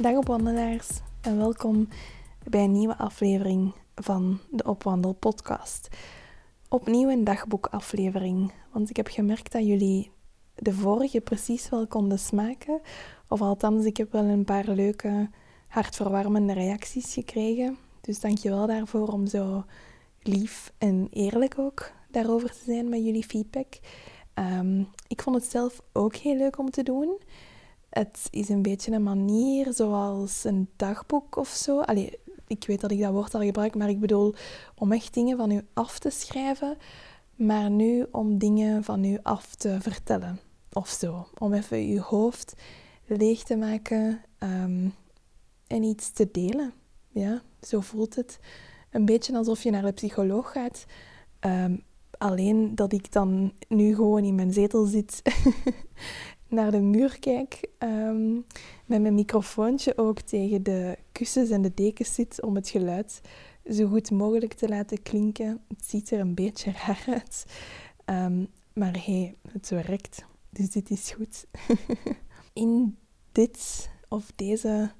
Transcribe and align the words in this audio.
Dag 0.00 0.16
opwandelaars 0.16 0.88
en 1.20 1.36
welkom 1.36 1.88
bij 2.48 2.64
een 2.64 2.72
nieuwe 2.72 2.96
aflevering 2.96 3.74
van 3.94 4.38
de 4.50 4.64
Opwandel 4.64 5.12
podcast. 5.12 5.88
Opnieuw 6.68 7.10
een 7.10 7.24
dagboekaflevering, 7.24 8.52
want 8.72 8.90
ik 8.90 8.96
heb 8.96 9.08
gemerkt 9.08 9.52
dat 9.52 9.66
jullie 9.66 10.10
de 10.54 10.72
vorige 10.72 11.20
precies 11.20 11.68
wel 11.68 11.86
konden 11.86 12.18
smaken. 12.18 12.80
Of 13.28 13.40
althans, 13.40 13.84
ik 13.84 13.96
heb 13.96 14.12
wel 14.12 14.24
een 14.24 14.44
paar 14.44 14.68
leuke, 14.68 15.30
hartverwarmende 15.68 16.52
reacties 16.52 17.14
gekregen. 17.14 17.78
Dus 18.00 18.20
dank 18.20 18.38
je 18.38 18.48
wel 18.48 18.66
daarvoor 18.66 19.08
om 19.08 19.26
zo 19.26 19.64
lief 20.22 20.72
en 20.78 21.08
eerlijk 21.10 21.58
ook 21.58 21.90
daarover 22.10 22.50
te 22.50 22.62
zijn 22.64 22.88
met 22.88 23.04
jullie 23.04 23.24
feedback. 23.24 23.78
Ehm, 24.34 24.84
ik 25.08 25.22
vond 25.22 25.36
het 25.36 25.50
zelf 25.50 25.80
ook 25.92 26.14
heel 26.14 26.36
leuk 26.36 26.58
om 26.58 26.70
te 26.70 26.82
doen. 26.82 27.18
Het 27.90 28.28
is 28.30 28.48
een 28.48 28.62
beetje 28.62 28.92
een 28.92 29.02
manier 29.02 29.72
zoals 29.72 30.44
een 30.44 30.68
dagboek 30.76 31.36
of 31.36 31.48
zo. 31.48 31.82
Ik 32.46 32.64
weet 32.66 32.80
dat 32.80 32.90
ik 32.90 33.00
dat 33.00 33.12
woord 33.12 33.34
al 33.34 33.40
gebruik, 33.40 33.74
maar 33.74 33.88
ik 33.88 34.00
bedoel 34.00 34.34
om 34.74 34.92
echt 34.92 35.14
dingen 35.14 35.36
van 35.36 35.50
u 35.50 35.60
af 35.72 35.98
te 35.98 36.10
schrijven, 36.10 36.76
maar 37.36 37.70
nu 37.70 38.06
om 38.10 38.38
dingen 38.38 38.84
van 38.84 39.04
u 39.04 39.18
af 39.22 39.54
te 39.54 39.76
vertellen 39.80 40.40
of 40.72 40.88
zo. 40.88 41.26
Om 41.38 41.52
even 41.52 41.78
uw 41.78 42.00
hoofd 42.00 42.54
leeg 43.06 43.42
te 43.42 43.56
maken 43.56 44.22
ehm, 44.38 44.88
en 45.66 45.82
iets 45.82 46.10
te 46.10 46.28
delen. 46.32 46.72
Ja, 47.08 47.42
zo 47.62 47.80
voelt 47.80 48.14
het. 48.14 48.38
Een 48.90 49.04
beetje 49.04 49.36
alsof 49.36 49.62
je 49.62 49.70
naar 49.70 49.82
de 49.82 49.92
psycholoog 49.92 50.52
gaat. 50.52 50.84
Ehm, 51.40 51.76
alleen 52.18 52.74
dat 52.74 52.92
ik 52.92 53.12
dan 53.12 53.52
nu 53.68 53.94
gewoon 53.94 54.24
in 54.24 54.34
mijn 54.34 54.52
zetel 54.52 54.84
zit, 54.84 55.22
naar 56.50 56.70
de 56.70 56.80
muur 56.80 57.18
kijk, 57.18 57.68
ehm, 57.78 58.34
met 58.86 59.00
mijn 59.00 59.14
microfoontje 59.14 59.98
ook 59.98 60.20
tegen 60.20 60.62
de 60.62 60.98
kussens 61.12 61.50
en 61.50 61.62
de 61.62 61.74
dekens 61.74 62.14
zit 62.14 62.42
om 62.42 62.54
het 62.54 62.68
geluid 62.68 63.20
zo 63.70 63.86
goed 63.86 64.10
mogelijk 64.10 64.52
te 64.52 64.68
laten 64.68 65.02
klinken. 65.02 65.60
Het 65.68 65.84
ziet 65.86 66.10
er 66.10 66.20
een 66.20 66.34
beetje 66.34 66.72
raar 66.86 67.04
uit, 67.06 67.46
maar 68.72 68.92
hé, 68.92 69.20
hey, 69.20 69.34
het 69.52 69.68
werkt. 69.68 70.24
Dus 70.50 70.70
dit 70.70 70.90
is 70.90 71.10
goed. 71.10 71.46
In 72.52 72.96
dit 73.32 73.90
of 74.08 74.32
deze 74.36 74.92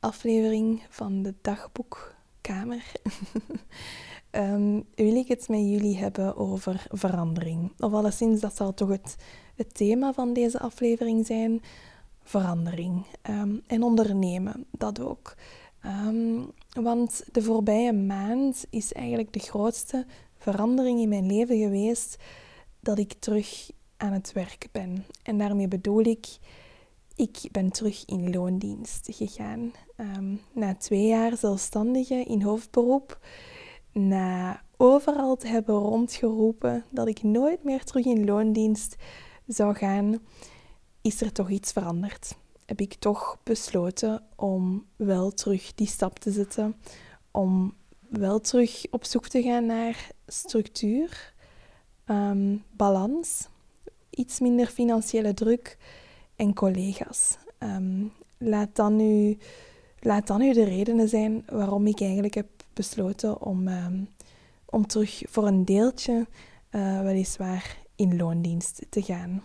aflevering 0.00 0.82
van 0.88 1.22
de 1.22 1.34
dagboekkamer 1.42 2.92
um, 4.36 4.84
wil 4.94 5.16
ik 5.16 5.28
het 5.28 5.48
met 5.48 5.60
jullie 5.60 5.96
hebben 5.96 6.36
over 6.36 6.86
verandering. 6.90 7.72
Of 7.78 7.92
alleszins, 7.92 8.40
dat 8.40 8.56
zal 8.56 8.74
toch 8.74 8.88
het, 8.88 9.16
het 9.54 9.74
thema 9.74 10.12
van 10.12 10.32
deze 10.32 10.58
aflevering 10.58 11.26
zijn. 11.26 11.62
Verandering. 12.22 13.04
Um, 13.30 13.62
en 13.66 13.82
ondernemen, 13.82 14.66
dat 14.70 15.00
ook. 15.00 15.34
Um, 16.06 16.50
want 16.82 17.24
de 17.32 17.42
voorbije 17.42 17.92
maand 17.92 18.66
is 18.70 18.92
eigenlijk 18.92 19.32
de 19.32 19.38
grootste 19.38 20.06
verandering 20.36 21.00
in 21.00 21.08
mijn 21.08 21.26
leven 21.26 21.58
geweest 21.58 22.16
dat 22.80 22.98
ik 22.98 23.12
terug 23.18 23.70
aan 23.96 24.12
het 24.12 24.32
werk 24.32 24.68
ben. 24.72 25.04
En 25.22 25.38
daarmee 25.38 25.68
bedoel 25.68 26.04
ik, 26.04 26.26
ik 27.16 27.38
ben 27.52 27.70
terug 27.70 28.04
in 28.04 28.30
loondienst 28.30 29.08
gegaan. 29.12 29.72
Na 30.52 30.74
twee 30.74 31.06
jaar 31.06 31.36
zelfstandige 31.36 32.14
in 32.14 32.42
hoofdberoep, 32.42 33.18
na 33.96 34.62
overal 34.76 35.36
te 35.36 35.46
hebben 35.46 35.74
rondgeroepen 35.74 36.84
dat 36.90 37.08
ik 37.08 37.22
nooit 37.22 37.64
meer 37.64 37.84
terug 37.84 38.04
in 38.04 38.24
loondienst 38.24 38.96
zou 39.46 39.74
gaan, 39.74 40.18
is 41.02 41.20
er 41.20 41.32
toch 41.32 41.50
iets 41.50 41.72
veranderd. 41.72 42.36
Heb 42.64 42.80
ik 42.80 42.94
toch 42.94 43.38
besloten 43.42 44.22
om 44.36 44.86
wel 44.96 45.30
terug 45.30 45.74
die 45.74 45.86
stap 45.86 46.18
te 46.18 46.30
zetten, 46.30 46.76
om 47.30 47.74
wel 48.08 48.40
terug 48.40 48.86
op 48.90 49.04
zoek 49.04 49.28
te 49.28 49.42
gaan 49.42 49.66
naar 49.66 50.10
structuur, 50.26 51.34
um, 52.06 52.64
balans 52.70 53.48
iets 54.10 54.40
minder 54.40 54.66
financiële 54.66 55.34
druk 55.34 55.78
en 56.36 56.54
collega's. 56.54 57.38
Um, 57.58 58.12
laat, 58.38 58.76
dan 58.76 58.96
nu, 58.96 59.38
laat 60.00 60.26
dan 60.26 60.40
nu 60.40 60.52
de 60.52 60.64
redenen 60.64 61.08
zijn 61.08 61.44
waarom 61.48 61.86
ik 61.86 62.00
eigenlijk 62.00 62.34
heb 62.34 62.55
besloten 62.76 63.42
om, 63.42 63.68
um, 63.68 64.08
om 64.64 64.86
terug 64.86 65.22
voor 65.28 65.46
een 65.46 65.64
deeltje, 65.64 66.26
uh, 66.70 67.00
weliswaar 67.00 67.78
in 67.94 68.16
loondienst 68.16 68.86
te 68.88 69.02
gaan. 69.02 69.42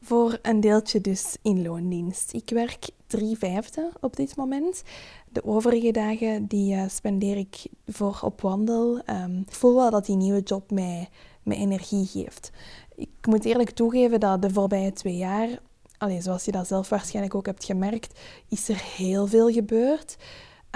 Voor 0.00 0.38
een 0.42 0.60
deeltje 0.60 1.00
dus 1.00 1.36
in 1.42 1.62
loondienst. 1.62 2.32
Ik 2.32 2.50
werk 2.50 2.88
drie 3.06 3.38
vijfde 3.38 3.90
op 4.00 4.16
dit 4.16 4.36
moment. 4.36 4.82
De 5.32 5.44
overige 5.44 5.90
dagen 5.90 6.46
die 6.46 6.74
uh, 6.74 6.88
spendeer 6.88 7.36
ik 7.36 7.66
voor 7.86 8.20
op 8.22 8.40
wandel. 8.40 8.98
Ik 9.46 9.54
voel 9.54 9.74
wel 9.74 9.90
dat 9.90 10.06
die 10.06 10.16
nieuwe 10.16 10.40
job 10.40 10.70
mij, 10.70 11.08
mij 11.42 11.56
energie 11.56 12.06
geeft. 12.06 12.50
Ik 12.94 13.26
moet 13.26 13.44
eerlijk 13.44 13.70
toegeven 13.70 14.20
dat 14.20 14.42
de 14.42 14.50
voorbije 14.50 14.92
twee 14.92 15.16
jaar, 15.16 15.48
allez, 15.98 16.24
zoals 16.24 16.44
je 16.44 16.52
dat 16.52 16.66
zelf 16.66 16.88
waarschijnlijk 16.88 17.34
ook 17.34 17.46
hebt 17.46 17.64
gemerkt, 17.64 18.20
is 18.48 18.68
er 18.68 18.82
heel 18.96 19.26
veel 19.26 19.50
gebeurd. 19.50 20.16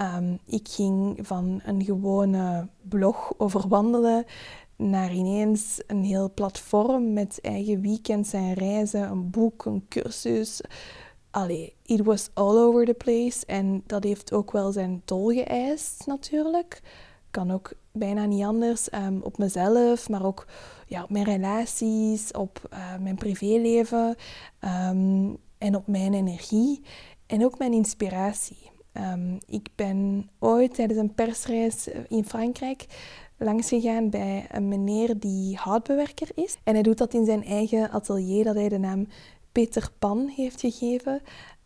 Um, 0.00 0.38
ik 0.44 0.69
ging 0.69 1.19
van 1.26 1.60
een 1.64 1.84
gewone 1.84 2.69
blog 2.82 3.32
over 3.36 3.69
wandelen 3.69 4.25
naar 4.76 5.12
ineens 5.12 5.82
een 5.86 6.04
heel 6.04 6.31
platform 6.34 7.12
met 7.12 7.41
eigen 7.41 7.81
weekends 7.81 8.32
en 8.32 8.54
reizen, 8.54 9.10
een 9.10 9.31
boek, 9.31 9.64
een 9.64 9.86
cursus. 9.88 10.60
Allee, 11.31 11.75
it 11.82 12.04
was 12.04 12.31
all 12.34 12.56
over 12.56 12.84
the 12.84 12.94
place. 12.94 13.47
En 13.47 13.82
dat 13.86 14.04
heeft 14.04 14.32
ook 14.32 14.53
wel 14.53 14.72
zijn 14.72 15.03
tol 15.04 15.28
geëist, 15.28 16.06
natuurlijk. 16.06 16.82
Kan 17.30 17.50
ook 17.50 17.72
bijna 17.92 18.25
niet 18.25 18.44
anders. 18.44 18.92
Um, 18.92 19.20
op 19.22 19.38
mezelf, 19.38 20.09
maar 20.09 20.25
ook 20.25 20.47
ja, 20.86 21.03
op 21.03 21.10
mijn 21.10 21.25
relaties, 21.25 22.30
op 22.30 22.69
uh, 22.72 22.97
mijn 23.00 23.16
privéleven 23.16 24.16
um, 24.60 25.36
en 25.59 25.76
op 25.76 25.86
mijn 25.86 26.15
energie 26.15 26.82
en 27.26 27.44
ook 27.44 27.59
mijn 27.59 27.72
inspiratie. 27.72 28.70
Um, 29.00 29.38
ik 29.47 29.69
ben 29.75 30.31
ooit 30.38 30.75
tijdens 30.75 30.98
een 30.98 31.14
persreis 31.14 31.88
in 32.09 32.25
Frankrijk 32.25 32.86
langs 33.36 33.69
gegaan 33.69 34.10
bij 34.10 34.47
een 34.50 34.69
meneer 34.69 35.19
die 35.19 35.56
houtbewerker 35.56 36.28
is. 36.34 36.56
En 36.64 36.75
hij 36.75 36.82
doet 36.82 36.98
dat 36.98 37.14
in 37.14 37.25
zijn 37.25 37.44
eigen 37.44 37.91
atelier, 37.91 38.44
dat 38.44 38.54
hij 38.54 38.69
de 38.69 38.78
naam 38.78 39.06
Peter 39.53 39.91
Pan 39.98 40.28
heeft 40.28 40.60
gegeven. 40.60 41.20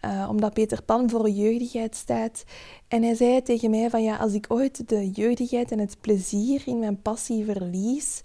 Uh, 0.04 0.26
omdat 0.31 0.54
Peter 0.54 0.82
Pan 0.82 1.10
voor 1.10 1.28
jeugdigheid 1.28 1.97
staat. 1.97 2.44
En 2.88 3.03
hij 3.03 3.15
zei 3.15 3.43
tegen 3.43 3.70
mij 3.70 3.91
van 3.91 4.03
ja, 4.03 4.16
als 4.16 4.32
ik 4.32 4.47
ooit 4.49 4.88
de 4.88 5.10
jeugdigheid 5.10 5.72
en 5.72 5.78
het 5.78 5.97
plezier 6.00 6.62
in 6.66 6.78
mijn 6.78 7.03
passie 7.03 7.44
verlies, 7.44 8.22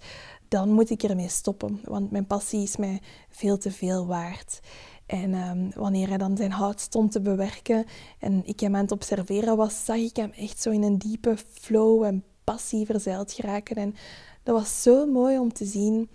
dan 0.48 0.72
moet 0.72 0.90
ik 0.90 1.02
ermee 1.02 1.28
stoppen. 1.28 1.80
Want 1.84 2.10
mijn 2.10 2.26
passie 2.26 2.62
is 2.62 2.76
mij 2.76 3.00
veel 3.28 3.58
te 3.58 3.70
veel 3.70 4.06
waard. 4.06 4.60
En 5.08 5.34
um, 5.34 5.70
wanneer 5.74 6.08
hij 6.08 6.18
dan 6.18 6.36
zijn 6.36 6.52
hout 6.52 6.80
stond 6.80 7.12
te 7.12 7.20
bewerken 7.20 7.84
en 8.18 8.42
ik 8.44 8.60
hem 8.60 8.74
aan 8.74 8.82
het 8.82 8.92
observeren 8.92 9.56
was, 9.56 9.84
zag 9.84 9.96
ik 9.96 10.16
hem 10.16 10.30
echt 10.30 10.62
zo 10.62 10.70
in 10.70 10.82
een 10.82 10.98
diepe 10.98 11.36
flow 11.36 12.02
en 12.02 12.24
passie 12.44 12.86
verzeild 12.86 13.32
geraken. 13.32 13.76
En 13.76 13.94
dat 14.42 14.58
was 14.58 14.82
zo 14.82 15.06
mooi 15.06 15.38
om 15.38 15.52
te 15.52 15.64
zien. 15.64 16.10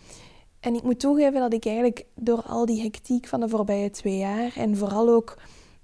En 0.60 0.76
ik 0.76 0.84
moet 0.84 1.00
toegeven 1.00 1.40
dat 1.40 1.54
ik 1.54 1.66
eigenlijk 1.66 2.06
door 2.16 2.42
al 2.42 2.66
die 2.66 2.82
hectiek 2.82 3.28
van 3.28 3.40
de 3.40 3.50
voorbije 3.50 3.90
twee 3.90 4.18
jaar 4.18 4.56
en 4.56 4.78
vooral 4.78 5.10
ook 5.10 5.38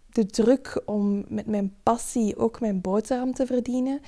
de 0.09 0.25
druk 0.25 0.81
om 0.85 1.25
met 1.27 1.45
mijn 1.45 1.75
passie 1.83 2.37
ook 2.37 2.59
mijn 2.59 2.81
boterham 2.81 3.33
te 3.33 3.45
verdienen, 3.45 4.01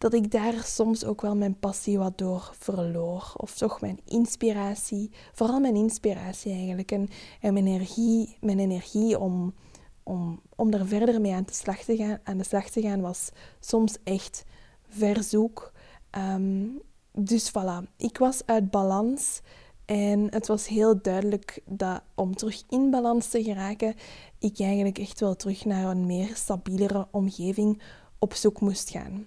dat 0.00 0.14
ik 0.14 0.30
daar 0.30 0.62
soms 0.64 1.04
ook 1.04 1.20
wel 1.20 1.36
mijn 1.36 1.58
passie 1.58 1.98
wat 1.98 2.18
door 2.18 2.50
verloor. 2.58 3.32
Of 3.36 3.56
toch 3.56 3.80
mijn 3.80 4.00
inspiratie, 4.04 5.10
vooral 5.32 5.60
mijn 5.60 5.76
inspiratie 5.76 6.52
eigenlijk. 6.52 6.92
En, 6.92 7.08
en 7.40 7.52
mijn 7.52 7.66
energie, 7.66 8.36
mijn 8.40 8.58
energie 8.58 9.18
om, 9.18 9.54
om, 10.02 10.40
om 10.56 10.72
er 10.72 10.86
verder 10.86 11.20
mee 11.20 11.32
aan, 11.32 11.44
de 11.46 11.52
slag 11.52 11.78
te 11.78 11.96
gaan, 11.96 12.18
aan 12.24 12.38
de 12.38 12.44
slag 12.44 12.68
te 12.68 12.80
gaan 12.80 13.00
was 13.00 13.30
soms 13.60 13.96
echt 14.04 14.44
verzoek. 14.88 15.72
Um, 16.18 16.80
dus 17.12 17.50
voilà, 17.50 17.96
ik 17.96 18.18
was 18.18 18.42
uit 18.46 18.70
balans 18.70 19.40
En 19.84 20.26
het 20.32 20.46
was 20.46 20.66
heel 20.66 21.02
duidelijk 21.02 21.62
dat 21.66 22.02
om 22.14 22.34
terug 22.36 22.62
in 22.68 22.90
balans 22.90 23.28
te 23.28 23.42
geraken, 23.42 23.94
ik 24.38 24.60
eigenlijk 24.60 24.98
echt 24.98 25.20
wel 25.20 25.36
terug 25.36 25.64
naar 25.64 25.90
een 25.90 26.06
meer 26.06 26.36
stabielere 26.36 27.08
omgeving 27.10 27.82
op 28.18 28.34
zoek 28.34 28.60
moest 28.60 28.90
gaan. 28.90 29.26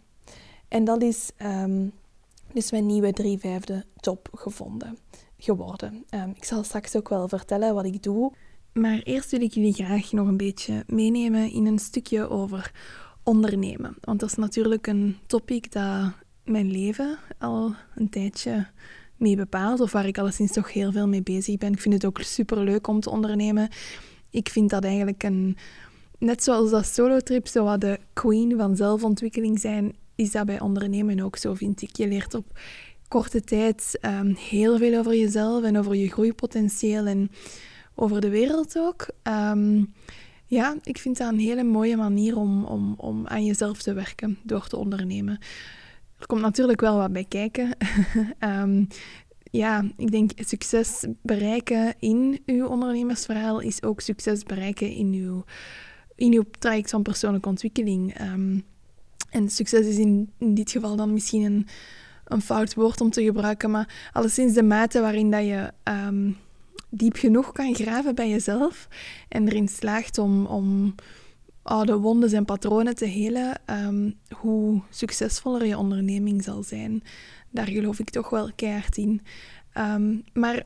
En 0.74 0.84
dat 0.84 1.02
is 1.02 1.32
um, 1.42 1.92
dus 2.54 2.72
mijn 2.72 2.86
nieuwe 2.86 3.12
drie 3.12 3.38
vijfde 3.38 3.86
job 3.96 4.30
gevonden, 4.34 4.98
geworden. 5.38 6.06
Um, 6.10 6.34
ik 6.36 6.44
zal 6.44 6.64
straks 6.64 6.96
ook 6.96 7.10
wel 7.10 7.28
vertellen 7.28 7.74
wat 7.74 7.86
ik 7.86 8.04
doe. 8.04 8.32
Maar 8.72 9.00
eerst 9.00 9.32
wil 9.32 9.42
ik 9.42 9.54
jullie 9.54 9.74
graag 9.74 10.12
nog 10.12 10.28
een 10.28 10.38
beetje 10.38 10.84
meenemen 10.88 11.52
in 11.52 11.66
een 11.66 11.80
stukje 11.80 12.30
over 12.30 12.72
ondernemen. 13.24 13.96
Want 14.02 14.20
dat 14.20 14.30
is 14.30 14.36
natuurlijk 14.36 14.88
een 14.88 15.18
topic 15.28 15.72
dat 15.72 16.12
mijn 16.44 16.72
leven 16.72 17.18
al 17.38 17.74
een 17.96 18.10
tijdje 18.10 18.68
mee 19.18 19.36
bepaalt, 19.36 19.80
of 19.80 19.92
waar 19.92 20.08
ik 20.08 20.18
alleszins 20.18 20.52
toch 20.52 20.74
heel 20.74 20.92
veel 20.92 21.08
mee 21.08 21.24
bezig 21.24 21.58
ben. 21.58 21.72
Ik 21.72 21.82
vind 21.82 21.94
het 21.94 22.06
ook 22.06 22.22
super 22.22 22.64
leuk 22.64 22.88
om 22.88 23.00
te 23.00 23.10
ondernemen. 23.10 23.70
Ik 24.30 24.50
vind 24.50 24.70
dat 24.70 24.84
eigenlijk 24.84 25.24
een, 25.24 25.58
net 26.18 26.44
zoals 26.44 26.70
dat 26.70 26.86
solo-trip, 26.86 27.48
zo 27.48 27.64
wat 27.64 27.82
de 27.82 28.00
queen 28.14 28.58
van 28.58 28.76
zelfontwikkeling 28.76 29.60
zijn, 29.60 29.96
is 30.16 30.32
dat 30.32 30.46
bij 30.46 30.60
ondernemen 30.60 31.20
ook 31.20 31.38
zo, 31.38 31.54
vind 31.54 31.82
ik. 31.82 31.96
Je 31.96 32.08
leert 32.08 32.34
op 32.34 32.60
korte 33.08 33.42
tijd 33.42 34.00
um, 34.02 34.36
heel 34.36 34.78
veel 34.78 35.00
over 35.00 35.16
jezelf 35.16 35.64
en 35.64 35.78
over 35.78 35.96
je 35.96 36.10
groeipotentieel 36.10 37.06
en 37.06 37.32
over 37.96 38.22
de 38.22 38.30
wereld 38.30 38.78
ook. 38.78 39.08
Um, 39.24 39.94
ja, 40.46 40.76
ik 40.84 40.98
vind 40.98 41.18
dat 41.18 41.32
een 41.32 41.40
hele 41.40 41.64
mooie 41.64 41.98
manier 41.98 42.38
om, 42.38 42.66
om, 42.66 42.94
om 42.98 43.28
aan 43.28 43.46
jezelf 43.46 43.82
te 43.82 43.94
werken 43.94 44.38
door 44.44 44.68
te 44.68 44.78
ondernemen. 44.78 45.40
Er 46.20 46.26
komt 46.26 46.42
natuurlijk 46.42 46.82
wel 46.82 46.98
wat 46.98 47.14
bij 47.14 47.26
kijken. 47.26 47.78
um, 48.40 48.88
ja, 49.64 49.86
ik 49.98 50.12
denk 50.12 50.32
succes 50.36 51.06
bereiken 51.22 51.94
in 52.00 52.42
uw 52.46 52.66
ondernemersverhaal 52.68 53.60
is 53.60 53.84
ook 53.84 54.02
succes 54.02 54.44
bereiken 54.44 54.90
in 54.92 55.14
uw, 55.14 55.44
in 56.16 56.34
uw 56.34 56.44
traject 56.60 56.90
van 56.90 57.02
persoonlijke 57.02 57.50
ontwikkeling. 57.50 58.22
Um, 58.22 58.66
en 59.34 59.50
succes 59.50 59.86
is 59.86 59.98
in, 59.98 60.30
dit 60.38 60.72
geval 60.72 60.96
dan 60.96 61.14
misschien 61.14 61.44
een, 61.44 61.68
een 62.26 62.42
fout 62.42 62.74
woord 62.74 63.02
om 63.02 63.10
te 63.10 63.24
gebruiken, 63.24 63.72
maar 63.72 64.10
alleszins 64.12 64.54
de 64.54 64.64
mate 64.64 65.02
waarin 65.02 65.32
dat 65.32 65.46
je 65.46 65.72
um, 65.84 66.38
diep 66.90 67.16
genoeg 67.16 67.52
kan 67.52 67.76
graven 67.76 68.16
bij 68.16 68.30
jezelf 68.30 68.88
en 69.30 69.48
erin 69.48 69.68
slaagt 69.68 70.18
om, 70.18 70.46
om 70.46 70.96
oude 71.62 71.98
wonden 71.98 72.34
en 72.34 72.46
patronen 72.46 72.96
te 72.96 73.06
helen, 73.06 73.62
um, 73.66 74.16
hoe 74.36 74.82
succesvoller 74.90 75.66
je 75.66 75.78
onderneming 75.78 76.44
zal 76.44 76.64
zijn. 76.64 77.04
Daar 77.50 77.68
geloof 77.68 78.00
ik 78.00 78.10
toch 78.10 78.30
wel 78.30 78.52
keihard 78.56 78.98
in. 78.98 79.22
Um, 79.78 80.24
maar 80.34 80.64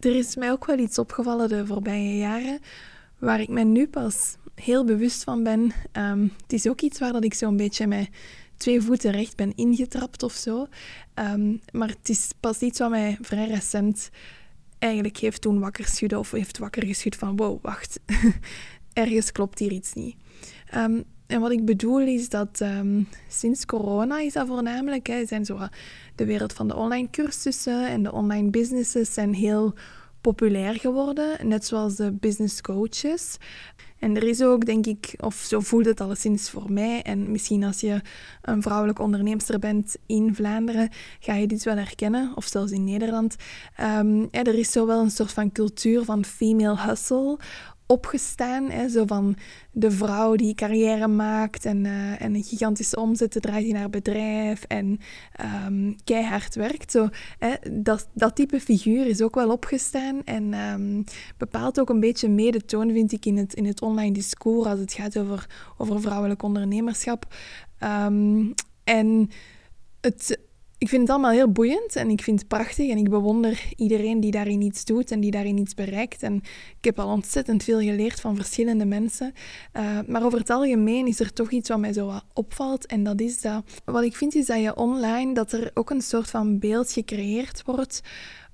er 0.00 0.16
is 0.16 0.36
mij 0.36 0.50
ook 0.50 0.66
wel 0.66 0.78
iets 0.78 0.98
opgevallen 0.98 1.48
de 1.48 1.66
voorbije 1.66 2.16
jaren, 2.16 2.60
waar 3.18 3.40
ik 3.40 3.48
me 3.48 3.64
nu 3.64 3.88
pas 3.88 4.36
heel 4.62 4.84
bewust 4.84 5.24
van 5.24 5.42
ben. 5.42 5.72
Um, 5.92 6.32
het 6.42 6.52
is 6.52 6.68
ook 6.68 6.80
iets 6.80 6.98
waar 6.98 7.12
dat 7.12 7.24
ik 7.24 7.34
zo'n 7.34 7.56
beetje 7.56 7.86
met 7.86 8.08
twee 8.56 8.80
voeten 8.80 9.10
recht 9.10 9.36
ben 9.36 9.52
ingetrapt 9.54 10.22
of 10.22 10.32
zo. 10.32 10.66
maar 11.72 11.88
het 11.88 12.08
is 12.08 12.30
pas 12.40 12.60
iets 12.60 12.78
wat 12.78 12.90
mij 12.90 13.18
vrij 13.20 13.46
recent 13.46 14.10
eigenlijk 14.78 15.16
heeft 15.16 15.40
toen 15.40 15.60
wakker 15.60 15.86
schudden 15.86 16.18
of 16.18 16.30
heeft 16.30 16.58
wakker 16.58 16.86
geschud 16.86 17.16
van 17.16 17.36
wow, 17.36 17.62
wacht, 17.62 18.00
ergens 18.92 19.32
klopt 19.32 19.58
hier 19.58 19.72
iets 19.72 19.92
niet. 19.92 20.16
Um, 20.74 21.04
en 21.26 21.40
wat 21.40 21.50
ik 21.50 21.64
bedoel 21.64 22.00
is 22.00 22.28
dat 22.28 22.64
sinds 23.28 23.66
corona 23.66 24.20
is 24.20 24.32
dat 24.32 24.46
voornamelijk, 24.46 25.06
hè, 25.06 25.26
zijn 25.26 25.44
zo 25.44 25.58
de 26.14 26.24
wereld 26.24 26.52
van 26.52 26.68
de 26.68 26.76
online 26.76 27.10
cursussen 27.10 27.88
en 27.88 28.02
de 28.02 28.12
online 28.12 28.50
businesses 28.50 29.14
zijn 29.14 29.34
heel 29.34 29.74
populair 30.20 30.74
geworden, 30.74 31.48
net 31.48 31.66
zoals 31.66 31.96
de 31.96 32.12
business 32.12 32.60
coaches. 32.60 33.36
En 34.00 34.16
er 34.16 34.22
is 34.22 34.42
ook, 34.42 34.66
denk 34.66 34.86
ik, 34.86 35.14
of 35.18 35.34
zo 35.34 35.60
voelt 35.60 35.84
het 35.84 36.00
alleszins 36.00 36.50
voor 36.50 36.72
mij, 36.72 37.02
en 37.02 37.30
misschien 37.30 37.64
als 37.64 37.80
je 37.80 38.00
een 38.42 38.62
vrouwelijke 38.62 39.02
onderneemster 39.02 39.58
bent 39.58 39.96
in 40.06 40.34
Vlaanderen, 40.34 40.90
ga 41.20 41.34
je 41.34 41.46
dit 41.46 41.62
wel 41.62 41.76
herkennen, 41.76 42.32
of 42.34 42.46
zelfs 42.46 42.72
in 42.72 42.84
Nederland. 42.84 43.36
Um, 43.80 44.28
er 44.30 44.54
is 44.54 44.72
zo 44.72 44.86
wel 44.86 45.00
een 45.00 45.10
soort 45.10 45.32
van 45.32 45.52
cultuur 45.52 46.04
van 46.04 46.24
female 46.24 46.80
hustle 46.80 47.38
opgestaan. 47.90 48.70
Hè, 48.70 48.88
zo 48.88 49.06
van 49.06 49.36
de 49.72 49.90
vrouw 49.90 50.36
die 50.36 50.54
carrière 50.54 51.08
maakt 51.08 51.64
en, 51.64 51.84
uh, 51.84 52.22
en 52.22 52.34
een 52.34 52.42
gigantische 52.42 52.96
omzet 52.96 53.36
draait 53.40 53.66
in 53.66 53.74
haar 53.74 53.90
bedrijf 53.90 54.64
en 54.64 54.98
um, 55.66 55.96
keihard 56.04 56.54
werkt. 56.54 56.90
Zo, 56.90 57.08
dat, 57.70 58.08
dat 58.12 58.36
type 58.36 58.60
figuur 58.60 59.06
is 59.06 59.22
ook 59.22 59.34
wel 59.34 59.50
opgestaan 59.50 60.24
en 60.24 60.54
um, 60.54 61.04
bepaalt 61.36 61.80
ook 61.80 61.88
een 61.88 62.00
beetje 62.00 62.28
mee 62.28 62.50
de 62.50 62.64
toon, 62.64 62.92
vind 62.92 63.12
ik, 63.12 63.26
in 63.26 63.36
het, 63.36 63.54
in 63.54 63.66
het 63.66 63.82
online 63.82 64.12
discours 64.12 64.66
als 64.66 64.80
het 64.80 64.92
gaat 64.92 65.18
over, 65.18 65.46
over 65.76 66.00
vrouwelijk 66.00 66.42
ondernemerschap. 66.42 67.34
Um, 67.84 68.54
en 68.84 69.30
het 70.00 70.38
ik 70.80 70.88
vind 70.88 71.00
het 71.00 71.10
allemaal 71.10 71.30
heel 71.30 71.52
boeiend 71.52 71.96
en 71.96 72.10
ik 72.10 72.22
vind 72.22 72.38
het 72.38 72.48
prachtig 72.48 72.90
en 72.90 72.96
ik 72.96 73.10
bewonder 73.10 73.62
iedereen 73.76 74.20
die 74.20 74.30
daarin 74.30 74.60
iets 74.60 74.84
doet 74.84 75.10
en 75.10 75.20
die 75.20 75.30
daarin 75.30 75.58
iets 75.58 75.74
bereikt. 75.74 76.22
En 76.22 76.34
ik 76.78 76.84
heb 76.84 76.98
al 76.98 77.08
ontzettend 77.08 77.64
veel 77.64 77.80
geleerd 77.80 78.20
van 78.20 78.36
verschillende 78.36 78.84
mensen. 78.84 79.32
Uh, 79.76 79.98
maar 80.06 80.24
over 80.24 80.38
het 80.38 80.50
algemeen 80.50 81.06
is 81.06 81.20
er 81.20 81.32
toch 81.32 81.50
iets 81.50 81.68
wat 81.68 81.78
mij 81.78 81.92
zo 81.92 82.12
opvalt 82.32 82.86
en 82.86 83.04
dat 83.04 83.20
is 83.20 83.40
dat, 83.40 83.80
wat 83.84 84.04
ik 84.04 84.16
vind 84.16 84.34
is 84.34 84.46
dat 84.46 84.60
je 84.60 84.76
online, 84.76 85.34
dat 85.34 85.52
er 85.52 85.70
ook 85.74 85.90
een 85.90 86.02
soort 86.02 86.30
van 86.30 86.58
beeld 86.58 86.92
gecreëerd 86.92 87.62
wordt 87.64 88.00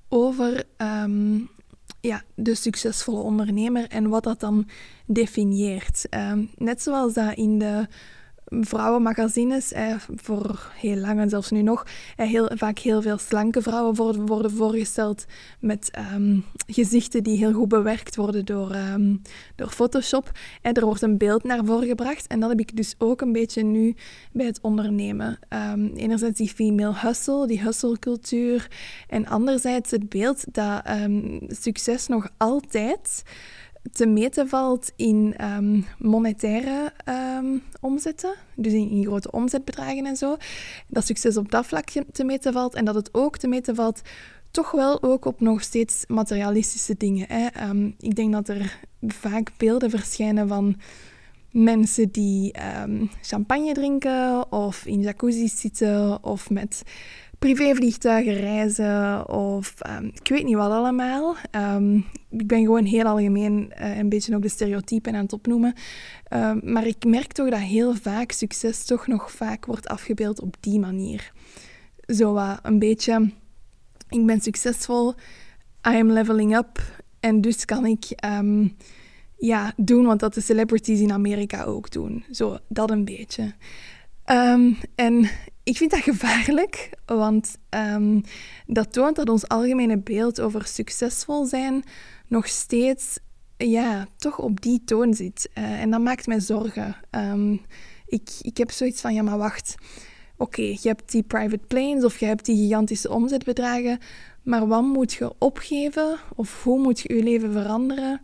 over 0.09 0.63
um, 0.77 1.49
ja, 2.01 2.23
de 2.35 2.55
succesvolle 2.55 3.21
ondernemer 3.21 3.87
en 3.87 4.09
wat 4.09 4.23
dat 4.23 4.39
dan 4.39 4.67
definieert. 5.05 6.05
Um, 6.09 6.49
net 6.55 6.81
zoals 6.81 7.13
dat 7.13 7.35
in 7.35 7.59
de 7.59 7.87
vrouwenmagazines, 8.49 9.71
eh, 9.71 9.95
voor 10.15 10.71
heel 10.75 10.95
lang 10.95 11.19
en 11.19 11.29
zelfs 11.29 11.51
nu 11.51 11.61
nog, 11.61 11.85
eh, 12.15 12.27
heel, 12.27 12.49
vaak 12.53 12.79
heel 12.79 13.01
veel 13.01 13.17
slanke 13.17 13.61
vrouwen 13.61 13.95
worden, 14.25 14.51
voorgesteld 14.51 15.25
met 15.59 15.91
um, 16.13 16.45
gezichten 16.67 17.23
die 17.23 17.37
heel 17.37 17.53
goed 17.53 17.67
bewerkt 17.67 18.15
worden 18.15 18.45
door, 18.45 18.75
um, 18.75 19.21
door 19.55 19.69
Photoshop. 19.69 20.31
En 20.61 20.73
er 20.73 20.85
wordt 20.85 21.01
een 21.01 21.17
beeld 21.17 21.43
naar 21.43 21.65
voren 21.65 21.87
gebracht 21.87 22.27
en 22.27 22.39
dat 22.39 22.49
heb 22.49 22.59
ik 22.59 22.75
dus 22.75 22.95
ook 22.97 23.21
een 23.21 23.31
beetje 23.31 23.63
nu 23.63 23.95
bij 24.31 24.45
het 24.45 24.61
ondernemen. 24.61 25.39
Um, 25.49 25.91
enerzijds 25.95 26.37
die 26.37 26.49
female 26.49 26.99
hustle, 26.99 27.47
die 27.47 27.61
hustle-cultuur, 27.61 28.67
en 29.07 29.27
anderzijds 29.27 29.91
het 29.91 30.09
beeld 30.09 30.43
dat 30.53 30.81
succes 31.47 32.07
nog 32.07 32.29
altijd 32.37 33.23
te 33.91 34.05
meten 34.05 34.49
valt 34.49 34.91
in 34.95 35.35
um, 35.41 35.85
monetaire 35.99 36.93
um, 37.37 37.63
omzetten, 37.81 38.33
dus 38.55 38.73
in, 38.73 39.03
grote 39.05 39.31
omzetbedragen 39.31 40.05
en 40.05 40.15
zo. 40.15 40.37
Dat 40.87 41.05
succes 41.05 41.37
op 41.37 41.51
dat 41.51 41.65
vlak 41.65 41.89
te 42.11 42.23
meten 42.23 42.53
valt 42.53 42.75
en 42.75 42.85
dat 42.85 42.95
het 42.95 43.09
ook 43.11 43.37
te 43.37 43.47
meten 43.47 43.75
valt 43.75 44.01
toch 44.51 44.71
wel 44.71 45.03
ook 45.03 45.25
op 45.25 45.39
nog 45.39 45.61
steeds 45.61 46.03
materialistische 46.07 46.95
dingen. 46.97 47.25
Hè. 47.27 47.69
Um, 47.69 47.95
ik 47.99 48.15
denk 48.15 48.31
dat 48.31 48.47
er 48.49 48.79
vaak 49.07 49.51
beelden 49.57 49.89
verschijnen 49.89 50.47
van 50.47 50.75
mensen 51.51 52.11
die 52.11 52.55
champagne 53.21 53.73
drinken 53.73 54.51
of 54.51 54.85
in 54.85 55.01
jacuzzi 55.01 55.47
zitten 55.47 56.23
of 56.23 56.49
met 56.49 56.81
privévliegtuigen 57.39 58.33
reizen 58.33 59.29
of 59.29 59.73
ik 60.13 60.27
weet 60.27 60.43
niet 60.43 60.55
wat 60.55 60.71
allemaal. 60.71 61.35
Ik 62.29 62.47
ben 62.47 62.63
gewoon 62.63 62.85
heel 62.85 63.03
algemeen 63.03 63.73
uh, 63.81 63.97
een 63.97 64.09
beetje 64.09 64.35
ook 64.35 64.41
de 64.41 64.49
stereotypen 64.49 65.15
aan 65.15 65.23
het 65.23 65.33
opnoemen. 65.33 65.73
Um, 66.33 66.61
maar 66.63 66.87
ik 66.87 67.05
merk 67.05 67.31
toch 67.31 67.49
dat 67.49 67.59
heel 67.59 67.95
vaak 67.95 68.31
succes 68.31 68.85
toch 68.85 69.07
nog 69.07 69.31
vaak 69.31 69.65
wordt 69.65 69.87
afgebeeld 69.87 70.41
op 70.41 70.55
die 70.59 70.79
manier. 70.79 71.31
Zo 72.07 72.57
een 72.61 72.79
beetje, 72.79 73.31
ik 74.09 74.25
ben 74.25 74.41
succesvol, 74.41 75.13
I 75.89 75.99
am 75.99 76.11
leveling 76.11 76.55
up 76.55 77.03
en 77.19 77.41
dus 77.41 77.65
kan 77.65 77.85
ik 77.85 78.05
ja, 79.37 79.73
doen 79.75 80.05
wat 80.05 80.19
dat 80.19 80.33
de 80.33 80.41
celebrities 80.41 80.99
in 80.99 81.11
Amerika 81.11 81.63
ook 81.63 81.91
doen. 81.91 82.23
Zo, 82.31 82.57
dat 82.67 82.91
een 82.91 83.05
beetje. 83.05 83.53
en 84.95 85.29
ik 85.63 85.77
vind 85.77 85.91
dat 85.91 85.99
gevaarlijk, 85.99 86.89
want 87.05 87.57
dat 88.65 88.93
toont 88.93 89.15
dat 89.15 89.29
ons 89.29 89.47
algemene 89.47 89.97
beeld 89.97 90.41
over 90.41 90.65
succesvol 90.65 91.45
zijn 91.45 91.83
nog 92.27 92.47
steeds 92.47 93.19
ja, 93.57 94.07
toch 94.17 94.39
op 94.39 94.61
die 94.61 94.81
toon 94.85 95.13
zit. 95.13 95.49
Uh, 95.57 95.81
en 95.81 95.89
dat 95.89 96.01
maakt 96.01 96.27
mij 96.27 96.39
zorgen. 96.39 96.95
Um, 97.11 97.61
ik, 98.07 98.29
ik 98.41 98.57
heb 98.57 98.71
zoiets 98.71 99.01
van, 99.01 99.13
ja 99.13 99.21
maar 99.21 99.37
wacht, 99.37 99.75
oké, 100.37 100.61
je 100.61 100.79
hebt 100.81 101.11
die 101.11 101.23
private 101.23 101.65
planes 101.67 102.03
of 102.03 102.19
je 102.19 102.25
hebt 102.25 102.45
die 102.45 102.67
gigantische 102.67 103.09
omzetbedragen, 103.09 103.99
maar 104.43 104.67
wat 104.67 104.83
moet 104.83 105.13
je 105.13 105.33
opgeven 105.37 106.17
of 106.35 106.63
hoe 106.63 106.79
moet 106.79 106.99
je 106.99 107.13
je 107.13 107.23
leven 107.23 107.51
veranderen 107.51 108.21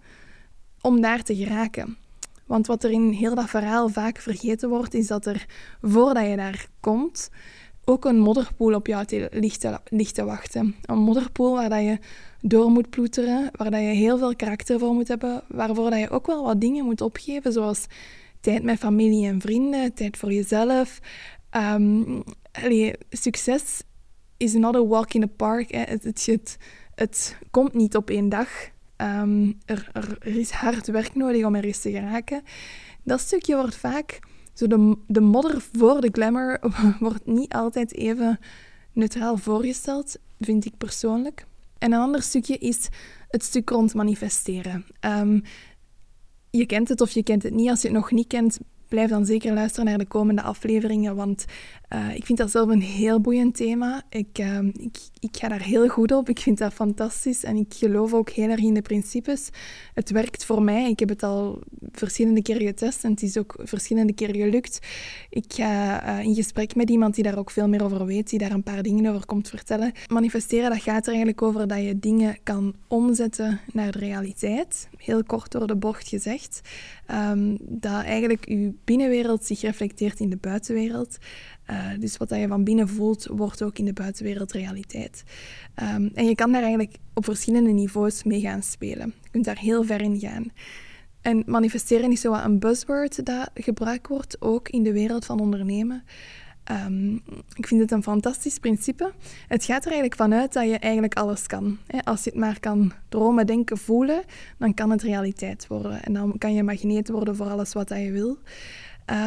om 0.82 1.02
daar 1.02 1.24
te 1.24 1.36
geraken? 1.36 1.98
Want 2.46 2.68
wat 2.68 2.84
er 2.84 2.92
in 2.92 3.12
heel 3.12 3.36
dat 3.36 3.50
verhaal 3.50 3.90
vaak 3.90 4.20
vergeten 4.20 4.70
wordt, 4.70 4.94
is 4.94 5.08
dat 5.08 5.26
er 5.26 5.46
voordat 5.82 6.26
je 6.26 6.36
daar 6.36 6.68
komt, 6.80 7.30
ook 7.86 8.06
een 8.06 8.20
modderpoel 8.20 8.74
op 8.74 8.88
jou 8.88 9.06
te, 9.06 9.30
ligt, 9.90 10.14
te, 10.14 10.26
wachten. 10.26 10.76
Een 10.82 10.98
modderpoel 10.98 11.54
waar 11.54 11.70
dat 11.70 11.82
je 11.82 11.98
door 12.42 12.70
moet 12.70 12.90
ploeteren, 12.90 13.50
waar 13.52 13.72
dat 13.72 13.80
je 13.80 13.86
heel 13.86 14.18
veel 14.18 14.36
karakter 14.36 14.80
voor 14.80 14.94
moet 14.94 15.08
hebben, 15.08 15.44
waarvoor 15.48 15.90
dat 15.90 16.00
je 16.00 16.10
ook 16.10 16.28
wel 16.28 16.44
wat 16.44 16.62
dingen 16.62 16.86
moet 16.86 17.02
opgeven, 17.02 17.52
zoals 17.52 17.86
tijd 18.42 18.64
met 18.64 18.80
familie 18.80 19.28
en 19.28 19.42
vrienden, 19.42 19.94
tijd 19.94 20.18
voor 20.18 20.34
jezelf. 20.34 21.00
Um, 21.52 22.24
succes 23.10 23.84
is 24.38 24.54
not 24.54 24.76
a 24.76 24.86
walk 24.86 25.14
in 25.14 25.22
the 25.22 25.28
park. 25.28 25.72
Het, 25.72 26.04
het, 26.04 26.26
het, 26.26 26.58
het, 26.96 27.38
komt 27.52 27.74
niet 27.74 27.96
op 27.96 28.10
één 28.10 28.30
dag. 28.30 28.50
Ehm, 28.96 29.52
er, 29.66 29.90
er, 29.94 30.18
is 30.38 30.52
hard 30.52 30.88
werk 30.88 31.16
nodig 31.16 31.46
om 31.46 31.56
er 31.56 31.64
eens 31.64 31.82
te 31.82 31.92
geraken. 31.92 32.44
Dat 33.04 33.20
stukje 33.20 33.56
wordt 33.56 33.76
vaak, 33.76 34.20
zo 34.54 34.68
de, 34.68 34.98
de 35.08 35.22
modder 35.22 35.62
voor 35.72 36.02
de 36.02 36.10
glamour, 36.12 36.60
wordt 37.00 37.26
niet 37.26 37.54
altijd 37.54 37.94
even 37.94 38.40
neutraal 38.94 39.38
voorgesteld, 39.38 40.18
vind 40.40 40.66
ik 40.66 40.78
persoonlijk. 40.78 41.46
En 41.78 41.94
een 41.94 42.00
ander 42.00 42.22
stukje 42.22 42.58
is 42.58 42.90
het 43.30 43.44
stuk 43.44 43.70
rond 43.70 43.94
manifesteren. 43.94 44.86
Um, 45.02 45.42
je 46.50 46.66
kent 46.66 46.90
het 46.90 47.02
of 47.02 47.12
je 47.12 47.24
kent 47.24 47.44
het 47.44 47.54
niet. 47.54 47.70
Als 47.70 47.82
je 47.82 47.88
het 47.88 47.98
nog 47.98 48.12
niet 48.12 48.28
kent, 48.28 48.60
blijf 48.88 49.10
dan 49.10 49.26
zeker 49.26 49.54
luisteren 49.54 49.86
naar 49.86 49.98
de 49.98 50.06
komende 50.06 50.42
afleveringen, 50.42 51.16
want 51.16 51.46
uh, 51.94 52.16
ik 52.16 52.26
vind 52.26 52.38
dat 52.38 52.52
zelf 52.52 52.70
een 52.70 52.82
heel 52.82 53.22
boeiend 53.22 53.56
thema. 53.56 54.02
Ik, 54.10 54.40
uh, 54.40 54.60
ik, 54.60 54.98
ik 55.20 55.38
ga 55.38 55.48
daar 55.48 55.64
heel 55.64 55.88
goed 55.88 56.12
op. 56.12 56.30
Ik 56.30 56.40
vind 56.40 56.58
dat 56.58 56.74
fantastisch 56.74 57.44
en 57.44 57.56
ik 57.56 57.74
geloof 57.74 58.14
ook 58.14 58.30
heel 58.30 58.50
erg 58.50 58.60
in 58.60 58.74
de 58.74 58.82
principes. 58.82 59.50
Het 59.94 60.12
werkt 60.12 60.46
voor 60.46 60.62
mij. 60.62 60.90
Ik 60.90 61.00
heb 61.00 61.10
het 61.10 61.24
al 61.24 61.62
verschillende 61.92 62.42
keren 62.42 62.66
getest 62.66 63.04
en 63.04 63.12
het 63.12 63.22
is 63.22 63.38
ook 63.38 63.56
verschillende 63.60 64.14
keren 64.14 64.36
gelukt. 64.36 64.80
Ik 65.30 65.46
ga 65.48 66.04
uh, 66.08 66.26
in 66.26 66.36
gesprek 66.36 66.76
met 66.76 66.90
iemand 66.90 67.16
die 67.16 67.24
daar 67.24 67.38
ook 67.38 67.52
veel 67.52 67.68
meer 67.68 67.84
over 67.84 68.06
weet, 68.06 68.30
die 68.30 68.40
daar 68.40 68.52
een 68.52 68.64
paar 68.64 68.84
dingen 68.84 69.14
over 69.14 69.26
komt 69.26 69.50
vertellen. 69.50 69.92
Manifesteren, 70.08 70.70
dat 70.70 70.82
gaat 70.82 71.04
er 71.04 71.08
eigenlijk 71.08 71.42
over 71.42 71.68
dat 71.68 71.82
je 71.82 72.00
dingen 72.00 72.38
kan 72.44 72.76
omzetten 72.88 73.60
naar 73.74 73.92
de 73.92 74.00
realiteit. 74.00 74.90
Heel 74.98 75.24
kort 75.24 75.52
door 75.52 75.68
de 75.68 75.76
bocht 75.76 76.08
gezegd. 76.08 76.62
Um, 77.12 77.58
dat 77.60 78.04
eigenlijk 78.04 78.48
je 78.48 78.74
binnenwereld 78.84 79.46
zich 79.46 79.62
reflecteert 79.62 80.20
in 80.20 80.30
de 80.30 80.38
buitenwereld. 80.38 81.18
Uh, 81.70 81.88
dus 82.00 82.18
wat 82.18 82.30
je 82.30 82.48
van 82.48 82.64
binnen 82.64 82.90
voelt, 82.90 83.28
wordt 83.32 83.64
ook 83.64 83.78
in 83.78 83.86
de 83.86 83.94
buitenwereld 83.94 84.52
realiteit. 84.52 85.24
Um, 85.96 86.12
en 86.14 86.26
je 86.26 86.36
kan 86.36 86.52
daar 86.52 86.62
eigenlijk 86.62 86.96
op 87.14 87.26
verschillende 87.26 87.72
niveaus 87.72 88.24
mee 88.24 88.40
gaan 88.40 88.64
spelen. 88.64 89.14
Je 89.22 89.30
kunt 89.30 89.46
daar 89.46 89.60
heel 89.60 89.84
ver 89.84 90.02
in 90.02 90.20
gaan. 90.20 90.46
En 91.22 91.44
manifesteren 91.46 92.12
is 92.12 92.22
zo 92.22 92.34
een 92.34 92.60
buzzword 92.60 93.26
dat 93.26 93.50
gebruikt 93.54 94.08
wordt, 94.08 94.42
ook 94.42 94.70
in 94.70 94.84
de 94.84 94.94
wereld 94.94 95.26
van 95.26 95.40
ondernemen. 95.40 96.04
Um, 96.72 97.22
ik 97.54 97.68
vind 97.68 97.82
het 97.82 97.92
een 97.92 98.04
fantastisch 98.04 98.60
principe. 98.60 99.14
Het 99.48 99.64
gaat 99.64 99.86
er 99.86 99.92
eigenlijk 99.92 100.16
vanuit 100.16 100.54
dat 100.54 100.64
je 100.64 100.78
eigenlijk 100.78 101.14
alles 101.14 101.48
kan. 101.48 101.78
Als 102.04 102.24
je 102.24 102.30
het 102.30 102.40
maar 102.40 102.60
kan 102.60 102.92
dromen, 103.10 103.46
denken, 103.46 103.78
voelen, 103.78 104.24
dan 104.58 104.74
kan 104.74 104.90
het 104.90 105.02
realiteit 105.02 105.68
worden. 105.68 106.04
En 106.04 106.14
dan 106.14 106.38
kan 106.38 106.54
je 106.54 106.64
magneet 106.64 107.10
worden 107.10 107.36
voor 107.36 107.50
alles 107.50 107.74
wat 107.74 107.90
je 107.90 108.12
wil. 108.12 108.38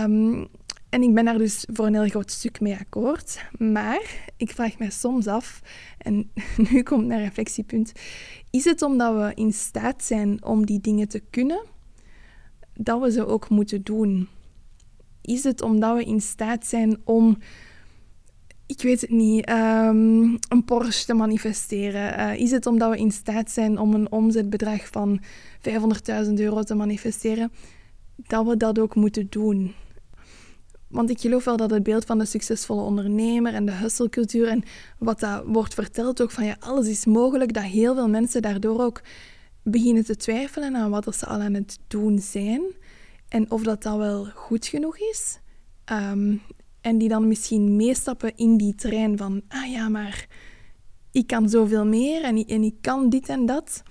Um, 0.05 0.47
en 0.89 1.03
ik 1.03 1.15
ben 1.15 1.25
daar 1.25 1.39
dus 1.39 1.67
voor 1.73 1.87
een 1.87 1.95
heel 1.95 2.09
groot 2.09 2.31
stuk 2.31 2.61
mee 2.61 2.77
akkoord. 2.77 3.41
Maar 3.59 4.31
ik 4.37 4.51
vraag 4.51 4.79
mij 4.79 4.91
soms 4.91 5.27
af, 5.27 5.63
en 5.99 6.31
nu 6.71 6.83
komt 6.83 7.07
mijn 7.07 7.21
reflectiepunt, 7.21 7.93
is 8.51 8.65
het 8.65 8.83
omdat 8.83 9.15
we 9.15 9.33
in 9.35 9.53
staat 9.53 10.05
zijn 10.05 10.45
om 10.45 10.67
die 10.67 10.81
dingen 10.81 11.09
te 11.09 11.23
kunnen, 11.31 11.65
dat 12.75 13.01
we 13.01 13.11
ze 13.11 13.27
ook 13.27 13.49
moeten 13.49 13.83
doen? 13.83 14.29
Is 15.23 15.45
het 15.45 15.63
omdat 15.63 15.97
we 15.97 16.05
in 16.05 16.21
staat 16.21 16.67
zijn 16.67 17.01
om, 17.05 17.39
ik 18.67 18.83
weet 18.83 19.01
het 19.01 19.11
niet, 19.11 19.51
um, 19.51 20.39
een 20.49 20.65
Porsche 20.65 21.07
te 21.07 21.15
manifesteren? 21.15 22.21
Uh, 22.21 22.41
is 22.41 22.51
het 22.51 22.67
omdat 22.67 22.91
we 22.91 22.99
in 22.99 23.11
staat 23.11 23.51
zijn 23.51 23.79
om 23.79 23.95
een 23.95 24.13
omzetbedrag 24.13 24.89
van 24.89 25.21
500.000 26.27 26.33
euro 26.35 26.63
te 26.63 26.75
manifesteren, 26.75 27.53
dat 28.17 28.47
we 28.47 28.57
dat 28.57 28.79
ook 28.79 28.95
moeten 28.95 29.27
doen? 29.31 29.75
Want 30.97 31.11
ik 31.11 31.21
geloof 31.21 31.45
wel 31.45 31.57
dat 31.57 31.71
het 31.71 31.83
beeld 31.83 32.05
van 32.05 32.19
de 32.19 32.25
succesvolle 32.25 32.83
ondernemer 32.83 33.55
en 33.55 33.67
de 33.67 33.73
hustlecultuur 33.73 34.49
en 34.49 34.63
wat 34.99 35.21
dat 35.21 35.43
wordt 35.47 35.75
verteld 35.75 36.23
ook 36.23 36.31
van 36.31 36.45
ja, 36.45 36.57
alles 36.61 36.89
is 36.89 37.05
mogelijk, 37.05 37.53
dat 37.53 37.63
heel 37.63 37.95
veel 37.95 38.09
mensen 38.09 38.43
daardoor 38.43 38.81
ook 38.81 39.01
beginnen 39.63 40.05
te 40.05 40.17
twijfelen 40.17 40.77
aan 40.77 40.91
wat 40.91 41.17
ze 41.17 41.27
al 41.27 41.41
aan 41.41 41.55
het 41.55 41.79
doen 41.89 42.19
zijn 42.19 42.63
en 43.29 43.51
of 43.51 43.63
dat 43.63 43.83
dat 43.83 43.97
wel 43.97 44.25
goed 44.25 44.67
genoeg 44.67 44.99
is. 44.99 45.39
Um, 45.93 46.43
en 46.81 46.99
die 46.99 47.09
dan 47.09 47.29
misschien 47.29 47.77
meestappen 47.77 48.37
in 48.37 48.57
die 48.57 48.75
trein 48.75 49.17
van, 49.17 49.43
ah 49.49 49.71
ja, 49.71 49.89
maar 49.89 50.27
ik 51.13 51.27
kan 51.27 51.49
zoveel 51.49 51.87
meer 51.87 52.23
en 52.25 52.63
ik 52.63 52.75
kan 52.81 53.09
dit 53.09 53.29
en 53.29 53.47
dat 53.47 53.83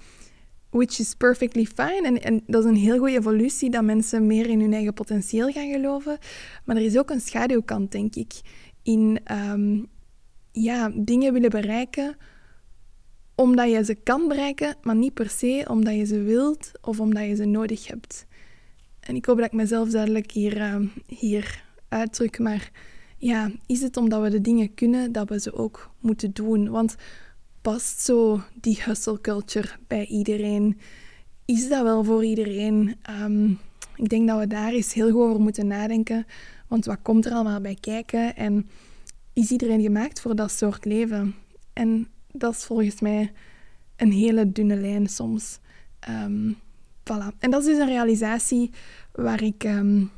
which 0.75 0.99
is 0.99 1.13
perfectly 1.13 1.65
fine. 1.65 2.01
En, 2.03 2.21
en 2.21 2.43
dat 2.47 2.63
is 2.63 2.69
een 2.69 2.75
heel 2.75 2.97
goede 2.97 3.17
evolutie, 3.17 3.69
dat 3.69 3.83
mensen 3.83 4.27
meer 4.27 4.49
in 4.49 4.59
hun 4.59 4.73
eigen 4.73 4.93
potentieel 4.93 5.51
gaan 5.51 5.71
geloven. 5.71 6.17
Maar 6.63 6.75
er 6.75 6.81
is 6.81 6.97
ook 6.97 7.09
een 7.09 7.21
schaduwkant, 7.21 7.91
denk 7.91 8.15
ik, 8.15 8.33
in 8.83 9.19
um, 9.31 9.87
ja, 10.51 10.91
dingen 10.95 11.33
willen 11.33 11.49
bereiken 11.49 12.17
omdat 13.35 13.71
je 13.71 13.83
ze 13.83 13.95
kan 13.95 14.27
bereiken, 14.27 14.75
maar 14.81 14.95
niet 14.95 15.13
per 15.13 15.29
se 15.29 15.65
omdat 15.69 15.95
je 15.95 16.05
ze 16.05 16.21
wilt 16.21 16.71
of 16.81 16.99
omdat 16.99 17.25
je 17.25 17.35
ze 17.35 17.45
nodig 17.45 17.87
hebt. 17.87 18.25
En 18.99 19.15
ik 19.15 19.25
hoop 19.25 19.37
dat 19.37 19.45
ik 19.45 19.53
mezelf 19.53 19.89
duidelijk 19.89 20.31
hier, 20.31 20.57
uh, 20.57 20.75
hier 21.07 21.63
uitdruk, 21.89 22.39
maar 22.39 22.71
ja, 23.17 23.51
is 23.65 23.81
het 23.81 23.97
omdat 23.97 24.21
we 24.21 24.29
de 24.29 24.41
dingen 24.41 24.73
kunnen 24.73 25.11
dat 25.11 25.29
we 25.29 25.39
ze 25.39 25.53
ook 25.53 25.91
moeten 25.99 26.33
doen? 26.33 26.69
Want 26.69 26.95
past 27.65 28.01
zo 28.01 28.41
die 28.61 28.81
hustle 28.83 29.21
culture 29.21 29.69
bij 29.87 30.05
iedereen? 30.05 30.79
Is 31.45 31.69
dat 31.69 31.83
wel 31.83 32.03
voor 32.03 32.25
iedereen? 32.25 32.95
Um, 33.09 33.59
ik 33.95 34.09
denk 34.09 34.27
dat 34.27 34.39
we 34.39 34.47
daar 34.47 34.71
eens 34.71 34.93
heel 34.93 35.11
goed 35.11 35.21
over 35.21 35.41
moeten 35.41 35.67
nadenken. 35.67 36.25
Want 36.67 36.85
wat 36.85 36.97
komt 37.01 37.25
er 37.25 37.31
allemaal 37.31 37.61
bij 37.61 37.77
kijken? 37.79 38.35
En 38.35 38.69
is 39.33 39.51
iedereen 39.51 39.81
gemaakt 39.81 40.21
voor 40.21 40.35
dat 40.35 40.51
soort 40.51 40.85
leven? 40.85 41.35
En 41.73 42.07
dat 42.31 42.53
is 42.53 42.63
volgens 42.63 43.01
mij 43.01 43.31
een 43.95 44.11
hele 44.11 44.51
dunne 44.51 44.75
lijn 44.75 45.07
soms. 45.07 45.59
Um, 46.09 46.57
voilà. 47.03 47.37
En 47.39 47.51
dat 47.51 47.61
is 47.61 47.67
dus 47.67 47.77
een 47.77 47.87
realisatie 47.87 48.71
waar 49.11 49.43
ik 49.43 49.63
um, 49.63 50.11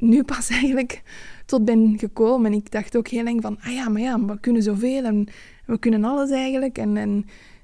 nu 0.00 0.22
pas 0.22 0.50
eigenlijk 0.60 1.02
tot 1.46 1.64
ben 1.64 1.98
gekomen. 1.98 2.52
En 2.52 2.58
ik 2.58 2.70
dacht 2.70 2.96
ook 2.96 3.08
heel 3.08 3.24
lang 3.24 3.42
van, 3.42 3.58
ah 3.60 3.72
ja, 3.72 3.88
maar 3.88 4.02
ja, 4.02 4.24
we 4.24 4.40
kunnen 4.40 4.62
zoveel 4.62 5.04
en 5.04 5.28
we 5.66 5.78
kunnen 5.78 6.04
alles 6.04 6.30
eigenlijk. 6.30 6.78
En, 6.78 6.96
en 6.96 7.18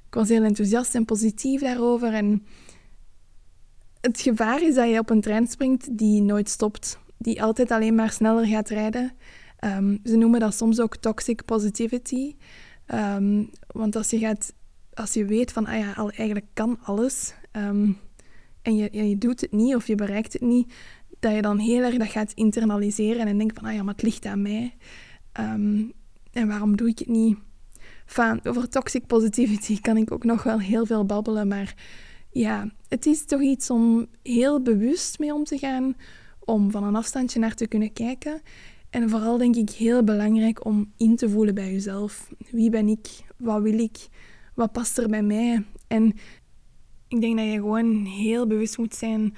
ik 0.06 0.14
was 0.14 0.28
heel 0.28 0.42
enthousiast 0.42 0.94
en 0.94 1.04
positief 1.04 1.60
daarover. 1.60 2.12
En 2.12 2.46
het 4.00 4.20
gevaar 4.20 4.62
is 4.62 4.74
dat 4.74 4.90
je 4.90 4.98
op 4.98 5.10
een 5.10 5.20
trein 5.20 5.46
springt 5.46 5.98
die 5.98 6.22
nooit 6.22 6.48
stopt, 6.48 6.98
die 7.18 7.42
altijd 7.42 7.70
alleen 7.70 7.94
maar 7.94 8.10
sneller 8.10 8.46
gaat 8.46 8.68
rijden. 8.68 9.12
Um, 9.60 10.00
ze 10.04 10.16
noemen 10.16 10.40
dat 10.40 10.54
soms 10.54 10.80
ook 10.80 10.96
toxic 10.96 11.44
positivity. 11.44 12.34
Um, 12.94 13.50
want 13.66 13.96
als 13.96 14.10
je, 14.10 14.18
gaat, 14.18 14.52
als 14.94 15.12
je 15.12 15.24
weet 15.24 15.52
van, 15.52 15.66
ah 15.66 15.78
ja, 15.78 15.94
eigenlijk 15.96 16.46
kan 16.52 16.78
alles, 16.82 17.34
um, 17.52 17.98
en 18.62 18.76
je, 18.76 19.08
je 19.08 19.18
doet 19.18 19.40
het 19.40 19.52
niet 19.52 19.74
of 19.74 19.86
je 19.86 19.94
bereikt 19.94 20.32
het 20.32 20.42
niet, 20.42 20.72
dat 21.26 21.34
je 21.34 21.42
dan 21.42 21.58
heel 21.58 21.82
erg 21.82 21.96
dat 21.96 22.08
gaat 22.08 22.32
internaliseren 22.32 23.26
en 23.26 23.38
denkt 23.38 23.58
van, 23.58 23.68
ah 23.68 23.74
ja, 23.74 23.82
maar 23.82 23.94
het 23.94 24.02
ligt 24.02 24.26
aan 24.26 24.42
mij. 24.42 24.74
en 26.32 26.48
waarom 26.48 26.76
doe 26.76 26.88
ik 26.88 26.98
het 26.98 27.08
niet? 27.08 27.38
Enfin, 28.06 28.40
over 28.44 28.68
toxic 28.68 29.06
positivity 29.06 29.80
kan 29.86 29.96
ik 29.96 30.12
ook 30.12 30.24
nog 30.24 30.42
wel 30.42 30.60
heel 30.60 30.86
veel 30.86 31.04
babbelen, 31.04 31.48
maar 31.48 31.74
ja, 32.30 32.70
het 32.88 33.06
is 33.06 33.24
toch 33.24 33.40
iets 33.40 33.70
om 33.70 34.06
heel 34.22 34.62
bewust 34.62 35.18
mee 35.18 35.34
om 35.34 35.44
te 35.44 35.58
gaan, 35.58 35.96
om 36.38 36.70
van 36.70 36.84
een 36.84 36.96
afstandje 36.96 37.38
naar 37.38 37.54
te 37.54 37.66
kunnen 37.66 37.92
kijken. 37.92 38.40
En 38.90 39.10
vooral 39.10 39.38
denk 39.38 39.56
ik 39.56 39.70
heel 39.70 40.04
belangrijk 40.04 40.64
om 40.64 40.92
in 40.96 41.16
te 41.16 41.30
voelen 41.30 41.54
bij 41.54 41.72
jezelf. 41.72 42.30
Wie 42.50 42.70
ben 42.70 42.88
ik? 42.88 43.08
Wat 43.36 43.62
wil 43.62 43.78
ik? 43.78 44.08
Wat 44.54 44.72
past 44.72 44.98
er 44.98 45.08
bij 45.08 45.22
mij? 45.22 45.64
En 45.86 46.12
ik 47.08 47.20
denk 47.20 47.36
dat 47.36 47.46
je 47.46 47.52
gewoon 47.52 48.04
heel 48.04 48.46
bewust 48.46 48.78
moet 48.78 48.94
zijn 48.94 49.34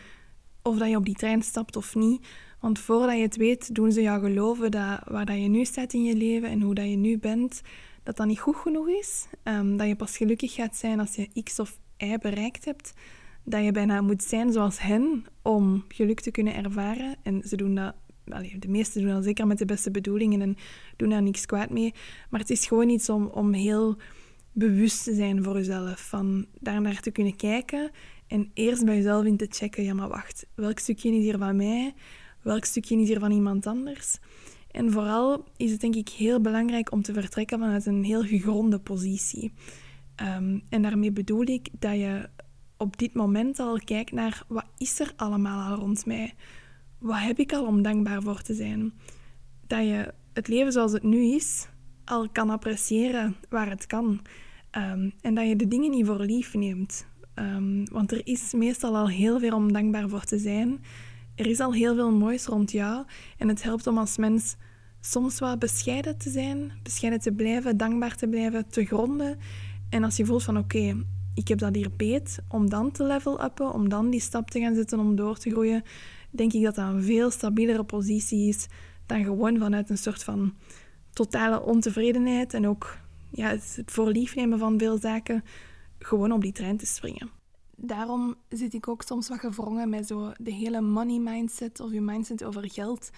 of 0.69 0.79
dat 0.79 0.89
je 0.89 0.97
op 0.97 1.05
die 1.05 1.15
trein 1.15 1.43
stapt 1.43 1.77
of 1.77 1.95
niet. 1.95 2.27
Want 2.61 2.79
voordat 2.79 3.17
je 3.17 3.23
het 3.23 3.37
weet, 3.37 3.75
doen 3.75 3.93
ze 3.93 4.03
jou 4.03 4.21
geloven 4.21 4.71
dat 4.71 5.01
waar 5.05 5.27
dat 5.27 5.37
je 5.37 5.49
nu 5.49 5.65
staat 5.65 5.93
in 5.93 6.05
je 6.05 6.17
leven 6.17 6.49
en 6.49 6.63
hoe 6.63 6.75
dat 6.75 6.89
je 6.89 6.97
nu 6.97 7.19
bent, 7.19 7.61
dat 8.03 8.17
dat 8.17 8.27
niet 8.27 8.41
goed 8.41 8.57
genoeg 8.57 8.89
is. 8.89 9.27
Um, 9.45 9.77
dat 9.77 9.87
je 9.87 9.97
pas 9.97 10.17
gelukkig 10.17 10.55
gaat 10.55 10.77
zijn 10.77 11.01
als 11.01 11.15
je 11.15 11.43
X 11.43 11.59
of 11.59 11.79
Y 11.99 12.17
bereikt 12.21 12.65
hebt. 12.65 12.93
Dat 13.45 13.65
je 13.65 13.73
bijna 13.73 14.01
moet 14.01 14.23
zijn 14.23 14.53
zoals 14.53 14.81
hen 14.81 15.25
om 15.43 15.85
geluk 15.89 16.21
te 16.21 16.31
kunnen 16.31 16.55
ervaren. 16.55 17.17
En 17.23 17.43
ze 17.43 17.57
doen 17.57 17.75
dat, 17.75 17.95
de 18.59 18.69
meesten 18.69 19.03
doen 19.03 19.11
dat 19.11 19.25
zeker 19.25 19.47
met 19.47 19.59
de 19.59 19.65
beste 19.65 19.91
bedoelingen 19.91 20.41
en 20.41 20.57
doen 20.97 21.09
daar 21.09 21.23
niks 21.23 21.47
kwaad 21.47 21.71
mee. 21.71 21.95
Maar 22.31 22.41
het 22.41 22.51
is 22.51 22.67
gewoon 22.67 22.89
iets 22.89 23.09
om, 23.09 23.27
om 23.27 23.53
heel 23.53 23.97
bewust 24.53 25.05
te 25.05 25.15
zijn 25.15 25.45
voor 25.45 25.57
jezelf. 25.57 26.01
Van 26.01 26.47
daar 26.61 26.81
naar 26.81 27.01
te 27.01 27.11
kunnen 27.11 27.37
kijken 27.37 27.91
en 28.29 28.51
eerst 28.55 28.85
bij 28.85 28.97
jezelf 28.97 29.25
in 29.25 29.37
te 29.37 29.47
checken. 29.51 29.85
Ja, 29.85 29.95
maar 29.95 30.09
wacht, 30.09 30.47
welk 30.55 30.79
stukje 30.79 31.11
is 31.11 31.23
hier 31.23 31.39
van 31.39 31.57
mij? 31.57 31.95
Welk 32.43 32.65
stukje 32.65 33.01
is 33.01 33.09
hier 33.09 33.19
van 33.19 33.31
iemand 33.31 33.67
anders? 33.67 34.19
En 34.71 34.93
vooral 34.93 35.45
is 35.57 35.71
het 35.71 35.81
denk 35.81 35.95
ik 35.95 36.09
heel 36.09 36.41
belangrijk 36.41 36.93
om 36.93 37.03
te 37.03 37.13
vertrekken 37.13 37.59
vanuit 37.59 37.87
een 37.87 38.05
heel 38.05 38.23
gegronde 38.23 38.79
positie. 38.79 39.53
Um, 40.23 40.63
en 40.69 40.83
daarmee 40.83 41.13
bedoel 41.13 41.43
ik 41.43 41.69
dat 41.79 41.95
je 41.95 42.29
op 42.77 42.99
dit 42.99 43.15
moment 43.15 43.59
al 43.59 43.79
kijkt 43.85 44.13
naar 44.13 44.43
wat 44.49 44.67
is 44.79 45.01
er 45.01 45.13
allemaal 45.17 45.71
al 45.71 45.77
rond 45.77 46.07
mij? 46.07 46.35
Wat 46.99 47.21
heb 47.21 47.39
ik 47.39 47.53
al 47.53 47.67
om 47.67 47.83
dankbaar 47.83 48.23
voor 48.23 48.43
te 48.43 48.55
zijn? 48.55 48.93
Dat 49.67 49.85
je 49.85 50.15
het 50.33 50.49
leven 50.49 50.73
zoals 50.73 50.93
het 50.93 51.03
nu 51.03 51.35
is 51.35 51.69
al 52.05 52.29
kan 52.29 52.51
appreciëren 52.51 53.37
waar 53.49 53.71
het 53.71 53.87
kan. 53.87 54.21
Um, 54.77 55.13
en 55.21 55.35
dat 55.35 55.49
je 55.49 55.57
de 55.57 55.69
dingen 55.69 55.91
niet 55.91 56.07
voor 56.07 56.21
lief 56.21 56.55
neemt. 56.55 57.07
Um, 57.41 57.85
want 57.93 58.13
er 58.13 58.21
is 58.25 58.53
meestal 58.53 58.97
al 58.97 59.09
heel 59.09 59.39
veel 59.41 59.55
om 59.55 59.73
dankbaar 59.73 60.09
voor 60.09 60.25
te 60.25 60.39
zijn. 60.39 60.85
Er 61.35 61.47
is 61.47 61.61
al 61.61 61.73
heel 61.73 61.95
veel 61.95 62.13
moois 62.13 62.47
rond 62.47 62.71
jou. 62.71 63.05
En 63.39 63.49
het 63.49 63.63
helpt 63.63 63.87
om 63.87 63.99
als 63.99 64.17
mens 64.17 64.57
soms 65.01 65.39
wat 65.39 65.59
bescheiden 65.59 66.19
te 66.19 66.31
zijn, 66.31 66.73
bescheiden 66.83 67.21
te 67.21 67.33
blijven, 67.33 67.77
dankbaar 67.77 68.17
te 68.17 68.29
blijven, 68.29 68.69
te 68.69 68.85
gronden. 68.85 69.39
En 69.91 70.05
als 70.05 70.17
je 70.17 70.25
voelt 70.25 70.43
van 70.43 70.59
oké, 70.59 71.05
ik 71.35 71.49
heb 71.49 71.59
dat 71.59 71.75
hier 71.75 71.91
beet, 71.97 72.39
om 72.49 72.71
dan 72.71 72.91
te 72.91 73.05
level 73.05 73.45
uppen, 73.45 73.73
om 73.73 73.89
dan 73.89 74.11
die 74.11 74.21
stap 74.21 74.51
te 74.51 74.61
gaan 74.61 74.75
zetten 74.75 74.99
om 74.99 75.17
door 75.17 75.39
te 75.39 75.51
groeien, 75.51 75.83
denk 76.31 76.53
ik 76.53 76.63
dat 76.63 76.75
dat 76.75 76.89
een 76.89 77.03
veel 77.03 77.31
stabielere 77.31 77.85
positie 77.85 78.49
is 78.49 78.67
dan 79.07 79.25
gewoon 79.25 79.59
vanuit 79.59 79.91
een 79.91 79.99
soort 79.99 80.25
van 80.25 80.55
totale 81.13 81.63
ontevredenheid 81.63 82.55
en 82.55 82.69
ook 82.69 82.99
ja, 83.31 83.49
het 83.49 83.83
voorliefnemen 83.87 84.59
van 84.59 84.79
veel 84.79 84.99
zaken 84.99 85.45
gewoon 85.99 86.33
op 86.33 86.41
die 86.41 86.53
trein 86.53 86.77
te 86.77 86.87
springen. 86.87 87.31
Daarom 87.77 88.35
zit 88.49 88.75
ik 88.75 88.89
ook 88.89 89.03
soms 89.03 89.29
wat 89.29 89.39
gevrongen 89.39 89.89
met 89.89 90.07
zo 90.07 90.33
de 90.39 90.53
hele 90.53 90.81
money 90.81 91.19
mindset 91.19 91.81
of 91.81 91.93
je 91.93 92.01
mindset 92.01 92.45
over 92.45 92.71
geld 92.71 93.11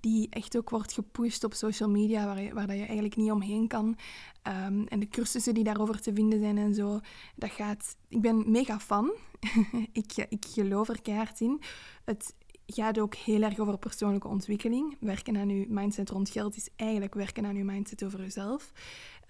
die 0.00 0.26
echt 0.30 0.56
ook 0.56 0.70
wordt 0.70 0.92
gepusht 0.92 1.44
op 1.44 1.54
social 1.54 1.88
media, 1.88 2.26
waar, 2.26 2.42
je, 2.42 2.54
waar 2.54 2.66
dat 2.66 2.76
je 2.76 2.84
eigenlijk 2.84 3.16
niet 3.16 3.30
omheen 3.30 3.68
kan. 3.68 3.96
Ehm, 4.42 4.82
en 4.82 5.00
de 5.00 5.08
cursussen 5.08 5.54
die 5.54 5.64
daarover 5.64 6.00
te 6.00 6.14
vinden 6.14 6.40
zijn 6.40 6.58
en 6.58 6.74
zo, 6.74 7.00
dat 7.34 7.50
gaat... 7.50 7.96
Ik 8.08 8.20
ben 8.20 8.50
mega 8.50 8.80
fan. 8.80 9.12
ik, 9.92 10.26
ik 10.28 10.44
geloof 10.48 10.88
er 10.88 11.02
keihard 11.02 11.40
in. 11.40 11.60
Het 12.04 12.34
gaat 12.66 12.98
ook 12.98 13.14
heel 13.14 13.42
erg 13.42 13.58
over 13.58 13.78
persoonlijke 13.78 14.28
ontwikkeling. 14.28 14.96
Werken 15.00 15.36
aan 15.36 15.48
je 15.48 15.66
mindset 15.68 16.10
rond 16.10 16.30
geld 16.30 16.56
is 16.56 16.68
eigenlijk 16.76 17.14
werken 17.14 17.46
aan 17.46 17.56
je 17.56 17.64
mindset 17.64 18.04
over 18.04 18.20
jezelf. 18.20 18.72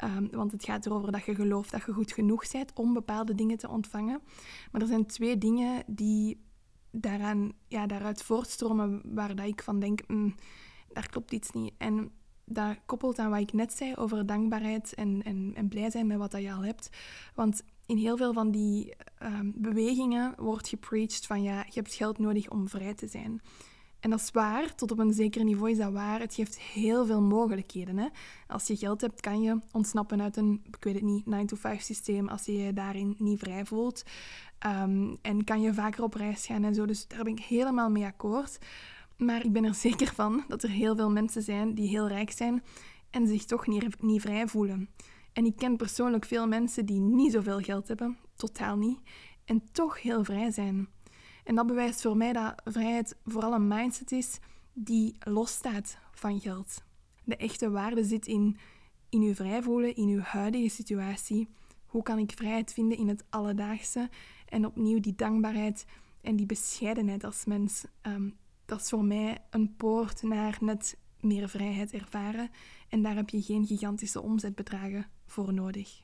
Um, 0.04 0.28
want 0.30 0.52
het 0.52 0.64
gaat 0.64 0.86
erover 0.86 1.12
dat 1.12 1.24
je 1.24 1.34
gelooft 1.34 1.70
dat 1.70 1.84
je 1.86 1.92
goed 1.92 2.12
genoeg 2.12 2.50
bent 2.52 2.72
om 2.74 2.92
bepaalde 2.92 3.34
dingen 3.34 3.56
te 3.56 3.68
ontvangen. 3.68 4.20
Maar 4.72 4.80
er 4.80 4.86
zijn 4.86 5.06
twee 5.06 5.38
dingen 5.38 5.82
die 5.86 6.44
daaraan, 6.90 7.52
ja, 7.68 7.86
daaruit 7.86 8.22
voortstromen 8.22 9.00
waar 9.04 9.34
dat 9.34 9.46
ik 9.46 9.62
van 9.62 9.80
denk, 9.80 10.00
mm, 10.06 10.34
daar 10.92 11.08
klopt 11.08 11.32
iets 11.32 11.50
niet. 11.50 11.74
En 11.78 12.10
dat 12.44 12.76
koppelt 12.86 13.18
aan 13.18 13.30
wat 13.30 13.40
ik 13.40 13.52
net 13.52 13.72
zei 13.72 13.94
over 13.94 14.26
dankbaarheid 14.26 14.94
en, 14.94 15.22
en, 15.22 15.52
en 15.54 15.68
blij 15.68 15.90
zijn 15.90 16.06
met 16.06 16.18
wat 16.18 16.30
dat 16.30 16.42
je 16.42 16.52
al 16.52 16.64
hebt. 16.64 16.88
Want 17.34 17.62
in 17.86 17.96
heel 17.96 18.16
veel 18.16 18.32
van 18.32 18.50
die 18.50 18.94
um, 19.22 19.52
bewegingen 19.56 20.34
wordt 20.36 20.68
gepreached 20.68 21.26
van 21.26 21.42
ja, 21.42 21.58
je 21.58 21.80
hebt 21.80 21.94
geld 21.94 22.18
nodig 22.18 22.50
om 22.50 22.68
vrij 22.68 22.94
te 22.94 23.06
zijn. 23.06 23.40
En 24.00 24.10
dat 24.10 24.20
is 24.20 24.30
waar, 24.30 24.74
tot 24.74 24.90
op 24.90 24.98
een 24.98 25.12
zeker 25.12 25.44
niveau 25.44 25.70
is 25.70 25.78
dat 25.78 25.92
waar. 25.92 26.20
Het 26.20 26.34
geeft 26.34 26.58
heel 26.58 27.06
veel 27.06 27.22
mogelijkheden. 27.22 27.98
Hè? 27.98 28.06
Als 28.46 28.66
je 28.66 28.76
geld 28.76 29.00
hebt, 29.00 29.20
kan 29.20 29.42
je 29.42 29.58
ontsnappen 29.72 30.22
uit 30.22 30.36
een, 30.36 30.60
ik 30.64 30.84
weet 30.84 30.94
het 30.94 31.02
niet, 31.02 31.24
9-to-5 31.24 31.80
systeem 31.80 32.28
als 32.28 32.44
je 32.44 32.56
je 32.56 32.72
daarin 32.72 33.14
niet 33.18 33.38
vrij 33.38 33.64
voelt. 33.64 34.02
Ehm, 34.58 35.14
en 35.22 35.44
kan 35.44 35.60
je 35.60 35.74
vaker 35.74 36.02
op 36.02 36.14
reis 36.14 36.46
gaan 36.46 36.64
en 36.64 36.74
zo. 36.74 36.86
Dus 36.86 37.08
daar 37.08 37.24
ben 37.24 37.32
ik 37.32 37.44
helemaal 37.44 37.90
mee 37.90 38.04
akkoord. 38.04 38.58
Maar 39.16 39.44
ik 39.44 39.52
ben 39.52 39.64
er 39.64 39.74
zeker 39.88 40.14
van 40.14 40.44
dat 40.48 40.62
er 40.62 40.70
heel 40.70 40.96
veel 40.96 41.10
mensen 41.10 41.42
zijn 41.42 41.74
die 41.74 41.88
heel 41.88 42.08
rijk 42.08 42.30
zijn 42.30 42.62
en 43.10 43.26
zich 43.26 43.44
toch 43.44 43.66
niet, 43.66 44.02
niet 44.02 44.20
vrij 44.20 44.46
voelen. 44.46 44.88
En 45.32 45.44
ik 45.44 45.56
ken 45.56 45.76
persoonlijk 45.76 46.24
veel 46.24 46.46
mensen 46.46 46.86
die 46.86 47.00
niet 47.00 47.32
zoveel 47.32 47.60
geld 47.60 47.88
hebben, 47.88 48.18
totaal 48.34 48.76
niet, 48.76 48.98
en 49.44 49.62
toch 49.72 50.02
heel 50.02 50.24
vrij 50.24 50.50
zijn. 50.50 50.88
En 51.46 51.54
dat 51.54 51.66
bewijst 51.66 52.02
voor 52.02 52.16
mij 52.16 52.32
dat 52.32 52.54
vrijheid 52.64 53.16
vooral 53.24 53.54
een 53.54 53.68
mindset 53.68 54.12
is 54.12 54.38
die 54.72 55.16
losstaat 55.18 55.98
van 56.12 56.40
geld. 56.40 56.82
De 57.24 57.36
echte 57.36 57.70
waarde 57.70 58.04
zit 58.04 58.26
in, 58.26 58.56
in 59.08 59.20
je 59.20 59.34
vrij 59.34 59.62
voelen, 59.62 59.96
in 59.96 60.08
je 60.08 60.20
huidige 60.20 60.68
situatie. 60.68 61.48
Hoe 61.86 62.02
kan 62.02 62.18
ik 62.18 62.32
vrijheid 62.36 62.72
vinden 62.72 62.98
in 62.98 63.08
het 63.08 63.24
alledaagse? 63.30 64.10
En 64.48 64.66
opnieuw 64.66 65.00
die 65.00 65.14
dankbaarheid 65.14 65.86
en 66.20 66.36
die 66.36 66.46
bescheidenheid 66.46 67.24
als 67.24 67.44
mens. 67.44 67.84
Um, 68.02 68.36
dat 68.64 68.80
is 68.80 68.88
voor 68.88 69.04
mij 69.04 69.38
een 69.50 69.76
poort 69.76 70.22
naar 70.22 70.58
net 70.60 70.98
meer 71.20 71.48
vrijheid 71.48 71.92
ervaren. 71.92 72.50
En 72.88 73.02
daar 73.02 73.16
heb 73.16 73.28
je 73.28 73.42
geen 73.42 73.66
gigantische 73.66 74.20
omzetbedragen 74.20 75.06
voor 75.26 75.54
nodig. 75.54 76.02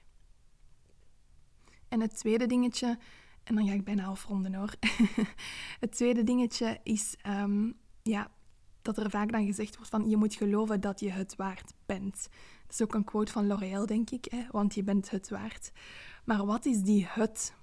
En 1.89 2.01
het 2.01 2.19
tweede 2.19 2.47
dingetje, 2.47 2.99
en 3.45 3.55
dan 3.55 3.67
ga 3.67 3.73
ik 3.73 3.85
bijna 3.85 4.05
afronden 4.05 4.55
hoor. 4.55 4.75
het 5.81 5.93
tweede 5.93 6.23
dingetje 6.23 6.81
is 6.83 7.17
um, 7.27 7.75
ja, 8.03 8.31
dat 8.83 8.99
er 8.99 9.11
vaak 9.11 9.33
dan 9.33 9.47
gezegd 9.47 9.77
wordt 9.77 9.91
van 9.91 10.09
je 10.09 10.17
moet 10.17 10.35
geloven 10.35 10.81
dat 10.81 11.01
je 11.01 11.11
het 11.11 11.37
waard 11.37 11.73
bent. 11.87 12.29
Dat 12.67 12.73
is 12.73 12.83
ook 12.83 12.95
een 12.95 13.05
quote 13.05 13.33
van 13.33 13.47
L'Oréal, 13.47 13.87
denk 13.87 14.11
ik, 14.11 14.27
hè? 14.31 14.45
want 14.51 14.75
je 14.75 14.83
bent 14.83 15.11
het 15.11 15.29
waard. 15.29 15.73
Maar 16.25 16.47
wat 16.47 16.67
is 16.67 16.83
die 16.83 17.07
het? 17.09 17.55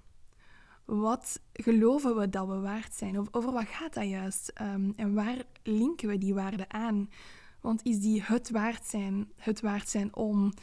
Wat 0.86 1.42
geloven 1.54 2.16
we 2.16 2.30
dat 2.30 2.48
we 2.48 2.60
waard 2.60 2.94
zijn? 2.94 3.20
Of 3.20 3.28
over 3.32 3.52
wat 3.52 3.68
gaat 3.68 3.94
dat 3.94 4.08
juist? 4.08 4.52
Um, 4.62 4.94
en 4.96 5.14
waar 5.14 5.44
linken 5.64 6.08
we 6.08 6.18
die 6.18 6.34
waarde 6.34 6.70
aan? 6.70 7.10
Want 7.62 7.84
is 7.84 8.00
die 8.00 8.24
het 8.24 8.50
waard 8.50 8.86
zijn, 8.86 9.32
het 9.36 9.62
waard 9.62 9.90
zijn 9.90 10.16
om 10.16 10.54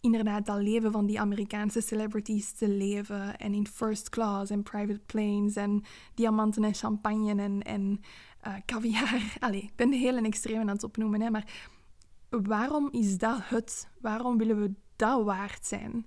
inderdaad 0.00 0.46
dat 0.46 0.60
leven 0.60 0.92
van 0.92 1.06
die 1.06 1.20
Amerikaanse 1.20 1.80
celebrities 1.80 2.52
te 2.52 2.68
leven 2.68 3.36
en 3.36 3.54
in 3.54 3.66
first 3.66 4.08
class 4.08 4.50
en 4.50 4.62
private 4.62 5.00
planes 5.06 5.56
en 5.56 5.84
diamanten 6.14 6.64
en 6.64 6.74
champagne 6.74 7.42
en, 7.42 7.62
en 7.62 8.00
uh, 8.46 8.54
caviar. 8.66 9.22
Allee, 9.40 9.62
ik 9.62 9.76
ben 9.76 9.90
de 9.90 9.96
hele 9.96 10.22
extreme 10.22 10.60
aan 10.60 10.68
het 10.68 10.84
opnoemen, 10.84 11.20
hè, 11.20 11.30
maar 11.30 11.70
waarom 12.28 12.88
is 12.90 13.18
dat 13.18 13.40
het? 13.42 13.88
Waarom 14.00 14.38
willen 14.38 14.60
we 14.60 14.74
dat 14.96 15.24
waard 15.24 15.66
zijn? 15.66 16.06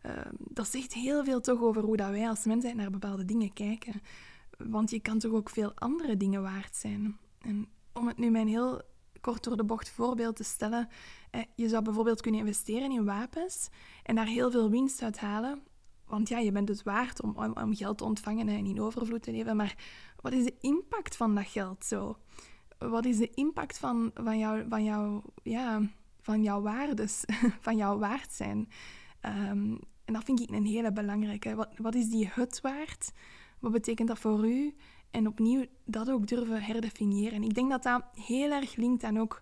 Ehm, 0.00 0.34
dat 0.38 0.68
zegt 0.68 0.92
heel 0.92 1.24
veel 1.24 1.40
toch 1.40 1.60
over 1.60 1.82
hoe 1.82 1.96
dat 1.96 2.10
wij 2.10 2.28
als 2.28 2.44
mensen 2.44 2.76
naar 2.76 2.90
bepaalde 2.90 3.24
dingen 3.24 3.52
kijken. 3.52 4.00
Want 4.58 4.90
je 4.90 5.00
kan 5.00 5.18
toch 5.18 5.32
ook 5.32 5.50
veel 5.50 5.72
andere 5.74 6.16
dingen 6.16 6.42
waard 6.42 6.76
zijn. 6.76 7.16
En 7.38 7.68
om 7.92 8.06
het 8.06 8.18
nu 8.18 8.30
mijn 8.30 8.48
heel 8.48 8.82
kort 9.20 9.44
door 9.44 9.56
de 9.56 9.64
bocht 9.64 9.90
voorbeeld 9.90 10.36
te 10.36 10.44
stellen, 10.44 10.88
je 11.54 11.68
zou 11.68 11.82
bijvoorbeeld 11.82 12.20
kunnen 12.20 12.40
investeren 12.40 12.90
in 12.90 13.04
wapens 13.04 13.68
en 14.02 14.14
daar 14.14 14.26
heel 14.26 14.50
veel 14.50 14.70
winst 14.70 15.02
uit 15.02 15.18
halen. 15.18 15.62
Want 16.06 16.28
ja, 16.28 16.38
je 16.38 16.52
bent 16.52 16.68
het 16.68 16.82
waard 16.82 17.22
om, 17.22 17.36
om, 17.36 17.74
geld 17.74 17.98
te 17.98 18.04
ontvangen 18.04 18.48
en 18.48 18.66
in 18.66 18.80
overvloed 18.80 19.22
te 19.22 19.30
leven. 19.30 19.56
Maar 19.56 19.76
wat 20.20 20.32
is 20.32 20.44
de 20.44 20.56
impact 20.60 21.16
van 21.16 21.34
dat 21.34 21.46
geld 21.46 21.84
zo? 21.84 22.16
Wat 22.78 23.04
is 23.04 23.16
de 23.16 23.30
impact 23.30 23.78
van, 23.78 24.10
van, 24.14 24.38
jou, 24.38 24.64
van, 24.68 24.84
jou, 24.84 25.22
ja, 25.42 25.80
van 26.20 26.42
jouw 26.42 26.60
waardes, 26.60 27.24
van 27.66 27.76
jouw 27.76 27.98
waard 27.98 28.32
zijn? 28.32 28.68
Um, 29.22 29.78
en 30.04 30.12
dat 30.12 30.24
vind 30.24 30.40
ik 30.40 30.50
een 30.50 30.66
hele 30.66 30.92
belangrijke. 30.92 31.54
Wat, 31.54 31.68
wat 31.76 31.94
is 31.94 32.08
die 32.08 32.30
het 32.32 32.60
waard? 32.60 33.12
Wat 33.58 33.72
betekent 33.72 34.08
dat 34.08 34.18
voor 34.18 34.48
u? 34.48 34.74
En 35.10 35.26
opnieuw 35.26 35.64
dat 35.84 36.10
ook 36.10 36.26
durven 36.26 36.62
herdefiniëren. 36.62 37.42
Ik 37.42 37.54
denk 37.54 37.70
dat 37.70 37.82
dat 37.82 38.02
heel 38.14 38.50
erg 38.50 38.76
linkt 38.76 39.04
aan 39.04 39.18
ook 39.18 39.40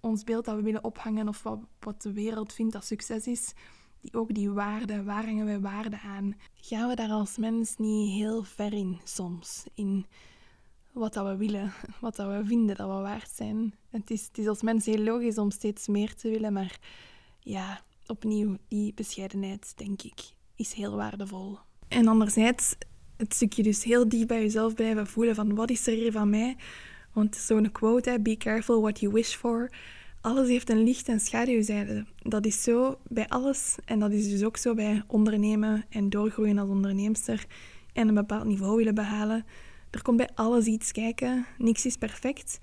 ons 0.00 0.24
beeld 0.24 0.44
dat 0.44 0.56
we 0.56 0.62
willen 0.62 0.84
ophangen 0.84 1.28
of 1.28 1.42
wat, 1.42 1.58
wat 1.80 2.02
de 2.02 2.12
wereld 2.12 2.52
vindt 2.52 2.72
dat 2.72 2.84
succes 2.84 3.26
is. 3.26 3.52
Die, 4.00 4.14
ook 4.14 4.34
die 4.34 4.50
waarde, 4.50 5.02
waar 5.02 5.24
hangen 5.24 5.44
wij 5.44 5.60
waarde 5.60 6.00
aan? 6.00 6.36
Gaan 6.54 6.88
we 6.88 6.94
daar 6.94 7.10
als 7.10 7.36
mens 7.36 7.76
niet 7.76 8.10
heel 8.10 8.42
ver 8.42 8.72
in 8.72 9.00
soms? 9.04 9.64
In 9.74 10.06
wat 10.92 11.12
dat 11.12 11.26
we 11.26 11.36
willen, 11.36 11.72
wat 12.00 12.16
dat 12.16 12.26
we 12.26 12.46
vinden 12.46 12.76
dat 12.76 12.88
we 12.88 12.94
waard 12.94 13.30
zijn. 13.34 13.74
Het 13.90 14.10
is, 14.10 14.24
het 14.26 14.38
is 14.38 14.46
als 14.46 14.62
mens 14.62 14.86
heel 14.86 15.02
logisch 15.02 15.38
om 15.38 15.50
steeds 15.50 15.86
meer 15.88 16.14
te 16.14 16.30
willen, 16.30 16.52
maar 16.52 16.78
ja, 17.40 17.82
opnieuw, 18.06 18.56
die 18.68 18.94
bescheidenheid, 18.94 19.72
denk 19.76 20.02
ik, 20.02 20.20
is 20.54 20.72
heel 20.72 20.96
waardevol. 20.96 21.58
En 21.88 22.08
anderzijds, 22.08 22.74
het 23.16 23.34
stukje 23.34 23.62
dus 23.62 23.84
heel 23.84 24.08
diep 24.08 24.28
bij 24.28 24.40
jezelf 24.40 24.74
blijven 24.74 25.06
voelen 25.06 25.34
van 25.34 25.54
wat 25.54 25.70
is 25.70 25.86
er 25.86 25.94
hier 25.94 26.12
van 26.12 26.30
mij? 26.30 26.56
Want 27.14 27.36
zo'n 27.36 27.72
quote, 27.72 28.10
hè, 28.10 28.20
be 28.20 28.36
careful 28.36 28.80
what 28.80 29.00
you 29.00 29.12
wish 29.12 29.34
for. 29.34 29.70
Alles 30.20 30.48
heeft 30.48 30.70
een 30.70 30.82
licht- 30.82 31.08
en 31.08 31.20
schaduwzijde. 31.20 32.06
Dat 32.22 32.46
is 32.46 32.62
zo 32.62 32.98
bij 33.08 33.28
alles. 33.28 33.76
En 33.84 33.98
dat 33.98 34.12
is 34.12 34.28
dus 34.28 34.42
ook 34.42 34.56
zo 34.56 34.74
bij 34.74 35.02
ondernemen 35.06 35.84
en 35.88 36.10
doorgroeien 36.10 36.58
als 36.58 36.68
onderneemster 36.68 37.46
en 37.92 38.08
een 38.08 38.14
bepaald 38.14 38.44
niveau 38.44 38.76
willen 38.76 38.94
behalen. 38.94 39.44
Er 39.90 40.02
komt 40.02 40.16
bij 40.16 40.28
alles 40.34 40.64
iets 40.64 40.92
kijken. 40.92 41.46
Niks 41.58 41.86
is 41.86 41.96
perfect. 41.96 42.58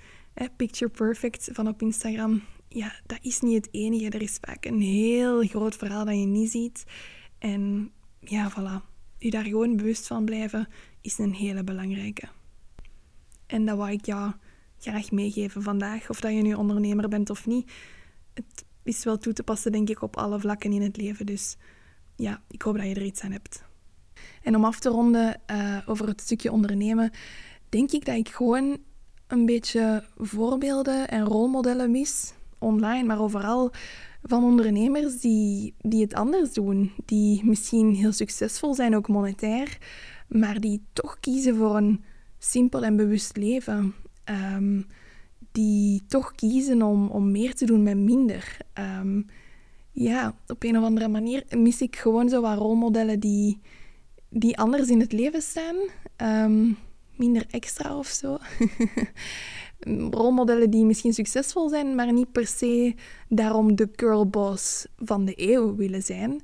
Picture 0.56 0.92
perfect 0.92 1.50
van 1.52 1.68
op 1.68 1.82
Instagram 1.82 2.42
ja, 2.74 2.94
dat 3.06 3.20
is 3.22 3.40
niet 3.40 3.56
het 3.56 3.68
enige. 3.72 4.10
Er 4.10 4.22
is 4.22 4.38
vaak 4.42 4.66
een 4.66 4.82
heel 4.82 5.44
groot 5.44 5.76
verhaal 5.76 6.06
dat 6.06 6.20
je 6.20 6.26
niet 6.26 6.52
ziet. 6.52 6.84
En 7.38 7.92
ja, 8.20 8.52
voilà. 8.52 8.90
Je 9.18 9.30
daar 9.30 9.44
gewoon 9.44 9.76
bewust 9.76 10.08
van 10.08 10.26
blijven 10.26 10.68
is 11.02 11.18
een 11.18 11.34
hele 11.34 11.64
belangrijke. 11.64 12.28
En 13.52 13.66
dat 13.66 13.78
wou 13.78 13.92
ik 13.92 14.06
jou 14.06 14.32
graag 14.80 15.12
meegeven 15.12 15.62
vandaag. 15.62 16.10
Of 16.10 16.20
dat 16.20 16.32
je 16.32 16.42
nu 16.42 16.54
ondernemer 16.54 17.10
bent 17.10 17.30
of 17.30 17.46
niet. 17.46 17.72
Het 18.34 18.66
is 18.84 19.04
wel 19.04 19.18
toe 19.18 19.34
te 19.34 19.44
passen, 19.44 19.72
denk 19.72 19.90
ik, 19.90 20.02
op 20.02 20.18
alle 20.18 20.40
vlakken 20.40 20.72
in 20.72 20.82
het 20.82 20.98
leven. 20.98 21.26
Dus 21.26 21.58
ja, 22.16 22.42
ik 22.48 22.62
hoop 22.62 22.78
dat 22.78 22.86
je 22.86 22.96
er 22.96 23.04
iets 23.04 23.22
aan 23.22 23.32
hebt. 23.32 23.64
En 24.42 24.56
om 24.56 24.66
af 24.66 24.80
te 24.80 24.90
ronden 24.90 25.42
uh, 25.52 25.78
over 25.86 26.08
het 26.08 26.22
stukje 26.22 26.52
ondernemen, 26.52 27.12
denk 27.70 27.92
ik 27.92 28.06
dat 28.06 28.16
ik 28.16 28.30
gewoon 28.30 28.78
een 29.28 29.46
beetje 29.46 30.06
voorbeelden 30.18 31.08
en 31.08 31.26
rolmodellen 31.26 31.92
mis, 31.92 32.34
online, 32.60 33.04
maar 33.04 33.22
overal 33.22 33.72
van 34.24 34.44
ondernemers 34.44 35.20
die, 35.20 35.74
die 35.80 36.02
het 36.02 36.14
anders 36.14 36.54
doen. 36.54 36.92
Die 37.06 37.46
misschien 37.46 37.96
heel 37.96 38.12
succesvol 38.12 38.74
zijn, 38.74 38.96
ook 38.96 39.08
monetair, 39.08 39.78
maar 40.28 40.60
die 40.60 40.84
toch 40.94 41.20
kiezen 41.20 41.56
voor 41.56 41.76
een 41.76 42.04
simpel 42.44 42.84
en 42.84 42.96
bewust 42.96 43.38
leven. 43.38 43.94
Um, 44.26 44.88
die 45.52 46.04
toch 46.08 46.36
kiezen 46.36 46.82
om, 46.82 47.08
om 47.08 47.32
meer 47.32 47.56
te 47.56 47.66
doen 47.66 47.84
met 47.84 47.98
minder. 47.98 48.58
Um, 49.00 49.26
ja, 49.92 50.36
op 50.48 50.64
een 50.64 50.78
of 50.78 50.84
andere 50.84 51.08
manier 51.08 51.44
mis 51.50 51.82
ik 51.82 51.96
gewoon 51.96 52.30
zo 52.30 52.42
wat 52.42 52.58
rolmodellen 52.58 53.20
die, 53.20 53.60
die 54.30 54.58
anders 54.58 54.90
in 54.90 55.00
het 55.00 55.12
leven 55.12 55.42
staan. 55.42 55.76
Um, 56.18 56.78
minder 57.16 57.46
extra 57.50 57.98
of 57.98 58.08
zo. 58.08 58.38
Rolmodellen 60.12 60.70
die 60.70 60.86
misschien 60.86 61.14
succesvol 61.14 61.70
zijn, 61.70 61.96
maar 61.96 62.14
niet 62.14 62.32
per 62.32 62.48
se 62.48 62.96
daarom 63.30 63.76
de 63.76 63.90
girlboss 63.96 64.88
van 64.98 65.26
de 65.26 65.34
eeuw 65.36 65.76
willen 65.76 66.04
zijn. 66.04 66.42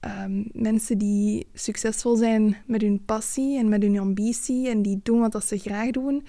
Um, 0.00 0.48
mensen 0.52 0.98
die 0.98 1.46
succesvol 1.52 2.16
zijn 2.16 2.56
met 2.66 2.80
hun 2.80 3.04
passie 3.04 3.58
en 3.58 3.68
met 3.68 3.82
hun 3.82 3.98
ambitie 3.98 4.68
en 4.68 4.82
die 4.82 5.00
doen 5.02 5.20
wat 5.20 5.44
ze 5.44 5.58
graag 5.58 5.90
doen, 5.90 6.26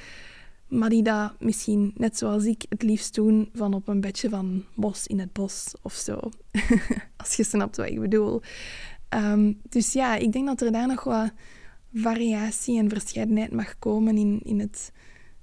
maar 0.68 0.90
die 0.90 1.04
dat 1.04 1.34
misschien, 1.40 1.92
net 1.96 2.18
zoals 2.18 2.46
ik, 2.46 2.66
het 2.70 2.82
liefst 2.82 3.16
doen 3.16 3.50
van 3.54 3.74
op 3.74 3.88
een 3.88 4.02
bedje 4.02 4.30
van 4.30 4.64
bos 4.76 5.08
in 5.08 5.20
het 5.20 5.34
bos 5.34 5.74
of 5.82 5.94
zo. 5.94 6.20
Als 7.18 7.36
je 7.36 7.44
snapt 7.44 7.78
wat 7.78 7.90
ik 7.90 8.00
bedoel. 8.00 8.42
Um, 9.10 9.62
dus 9.70 9.94
ja, 9.94 10.16
ik 10.16 10.32
denk 10.32 10.46
dat 10.46 10.62
er 10.62 10.72
daar 10.72 10.88
nog 10.88 11.04
wat 11.04 11.32
variatie 11.94 12.80
en 12.80 12.90
verscheidenheid 12.90 13.52
mag 13.52 13.80
komen 13.80 14.18
in, 14.18 14.40
in, 14.44 14.60
het, 14.60 14.92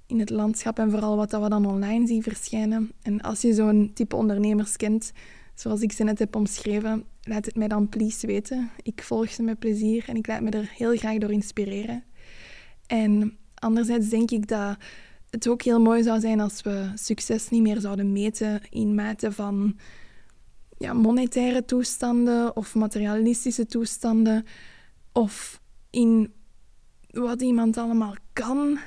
in 0.05 0.19
het 0.19 0.29
landschap 0.29 0.79
en 0.79 0.91
vooral 0.91 1.15
wat 1.15 1.29
dat 1.29 1.43
we 1.43 1.49
dan 1.49 1.65
online 1.65 2.07
zien 2.07 2.23
verschijnen. 2.23 2.91
En 3.01 3.21
als 3.21 3.41
je 3.41 3.53
zo'n 3.53 3.91
type 3.93 4.15
ondernemers 4.15 4.75
kent, 4.75 5.11
zoals 5.53 5.81
ik 5.81 5.91
ze 5.91 6.03
net 6.03 6.19
heb 6.19 6.35
omschreven, 6.35 7.03
laat 7.27 7.45
het 7.45 7.55
mij 7.55 7.67
dan 7.67 7.89
please 7.89 8.27
weten. 8.27 8.69
Ik 8.81 9.03
volg 9.03 9.31
ze 9.31 9.43
met 9.43 9.59
plezier 9.59 10.03
en 10.07 10.15
ik 10.15 10.27
laat 10.27 10.41
me 10.41 10.49
er 10.49 10.71
heel 10.75 10.97
graag 10.97 11.17
door 11.17 11.31
inspireren. 11.31 12.03
En 12.87 13.37
anderzijds 13.55 14.09
denk 14.09 14.31
ik 14.31 14.47
dat 14.47 14.77
het 15.29 15.47
ook 15.47 15.61
heel 15.61 15.81
mooi 15.81 16.03
zou 16.03 16.19
zijn 16.19 16.39
als 16.39 16.61
we 16.61 16.91
succes 16.95 17.49
niet 17.49 17.61
meer 17.61 17.79
zouden 17.79 18.11
meten 18.11 18.61
in 18.69 18.95
mate 18.95 19.31
van 19.31 19.77
ja, 20.77 20.93
monetaire 20.93 21.65
toestanden 21.65 22.55
of 22.55 22.75
materialistische 22.75 23.65
toestanden 23.65 24.45
of 25.11 25.61
in 25.89 26.33
wat 27.09 27.41
iemand 27.41 27.77
allemaal 27.77 28.15
kan 28.33 28.79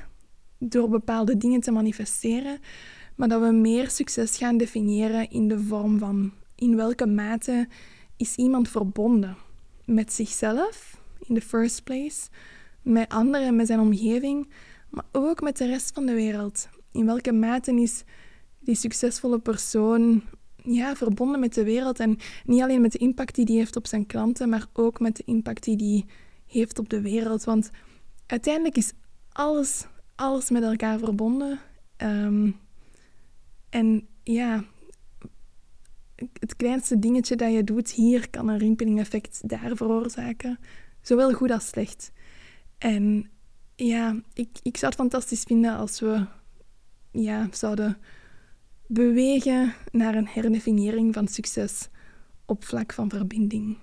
door 0.59 0.89
bepaalde 0.89 1.37
dingen 1.37 1.61
te 1.61 1.71
manifesteren, 1.71 2.59
maar 3.15 3.27
dat 3.27 3.41
we 3.41 3.51
meer 3.51 3.89
succes 3.89 4.37
gaan 4.37 4.57
definiëren 4.57 5.29
in 5.29 5.47
de 5.47 5.59
vorm 5.59 5.99
van 5.99 6.31
in 6.55 6.75
welke 6.75 7.05
mate 7.05 7.67
is 8.21 8.35
iemand 8.35 8.69
verbonden 8.69 9.37
met 9.85 10.13
zichzelf 10.13 11.01
in 11.27 11.35
the 11.35 11.41
first 11.41 11.83
place, 11.83 12.29
met 12.81 13.09
anderen, 13.09 13.55
met 13.55 13.67
zijn 13.67 13.79
omgeving, 13.79 14.49
maar 14.89 15.05
ook 15.11 15.41
met 15.41 15.57
de 15.57 15.65
rest 15.65 15.91
van 15.93 16.05
de 16.05 16.13
wereld. 16.13 16.69
In 16.91 17.05
welke 17.05 17.31
mate 17.31 17.81
is 17.81 18.03
die 18.59 18.75
succesvolle 18.75 19.39
persoon 19.39 20.23
ja, 20.63 20.95
verbonden 20.95 21.39
met 21.39 21.53
de 21.53 21.63
wereld 21.63 21.99
en 21.99 22.17
niet 22.45 22.61
alleen 22.61 22.81
met 22.81 22.91
de 22.91 22.97
impact 22.97 23.35
die 23.35 23.45
die 23.45 23.57
heeft 23.57 23.75
op 23.75 23.87
zijn 23.87 24.05
klanten, 24.05 24.49
maar 24.49 24.65
ook 24.73 24.99
met 24.99 25.15
de 25.15 25.23
impact 25.25 25.63
die 25.63 25.77
die 25.77 26.05
heeft 26.47 26.79
op 26.79 26.89
de 26.89 27.01
wereld. 27.01 27.43
Want 27.43 27.69
uiteindelijk 28.25 28.77
is 28.77 28.93
alles, 29.31 29.85
alles 30.15 30.49
met 30.49 30.63
elkaar 30.63 30.99
verbonden. 30.99 31.59
Um, 31.97 32.55
en 33.69 34.07
ja, 34.23 34.63
het 36.39 36.55
kleinste 36.55 36.99
dingetje 36.99 37.35
dat 37.35 37.53
je 37.53 37.63
doet 37.63 37.91
hier 37.91 38.29
kan 38.29 38.47
een 38.47 38.57
rimpeling-effect 38.57 39.49
daar 39.49 39.75
veroorzaken. 39.75 40.59
Zowel 41.01 41.33
goed 41.33 41.51
als 41.51 41.67
slecht. 41.67 42.11
En 42.77 43.29
ja, 43.75 44.21
ik, 44.33 44.49
ik 44.61 44.77
zou 44.77 44.91
het 44.91 45.01
fantastisch 45.01 45.43
vinden 45.43 45.77
als 45.77 45.99
we 45.99 46.25
ja, 47.11 47.47
zouden 47.51 47.97
bewegen 48.87 49.73
naar 49.91 50.15
een 50.15 50.27
herdefiniëring 50.27 51.13
van 51.13 51.27
succes 51.27 51.89
op 52.45 52.63
vlak 52.63 52.93
van 52.93 53.09
verbinding. 53.09 53.77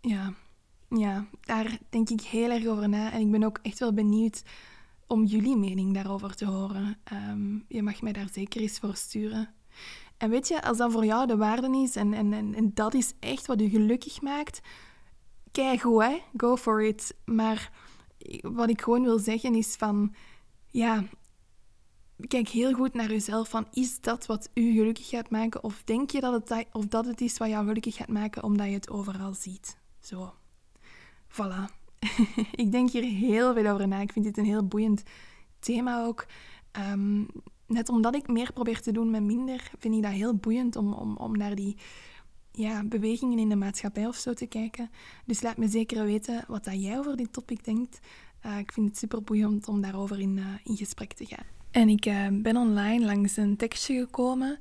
Ja, 0.00 0.34
ja, 0.88 1.26
daar 1.40 1.78
denk 1.90 2.10
ik 2.10 2.20
heel 2.20 2.50
erg 2.50 2.66
over 2.66 2.88
na. 2.88 3.12
En 3.12 3.20
ik 3.20 3.30
ben 3.30 3.44
ook 3.44 3.58
echt 3.62 3.78
wel 3.78 3.92
benieuwd 3.92 4.42
om 5.06 5.24
jullie 5.24 5.56
mening 5.56 5.94
daarover 5.94 6.34
te 6.34 6.44
horen. 6.44 6.96
Um, 7.12 7.64
je 7.68 7.82
mag 7.82 8.02
mij 8.02 8.12
daar 8.12 8.28
zeker 8.32 8.60
eens 8.60 8.78
voor 8.78 8.96
sturen. 8.96 9.48
En 10.18 10.30
weet 10.30 10.48
je, 10.48 10.62
als 10.62 10.76
dat 10.76 10.92
voor 10.92 11.04
jou 11.04 11.26
de 11.26 11.36
waarde 11.36 11.82
is 11.82 11.96
en, 11.96 12.12
en, 12.12 12.32
en, 12.32 12.70
dat 12.74 12.94
is 12.94 13.14
echt 13.20 13.46
wat 13.46 13.60
je 13.60 13.68
gelukkig 13.68 14.20
maakt, 14.20 14.60
kijk 15.52 15.80
goed, 15.80 16.02
hè? 16.02 16.22
Go 16.36 16.56
for 16.56 16.82
it. 16.82 17.14
Maar 17.24 17.72
wat 18.40 18.70
ik 18.70 18.82
gewoon 18.82 19.02
wil 19.02 19.18
zeggen 19.18 19.54
is 19.54 19.76
van, 19.76 20.14
ja, 20.70 21.04
kijk 22.26 22.48
heel 22.48 22.72
goed 22.72 22.94
naar 22.94 23.10
jezelf. 23.10 23.48
Van, 23.48 23.66
is 23.72 24.00
dat 24.00 24.26
wat 24.26 24.50
u 24.54 24.72
gelukkig 24.72 25.08
gaat 25.08 25.30
maken? 25.30 25.62
Of 25.62 25.82
denk 25.84 26.10
je 26.10 26.20
dat 26.20 26.48
het, 26.48 26.66
of 26.72 26.86
dat 26.86 27.06
het 27.06 27.20
is 27.20 27.38
wat 27.38 27.48
jou 27.48 27.66
gelukkig 27.66 27.96
gaat 27.96 28.08
maken 28.08 28.42
omdat 28.42 28.66
je 28.66 28.72
het 28.72 28.90
overal 28.90 29.34
ziet? 29.34 29.78
Zo. 30.00 30.32
Voilà. 31.28 31.76
ik 32.62 32.72
denk 32.72 32.90
hier 32.90 33.02
heel 33.02 33.54
veel 33.54 33.66
over 33.66 33.88
na. 33.88 34.00
Ik 34.00 34.12
vind 34.12 34.24
dit 34.24 34.38
een 34.38 34.44
heel 34.44 34.66
boeiend 34.66 35.02
thema 35.58 36.04
ook. 36.04 36.26
Um, 36.72 37.26
net 37.68 37.88
omdat 37.88 38.14
ik 38.14 38.28
meer 38.28 38.52
probeer 38.52 38.80
te 38.80 38.92
doen 38.92 39.10
met 39.10 39.22
minder, 39.22 39.70
vind 39.78 39.94
ik 39.94 40.02
dat 40.02 40.12
heel 40.12 40.34
boeiend 40.34 40.76
om, 40.76 40.92
om, 40.92 41.16
om 41.16 41.36
naar 41.36 41.54
die 41.54 41.76
ja, 42.52 42.84
bewegingen 42.84 43.38
in 43.38 43.48
de 43.48 43.56
maatschappij 43.56 44.06
of 44.06 44.16
zo 44.16 44.32
te 44.32 44.46
kijken. 44.46 44.90
Dus 45.24 45.42
laat 45.42 45.56
me 45.56 45.68
zeker 45.68 46.04
weten 46.04 46.44
wat 46.48 46.68
jij 46.72 46.98
over 46.98 47.16
dit 47.16 47.32
topic 47.32 47.64
denkt. 47.64 47.98
Uh, 48.46 48.58
ik 48.58 48.72
vind 48.72 48.88
het 48.88 48.98
super 48.98 49.22
boeiend 49.22 49.68
om 49.68 49.80
daarover 49.80 50.20
in, 50.20 50.36
uh, 50.36 50.46
in 50.64 50.76
gesprek 50.76 51.12
te 51.12 51.26
gaan. 51.26 51.44
En 51.70 51.88
ik 51.88 52.06
uh, 52.06 52.26
ben 52.32 52.56
online 52.56 53.04
langs 53.04 53.36
een 53.36 53.56
tekstje 53.56 53.98
gekomen 53.98 54.58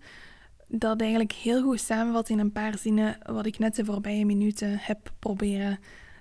dat 0.67 1.02
eigenlijk 1.02 1.32
heel 1.32 1.62
goed 1.62 1.80
samenvat 1.80 2.30
in 2.30 2.39
een 2.39 2.52
paar 2.52 2.78
zinnen 2.78 3.17
wat 3.26 3.46
ik 3.46 3.60
net 3.60 3.76
de 3.76 3.86
voorbije 3.86 4.26
minuten 4.26 4.78
heb 4.80 5.13
proberen 5.20 5.80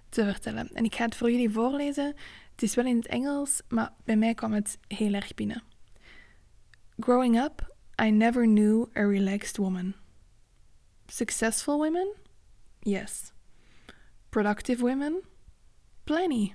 te 0.08 0.24
vertellen. 0.24 0.68
En 0.72 0.84
ik 0.84 0.94
ga 0.94 1.04
het 1.04 1.16
voor 1.16 1.30
jullie 1.30 1.50
voorlezen. 1.50 2.14
Het 2.52 2.62
is 2.62 2.74
wel 2.74 2.86
in 2.86 2.96
het 2.96 3.06
Engels, 3.06 3.62
maar 3.68 3.92
bij 4.04 4.16
mij 4.16 4.34
kwam 4.34 4.52
het 4.52 4.78
heel 4.88 5.12
erg 5.12 5.34
binnen. 5.34 5.62
Growing 6.98 7.36
up, 7.36 7.62
I 7.98 8.10
never 8.10 8.46
knew 8.46 8.90
a 8.96 9.06
relaxed 9.06 9.58
woman. 9.58 9.94
Successful 11.08 11.78
women? 11.78 12.14
Yes. 12.84 13.32
Productive 14.30 14.80
women? 14.80 15.22
Plenty. 16.06 16.54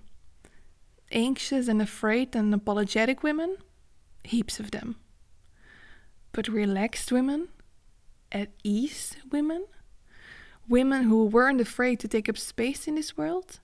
Anxious 1.12 1.68
and 1.68 1.80
afraid 1.80 2.36
and 2.36 2.54
apologetic 2.54 3.22
women? 3.22 3.58
Heaps 4.24 4.60
of 4.60 4.72
them. 4.72 4.96
But 6.32 6.48
relaxed 6.48 7.12
women? 7.12 7.50
At 8.32 8.50
ease 8.64 9.16
women? 9.32 9.66
Women 10.68 11.04
who 11.04 11.26
weren't 11.26 11.62
afraid 11.62 12.00
to 12.00 12.08
take 12.08 12.28
up 12.28 12.38
space 12.38 12.88
in 12.88 12.96
this 12.96 13.16
world? 13.16 13.60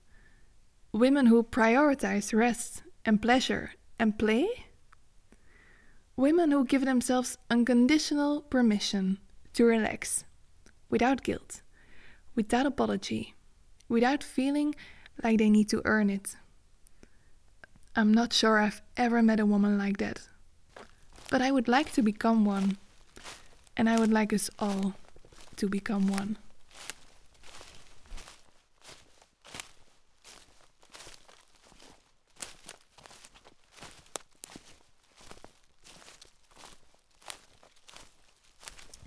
Women 0.92 1.26
who 1.26 1.42
prioritize 1.42 2.32
rest 2.32 2.82
and 3.04 3.20
pleasure 3.20 3.72
and 3.98 4.16
play? 4.16 4.67
Women 6.18 6.50
who 6.50 6.64
give 6.64 6.84
themselves 6.84 7.38
unconditional 7.48 8.40
permission 8.40 9.18
to 9.52 9.64
relax 9.64 10.24
without 10.90 11.22
guilt, 11.22 11.62
without 12.34 12.66
apology, 12.66 13.34
without 13.88 14.24
feeling 14.24 14.74
like 15.22 15.38
they 15.38 15.48
need 15.48 15.68
to 15.68 15.80
earn 15.84 16.10
it. 16.10 16.34
I'm 17.94 18.12
not 18.12 18.32
sure 18.32 18.58
I've 18.58 18.82
ever 18.96 19.22
met 19.22 19.38
a 19.38 19.46
woman 19.46 19.78
like 19.78 19.98
that. 19.98 20.26
But 21.30 21.40
I 21.40 21.52
would 21.52 21.68
like 21.68 21.92
to 21.92 22.02
become 22.02 22.44
one. 22.44 22.78
And 23.76 23.88
I 23.88 24.00
would 24.00 24.10
like 24.10 24.32
us 24.32 24.50
all 24.58 24.94
to 25.54 25.68
become 25.68 26.08
one. 26.08 26.36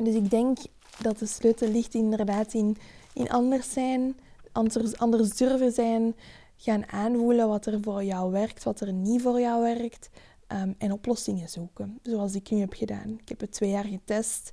Dus 0.04 0.16
ik 0.16 0.30
denk 0.30 0.58
dat 1.02 1.20
de 1.20 1.26
sleutel 1.26 1.68
ligt 1.68 1.94
inderdaad 1.94 2.54
in, 2.54 2.78
in 3.14 3.30
anders 3.30 3.72
zijn, 3.74 4.18
anders, 4.52 4.98
anders 4.98 5.38
durven 5.38 5.72
zijn, 5.72 6.16
gaan 6.58 6.92
aanvoelen 6.92 7.48
wat 7.48 7.66
er 7.66 7.82
voor 7.82 8.04
jou 8.04 8.32
werkt, 8.32 8.64
wat 8.64 8.80
er 8.80 8.94
niet 8.94 9.22
voor 9.22 9.40
jou 9.40 9.62
werkt. 9.62 10.10
ehm, 10.48 10.74
en 10.78 10.92
oplossingen 10.92 11.50
zoeken, 11.50 12.00
zoals 12.04 12.36
ik 12.36 12.52
nu 12.52 12.60
heb 12.60 12.74
gedaan. 12.74 13.10
Ik 13.22 13.30
heb 13.30 13.40
het 13.40 13.52
twee 13.52 13.70
jaar 13.70 13.86
getest. 13.86 14.52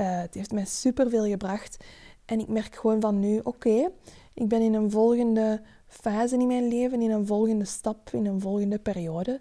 Uh, 0.00 0.20
het 0.20 0.34
heeft 0.34 0.52
mij 0.52 0.64
superveel 0.64 1.24
gebracht. 1.24 1.84
En 2.24 2.40
ik 2.40 2.48
merk 2.48 2.74
gewoon 2.74 3.00
van 3.00 3.18
nu, 3.18 3.40
oké, 3.42 3.90
ik 4.34 4.48
ben 4.48 4.60
in 4.60 4.74
een 4.74 4.90
volgende 4.90 5.60
fase 5.86 6.36
in 6.36 6.46
mijn 6.46 6.68
leven, 6.68 7.02
in 7.02 7.10
een 7.10 7.26
volgende 7.26 7.64
stap, 7.64 8.10
in 8.12 8.26
een 8.26 8.40
volgende 8.40 8.78
periode. 8.78 9.40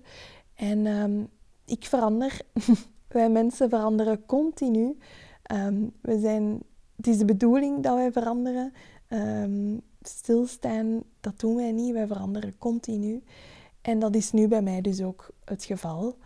En 0.56 0.86
um, 0.86 1.30
ik 1.66 1.86
verander. 1.86 2.42
wij 3.08 3.30
mensen 3.30 3.70
veranderen 3.70 4.26
continu. 4.26 4.98
Um, 5.54 5.92
we 6.02 6.20
zijn, 6.20 6.62
het 6.96 7.08
is 7.08 7.18
de 7.18 7.26
bedoeling 7.26 7.84
dat 7.84 7.96
wij 7.96 8.12
veranderen. 8.12 8.74
Um, 9.10 9.82
stilstaan, 10.02 11.04
dat 11.20 11.40
doen 11.40 11.56
wij 11.56 11.72
niet. 11.72 11.94
Wij 11.94 12.08
veranderen 12.08 12.58
continu. 12.58 13.24
En 13.82 14.00
dat 14.00 14.16
is 14.16 14.32
nu 14.32 14.48
bij 14.48 14.62
mij 14.62 14.82
dus 14.82 15.02
ook 15.02 15.30
het 15.46 15.64
geval. 15.64 16.18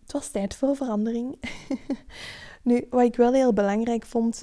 het 0.00 0.12
was 0.12 0.30
tijd 0.30 0.54
voor 0.54 0.76
verandering. 0.76 1.38
Nu, 2.66 2.86
wat 2.90 3.02
ik 3.02 3.16
wel 3.16 3.32
heel 3.32 3.52
belangrijk 3.52 4.04
vond 4.04 4.42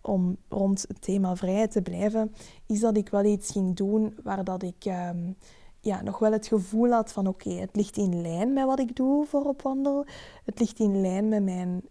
om 0.00 0.36
rond 0.48 0.84
het 0.88 1.02
thema 1.02 1.36
vrijheid 1.36 1.70
te 1.70 1.82
blijven, 1.82 2.32
is 2.66 2.80
dat 2.80 2.96
ik 2.96 3.08
wel 3.08 3.24
iets 3.24 3.50
ging 3.50 3.76
doen 3.76 4.14
waar 4.22 4.44
dat 4.44 4.62
ik 4.62 4.84
ehm, 4.84 5.32
ja, 5.80 6.02
nog 6.02 6.18
wel 6.18 6.32
het 6.32 6.46
gevoel 6.46 6.90
had 6.90 7.12
van 7.12 7.26
oké, 7.26 7.50
het 7.50 7.76
ligt 7.76 7.96
in 7.96 8.22
lijn 8.22 8.52
met 8.52 8.64
wat 8.64 8.78
ik 8.78 8.96
doe 8.96 9.26
voor 9.26 9.44
op 9.44 9.62
wandel. 9.62 10.04
Het 10.44 10.58
ligt 10.58 10.78
in 10.78 11.00
lijn 11.00 11.28
met 11.28 11.42
mijn 11.42 11.82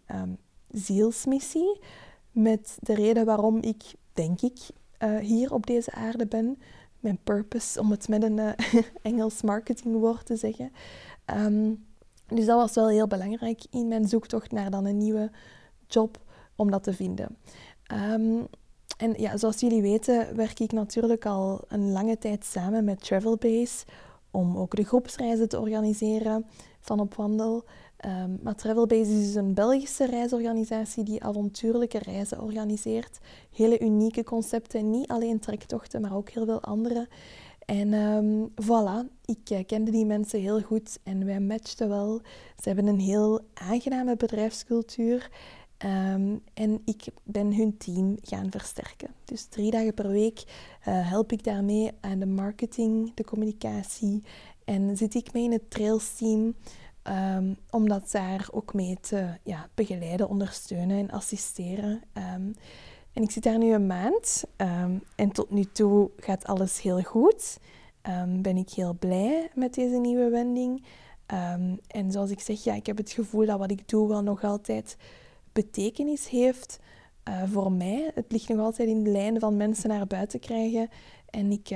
zielsmissie. 0.73 1.79
Met 2.31 2.77
de 2.79 2.93
reden 2.93 3.25
waarom 3.25 3.57
ik, 3.61 3.83
denk 4.13 4.41
ik, 4.41 4.59
uh, 4.99 5.17
hier 5.17 5.53
op 5.53 5.65
deze 5.65 5.91
aarde 5.91 6.27
ben. 6.27 6.59
Mijn 6.99 7.19
purpose, 7.23 7.79
om 7.79 7.91
het 7.91 8.07
met 8.07 8.23
een 8.23 8.37
uh, 8.37 8.51
Engels 9.01 9.41
marketingwoord 9.41 10.25
te 10.25 10.35
zeggen. 10.35 10.71
Um, 11.25 11.85
dus 12.27 12.45
dat 12.45 12.57
was 12.57 12.73
wel 12.73 12.89
heel 12.89 13.07
belangrijk 13.07 13.63
in 13.69 13.87
mijn 13.87 14.07
zoektocht 14.07 14.51
naar 14.51 14.71
dan 14.71 14.85
een 14.85 14.97
nieuwe 14.97 15.31
job 15.87 16.19
om 16.55 16.71
dat 16.71 16.83
te 16.83 16.93
vinden. 16.93 17.37
Ehm, 17.83 18.43
en 18.97 19.13
ja, 19.17 19.37
zoals 19.37 19.59
jullie 19.59 19.81
weten 19.81 20.35
werk 20.35 20.59
ik 20.59 20.71
natuurlijk 20.71 21.25
al 21.25 21.61
een 21.67 21.91
lange 21.91 22.17
tijd 22.17 22.45
samen 22.45 22.83
met 22.83 23.03
Travelbase 23.03 23.85
om 24.31 24.57
ook 24.57 24.75
de 24.75 24.83
groepsreizen 24.83 25.49
te 25.49 25.59
organiseren 25.59 26.45
van 26.79 26.99
op 26.99 27.13
wandel. 27.15 27.63
Um, 28.05 28.39
maar 28.41 28.55
Travelbase 28.55 29.11
is 29.11 29.25
dus 29.25 29.35
een 29.35 29.53
Belgische 29.53 30.05
reisorganisatie 30.05 31.03
die 31.03 31.23
avontuurlijke 31.23 31.99
reizen 31.99 32.41
organiseert. 32.41 33.19
Hele 33.51 33.79
unieke 33.79 34.23
concepten, 34.23 34.89
niet 34.89 35.07
alleen 35.07 35.39
trektochten, 35.39 36.01
maar 36.01 36.15
ook 36.15 36.29
heel 36.29 36.45
veel 36.45 36.61
andere. 36.61 37.07
En 37.65 37.93
um, 37.93 38.49
voilà, 38.49 39.07
ik 39.25 39.49
uh, 39.51 39.59
kende 39.65 39.91
die 39.91 40.05
mensen 40.05 40.39
heel 40.39 40.61
goed 40.61 40.99
en 41.03 41.25
wij 41.25 41.39
matchten 41.39 41.89
wel. 41.89 42.21
Ze 42.61 42.67
hebben 42.67 42.87
een 42.87 42.99
heel 42.99 43.39
aangename 43.53 44.15
bedrijfscultuur. 44.15 45.29
Ehm, 45.77 46.35
en 46.53 46.81
ik 46.85 47.05
ben 47.23 47.55
hun 47.55 47.77
team 47.77 48.17
gaan 48.21 48.51
versterken. 48.51 49.09
Dus 49.25 49.45
drie 49.45 49.71
dagen 49.71 49.93
per 49.93 50.07
week 50.07 50.43
uh, 50.43 51.09
help 51.09 51.31
ik 51.31 51.43
daarmee 51.43 51.91
aan 51.99 52.19
de 52.19 52.25
marketing, 52.25 53.11
de 53.13 53.23
communicatie. 53.23 54.23
En 54.65 54.97
zit 54.97 55.13
ik 55.13 55.33
mee 55.33 55.43
in 55.43 55.51
het 55.51 55.69
trails 55.69 56.15
team, 56.15 56.55
um, 57.03 57.57
om 57.69 57.87
dat 57.87 58.11
daar 58.11 58.47
ook 58.51 58.73
mee 58.73 58.97
te 59.01 59.27
ja, 59.43 59.69
begeleiden, 59.73 60.29
ondersteunen 60.29 60.97
en 60.97 61.11
assisteren. 61.11 62.01
Um, 62.13 62.53
en 63.13 63.23
ik 63.23 63.31
zit 63.31 63.43
daar 63.43 63.57
nu 63.57 63.73
een 63.73 63.87
maand 63.87 64.43
en 65.15 65.31
tot 65.31 65.49
nu 65.49 65.63
toe 65.63 66.11
gaat 66.17 66.45
alles 66.45 66.81
heel 66.81 67.01
goed. 67.01 67.57
ben 68.41 68.57
ik 68.57 68.69
heel 68.69 68.93
blij 68.93 69.49
met 69.55 69.73
deze 69.73 69.97
nieuwe 69.97 70.29
wending. 70.29 70.85
en 71.87 72.11
zoals 72.11 72.29
ik 72.29 72.39
zeg, 72.39 72.63
ja, 72.63 72.73
ik 72.73 72.85
heb 72.85 72.97
het 72.97 73.11
gevoel 73.11 73.45
dat 73.45 73.59
wat 73.59 73.71
ik 73.71 73.87
doe 73.87 74.07
wel 74.07 74.23
nog 74.23 74.43
altijd 74.43 74.97
betekenis 75.53 76.29
heeft 76.29 76.79
uh, 77.29 77.43
voor 77.51 77.71
mij. 77.71 78.11
Het 78.15 78.31
ligt 78.31 78.49
nog 78.49 78.59
altijd 78.59 78.89
in 78.89 79.03
de 79.03 79.09
lijn 79.09 79.39
van 79.39 79.57
mensen 79.57 79.89
naar 79.89 80.07
buiten 80.07 80.39
krijgen 80.39 80.89
en 81.29 81.51
ik, 81.51 81.69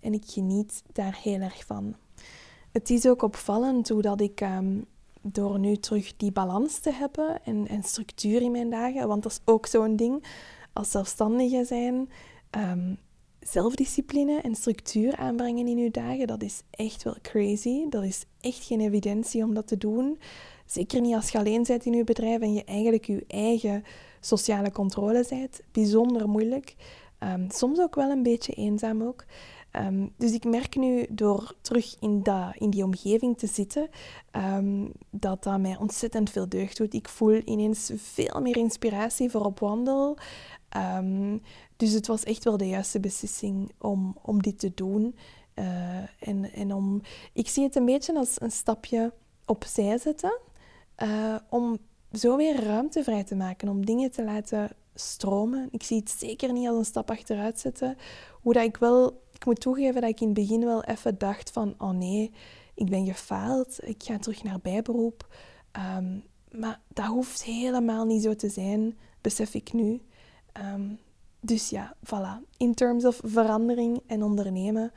en 0.00 0.12
ik 0.12 0.24
geniet 0.26 0.82
daar 0.92 1.18
heel 1.22 1.40
erg 1.40 1.66
van. 1.66 1.96
Het 2.72 2.90
is 2.90 3.06
ook 3.06 3.22
opvallend 3.22 3.88
hoe 3.88 4.02
dat 4.02 4.20
ik 4.20 4.40
um, 4.40 4.84
door 5.22 5.58
nu 5.58 5.76
terug 5.76 6.16
die 6.16 6.32
balans 6.32 6.78
te 6.78 6.92
hebben 6.92 7.44
en, 7.44 7.82
structuur 7.82 8.42
in 8.42 8.50
mijn 8.50 8.70
dagen, 8.70 9.08
want 9.08 9.22
dat 9.22 9.32
is 9.32 9.40
ook 9.44 9.66
zo'n 9.66 9.96
ding 9.96 10.24
als 10.72 10.90
zelfstandige 10.90 11.64
zijn. 11.64 12.08
Um, 12.50 12.98
zelfdiscipline 13.40 14.40
en 14.40 14.54
structuur 14.54 15.16
aanbrengen 15.16 15.66
in 15.66 15.78
uw 15.78 15.90
dagen, 15.90 16.26
dat 16.26 16.42
is 16.42 16.62
echt 16.70 17.02
wel 17.02 17.16
crazy. 17.22 17.88
Dat 17.88 18.04
is 18.04 18.24
echt 18.40 18.64
geen 18.64 18.80
evidentie 18.80 19.44
om 19.44 19.54
dat 19.54 19.66
te 19.66 19.78
doen. 19.78 20.18
Zeker 20.66 21.00
niet 21.00 21.14
als 21.14 21.28
je 21.28 21.38
alleen 21.38 21.62
bent 21.62 21.84
in 21.84 21.92
je 21.92 22.04
bedrijf 22.04 22.40
en 22.40 22.52
je 22.52 22.64
eigenlijk 22.64 23.04
je 23.04 23.24
eigen 23.26 23.84
sociale 24.20 24.72
controle 24.72 25.26
bent. 25.28 25.60
Bijzonder 25.72 26.28
moeilijk. 26.28 26.74
Um, 27.20 27.46
soms 27.50 27.78
ook 27.78 27.94
wel 27.94 28.10
een 28.10 28.22
beetje 28.22 28.52
eenzaam 28.52 29.02
ook. 29.02 29.24
Um, 29.72 30.12
dus 30.16 30.32
ik 30.32 30.44
merk 30.44 30.76
nu 30.76 31.06
door 31.10 31.54
terug 31.60 31.96
in, 32.00 32.22
in 32.58 32.70
die 32.70 32.84
omgeving 32.84 33.38
te 33.38 33.46
zitten, 33.46 33.88
um, 34.32 34.92
dat 35.10 35.42
dat 35.42 35.60
mij 35.60 35.76
ontzettend 35.76 36.30
veel 36.30 36.48
deugd 36.48 36.76
doet. 36.76 36.94
Ik 36.94 37.08
voel 37.08 37.40
ineens 37.44 37.90
veel 37.96 38.40
meer 38.40 38.56
inspiratie 38.56 39.30
voor 39.30 39.44
op 39.44 39.58
wandel. 39.58 40.16
dus 41.76 41.92
het 41.92 42.06
was 42.06 42.24
echt 42.24 42.44
wel 42.44 42.56
de 42.56 42.68
juiste 42.68 43.00
beslissing 43.00 43.72
om, 43.78 44.16
om 44.22 44.42
dit 44.42 44.58
te 44.58 44.72
doen. 44.74 45.14
Uh, 45.54 45.96
en, 46.18 46.52
en 46.52 46.74
om, 46.74 47.00
ik 47.32 47.48
zie 47.48 47.64
het 47.64 47.76
een 47.76 47.84
beetje 47.84 48.14
als 48.14 48.40
een 48.40 48.50
stapje 48.50 49.12
opzij 49.46 49.98
zetten. 49.98 50.38
Uh, 51.02 51.36
om 51.48 51.78
zo 52.12 52.36
weer 52.36 52.64
ruimte 52.64 53.02
vrij 53.02 53.24
te 53.24 53.34
maken, 53.34 53.68
om 53.68 53.86
dingen 53.86 54.10
te 54.10 54.24
laten 54.24 54.70
stromen. 54.94 55.68
Ik 55.70 55.82
zie 55.82 55.98
het 55.98 56.10
zeker 56.10 56.52
niet 56.52 56.68
als 56.68 56.78
een 56.78 56.84
stap 56.84 57.10
achteruit 57.10 57.58
zetten. 57.58 57.96
Hoe 58.42 58.52
dat 58.52 58.64
ik 58.64 58.76
wel, 58.76 59.22
ik 59.38 59.46
moet 59.46 59.60
toegeven 59.60 60.00
dat 60.00 60.10
ik 60.10 60.20
in 60.20 60.26
het 60.26 60.36
begin 60.36 60.64
wel 60.64 60.84
even 60.84 61.18
dacht 61.18 61.50
van, 61.50 61.74
oh 61.78 61.90
nee, 61.90 62.32
ik 62.74 62.90
ben 62.90 63.06
gefaald, 63.06 63.78
ik 63.82 64.02
ga 64.02 64.18
terug 64.18 64.42
naar 64.42 64.60
bijberoep. 64.62 65.26
Um, 65.98 66.22
maar 66.50 66.80
dat 66.88 67.06
hoeft 67.06 67.44
helemaal 67.44 68.04
niet 68.04 68.22
zo 68.22 68.34
te 68.34 68.48
zijn, 68.48 68.98
besef 69.20 69.54
ik 69.54 69.72
nu. 69.72 70.00
Um, 70.74 70.98
dus 71.40 71.70
ja, 71.70 71.96
voilà. 72.06 72.48
In 72.56 72.74
terms 72.74 73.04
of 73.04 73.20
verandering 73.24 74.00
en 74.06 74.22
ondernemen 74.22 74.92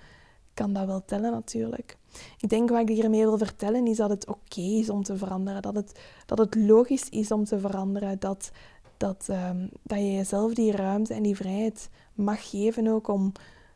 kan 0.54 0.74
dat 0.74 0.86
wel 0.86 1.06
tellen 1.06 1.32
natuurlijk. 1.32 1.98
Ik 2.40 2.50
denk 2.50 2.70
wat 2.70 2.90
ik 2.90 2.96
hiermee 2.96 3.22
wil 3.22 3.38
vertellen 3.38 3.88
is 3.88 3.98
dat 3.98 4.10
het 4.10 4.28
oké 4.28 4.62
is 4.62 4.90
om 4.90 5.04
te 5.04 5.18
veranderen. 5.18 5.62
Dat 5.62 5.76
het, 5.76 6.00
dat 6.26 6.38
het 6.38 6.56
logisch 6.56 7.10
is 7.10 7.32
om 7.32 7.44
te 7.44 7.60
veranderen. 7.60 8.20
Dat, 8.20 8.52
dat, 8.98 9.28
um, 9.30 9.70
dat 9.84 9.98
je 9.98 10.12
jezelf 10.12 10.54
die 10.54 10.72
ruimte 10.72 11.14
en 11.14 11.24
die 11.24 11.36
vrijheid 11.36 11.90
mag 12.14 12.50
geven 12.50 12.88
ook 12.88 13.08
om 13.08 13.32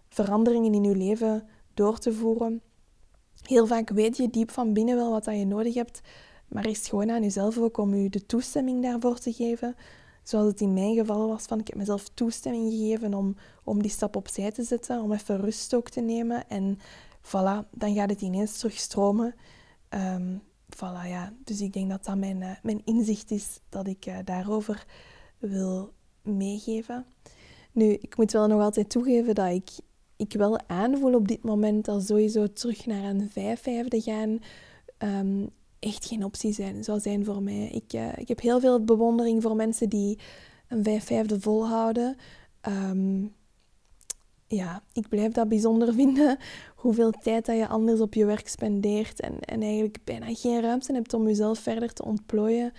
veranderingen 0.09 0.73
in 0.73 0.83
je 0.83 0.95
leven 0.95 1.47
door 1.73 1.97
te 1.97 2.13
voeren. 2.13 2.61
Heel 3.41 3.67
vaak 3.67 3.89
weet 3.89 4.17
je 4.17 4.29
diep 4.29 4.51
van 4.51 4.73
binnen 4.73 4.95
wel 4.95 5.11
wat 5.11 5.23
dat 5.23 5.37
je 5.37 5.45
nodig 5.45 5.73
hebt, 5.73 6.01
maar 6.47 6.67
is 6.67 6.77
het 6.77 6.87
gewoon 6.87 7.11
aan 7.11 7.21
jezelf 7.21 7.57
ook 7.57 7.77
om 7.77 7.95
je 7.95 8.09
de 8.09 8.25
toestemming 8.25 8.81
daarvoor 8.81 9.19
te 9.19 9.33
geven. 9.33 9.75
Zoals 10.23 10.47
het 10.47 10.61
in 10.61 10.73
mijn 10.73 10.95
geval 10.95 11.27
was, 11.27 11.43
van 11.43 11.59
ik 11.59 11.67
heb 11.67 11.77
mezelf 11.77 12.09
toestemming 12.09 12.71
gegeven 12.71 13.13
om, 13.13 13.35
om 13.63 13.81
die 13.81 13.91
stap 13.91 14.15
opzij 14.15 14.51
te 14.51 14.63
zetten, 14.63 15.01
om 15.01 15.11
even 15.11 15.39
rust 15.39 15.73
ook 15.73 15.89
te 15.89 16.01
nemen 16.01 16.49
en 16.49 16.79
voilà, 17.21 17.69
dan 17.71 17.93
gaat 17.93 18.09
het 18.09 18.21
ineens 18.21 18.57
terugstromen. 18.57 19.35
Um, 19.89 20.41
voilà, 20.75 21.07
ja. 21.07 21.33
Dus 21.43 21.61
ik 21.61 21.73
denk 21.73 21.89
dat 21.89 22.05
dat 22.05 22.17
mijn, 22.17 22.41
uh, 22.41 22.51
mijn 22.63 22.81
inzicht 22.85 23.31
is 23.31 23.59
dat 23.69 23.87
ik 23.87 24.05
uh, 24.05 24.17
daarover 24.23 24.85
wil 25.37 25.93
meegeven. 26.21 27.05
Nu, 27.71 27.91
ik 27.93 28.17
moet 28.17 28.31
wel 28.31 28.47
nog 28.47 28.61
altijd 28.61 28.89
toegeven 28.89 29.35
dat 29.35 29.51
ik, 29.51 29.69
ik 30.17 30.33
wel 30.33 30.59
aanvoel 30.67 31.13
op 31.13 31.27
dit 31.27 31.43
moment 31.43 31.85
dat 31.85 32.05
sowieso 32.05 32.53
terug 32.53 32.85
naar 32.85 33.03
een 33.03 33.29
vijf 33.31 33.61
vijfde 33.61 34.01
gaan 34.01 34.39
um, 34.97 35.49
echt 35.79 36.05
geen 36.05 36.23
optie 36.23 36.53
zijn, 36.53 36.83
zou 36.83 36.99
zijn 36.99 37.25
voor 37.25 37.43
mij. 37.43 37.67
Ik, 37.67 37.93
uh, 37.93 38.17
ik 38.17 38.27
heb 38.27 38.41
heel 38.41 38.59
veel 38.59 38.83
bewondering 38.83 39.41
voor 39.41 39.55
mensen 39.55 39.89
die 39.89 40.19
een 40.67 40.83
vijf 40.83 41.03
vijfde 41.03 41.39
volhouden. 41.39 42.17
Um, 42.67 43.33
ja, 44.47 44.83
ik 44.93 45.09
blijf 45.09 45.31
dat 45.31 45.49
bijzonder 45.49 45.93
vinden. 46.01 46.37
Hoeveel 46.75 47.11
tijd 47.11 47.45
dat 47.45 47.57
je 47.57 47.67
anders 47.67 47.99
op 47.99 48.13
je 48.13 48.25
werk 48.25 48.47
spendeert. 48.47 49.19
En, 49.19 49.39
en 49.39 49.61
eigenlijk 49.61 49.97
bijna 50.03 50.33
geen 50.33 50.61
ruimte 50.61 50.93
hebt 50.93 51.13
om 51.13 51.27
jezelf 51.27 51.59
verder 51.59 51.93
te 51.93 52.05
ontplooien. 52.05 52.71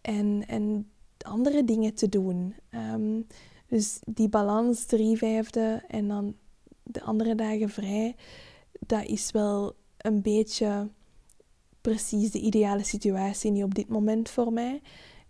En, 0.00 0.44
en 0.46 0.90
andere 1.18 1.64
dingen 1.64 1.94
te 1.94 2.08
doen. 2.08 2.54
Um, 2.92 3.26
dus 3.66 3.98
die 4.04 4.28
balans, 4.28 4.84
drie 4.84 5.16
vijfde 5.16 5.82
en 5.88 6.08
dan 6.08 6.34
de 6.82 7.02
andere 7.02 7.34
dagen 7.34 7.68
vrij. 7.68 8.16
Dat 8.86 9.04
is 9.04 9.30
wel 9.30 9.74
een 9.96 10.22
beetje 10.22 10.88
precies 11.80 12.30
de 12.30 12.40
ideale 12.40 12.84
situatie 12.84 13.50
nu 13.50 13.62
op 13.62 13.74
dit 13.74 13.88
moment 13.88 14.30
voor 14.30 14.52
mij. 14.52 14.82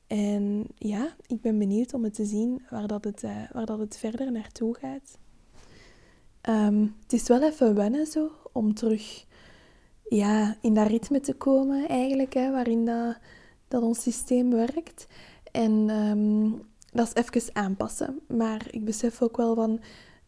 En 0.07 0.67
ja, 0.77 1.17
ik 1.27 1.41
ben 1.41 1.59
benieuwd 1.59 1.95
om 1.95 2.05
het 2.05 2.15
te 2.15 2.25
zien 2.25 2.63
waar 2.71 2.87
dat 2.87 3.05
het, 3.05 3.23
uh, 3.23 3.51
waar 3.53 3.67
dat 3.67 3.79
het 3.79 3.97
verder 3.97 4.33
naartoe 4.33 4.75
gaat. 4.75 5.19
Um, 6.49 6.97
het 7.03 7.13
is 7.13 7.29
wel 7.29 7.43
even 7.43 7.75
wennen 7.75 8.07
zo, 8.07 8.31
om 8.53 8.75
terug 8.75 9.27
ja, 10.09 10.57
in 10.61 10.75
dat 10.75 10.87
ritme 10.87 11.21
te 11.21 11.35
komen 11.35 11.89
eigenlijk, 11.89 12.33
hè, 12.35 12.51
waarin 12.51 12.85
dat, 12.85 13.17
dat 13.69 13.83
ons 13.83 14.03
systeem 14.03 14.51
werkt. 14.51 15.07
En 15.53 15.91
ehm, 15.91 16.51
dat 16.91 17.07
is 17.15 17.23
even 17.23 17.55
aanpassen. 17.55 18.21
Maar 18.29 18.67
ik 18.71 18.85
besef 18.85 19.23
ook 19.23 19.37
wel 19.37 19.55
van, 19.55 19.81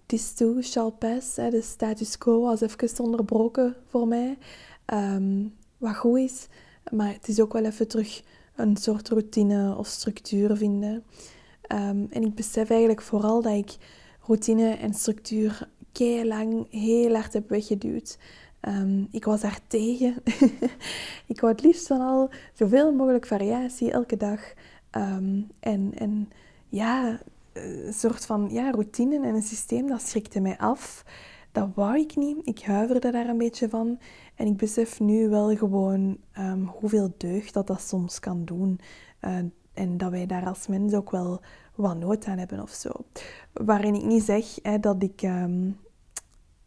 this 0.06 0.32
too 0.32 0.62
shall 0.62 0.90
pass. 0.90 1.34
De 1.34 1.62
status 1.62 2.18
quo 2.18 2.40
was 2.40 2.60
even 2.60 3.04
onderbroken 3.04 3.76
voor 3.88 4.08
mij. 4.08 4.38
Um, 4.86 5.54
wat 5.78 5.96
goed 5.96 6.18
is. 6.18 6.46
Maar 6.90 7.12
het 7.12 7.28
is 7.28 7.40
ook 7.40 7.52
wel 7.52 7.64
even 7.64 7.88
terug 7.88 8.22
een 8.56 8.76
soort 8.76 9.08
routine 9.08 9.76
of 9.76 9.86
structuur 9.86 10.56
vinden. 10.56 11.04
Ehm, 11.62 12.04
en 12.10 12.22
ik 12.22 12.34
besef 12.34 12.70
eigenlijk 12.70 13.02
vooral 13.02 13.42
dat 13.42 13.52
ik 13.52 13.76
routine 14.20 14.70
en 14.70 14.94
structuur 14.94 15.68
kei 15.92 16.26
lang 16.26 16.66
heel 16.70 17.14
hard 17.14 17.32
heb 17.32 17.48
weggeduwd. 17.48 18.18
Um, 18.68 19.08
ik 19.10 19.24
was 19.24 19.40
daar 19.40 19.60
tegen. 19.66 20.14
ik 21.32 21.40
wou 21.40 21.52
het 21.52 21.62
liefst 21.62 21.86
van 21.86 22.00
al 22.00 22.30
zoveel 22.52 22.92
mogelijk 22.92 23.26
variatie 23.26 23.90
elke 23.90 24.16
dag. 24.16 24.40
En, 25.60 25.92
en 25.94 26.28
ja, 26.68 27.20
een 27.54 27.94
soort 27.94 28.26
van 28.26 28.48
ja, 28.50 28.70
routine 28.70 29.26
en 29.26 29.34
een 29.34 29.42
systeem, 29.42 29.86
dat 29.86 30.02
schrikte 30.02 30.40
mij 30.40 30.58
af. 30.58 31.04
Dat 31.52 31.68
wou 31.74 31.98
ik 31.98 32.16
niet. 32.16 32.36
Ik 32.42 32.62
huiverde 32.62 33.10
daar 33.10 33.28
een 33.28 33.38
beetje 33.38 33.68
van. 33.68 33.98
En 34.34 34.46
ik 34.46 34.56
besef 34.56 35.00
nu 35.00 35.28
wel 35.28 35.56
gewoon 35.56 36.16
um, 36.38 36.66
hoeveel 36.66 37.14
deugd 37.16 37.54
dat 37.54 37.66
dat 37.66 37.80
soms 37.80 38.20
kan 38.20 38.44
doen. 38.44 38.80
Uh, 39.20 39.38
en 39.72 39.96
dat 39.96 40.10
wij 40.10 40.26
daar 40.26 40.46
als 40.46 40.66
mens 40.66 40.94
ook 40.94 41.10
wel 41.10 41.40
wat 41.74 41.98
nood 41.98 42.26
aan 42.26 42.38
hebben 42.38 42.62
of 42.62 42.70
zo. 42.70 42.90
Waarin 43.52 43.94
ik 43.94 44.04
niet 44.04 44.22
zeg 44.22 44.58
hè, 44.62 44.80
dat 44.80 45.02
ik 45.02 45.22
um, 45.22 45.78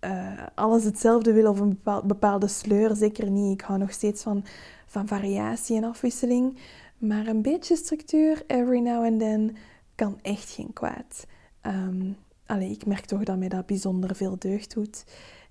uh, 0.02 0.43
alles 0.56 0.84
hetzelfde 0.84 1.34
wil 1.34 1.50
of 1.50 1.60
een 1.60 1.80
bepaalde 2.04 2.47
sleur. 2.47 2.95
Zeker 2.95 3.30
niet. 3.30 3.54
Ik 3.54 3.65
hou 3.65 3.80
nog 3.80 3.91
steeds 3.91 4.23
van, 4.23 4.43
van 4.86 5.08
variatie 5.08 5.78
en 5.78 5.84
afwisseling. 5.84 6.58
Maar 6.97 7.28
een 7.28 7.41
beetje 7.41 7.76
structuur, 7.76 8.43
every 8.47 8.80
now 8.80 9.04
and 9.04 9.19
then, 9.19 9.56
kan 9.98 10.20
echt 10.22 10.50
geen 10.50 10.74
kwaad. 10.74 11.26
Um, 11.62 12.18
allee, 12.46 12.72
ik 12.72 12.86
merk 12.86 13.06
toch 13.06 13.24
dat 13.24 13.38
mij 13.38 13.50
dat 13.50 13.66
bijzonder 13.66 14.16
veel 14.16 14.36
deugd 14.40 14.74
doet. 14.74 15.06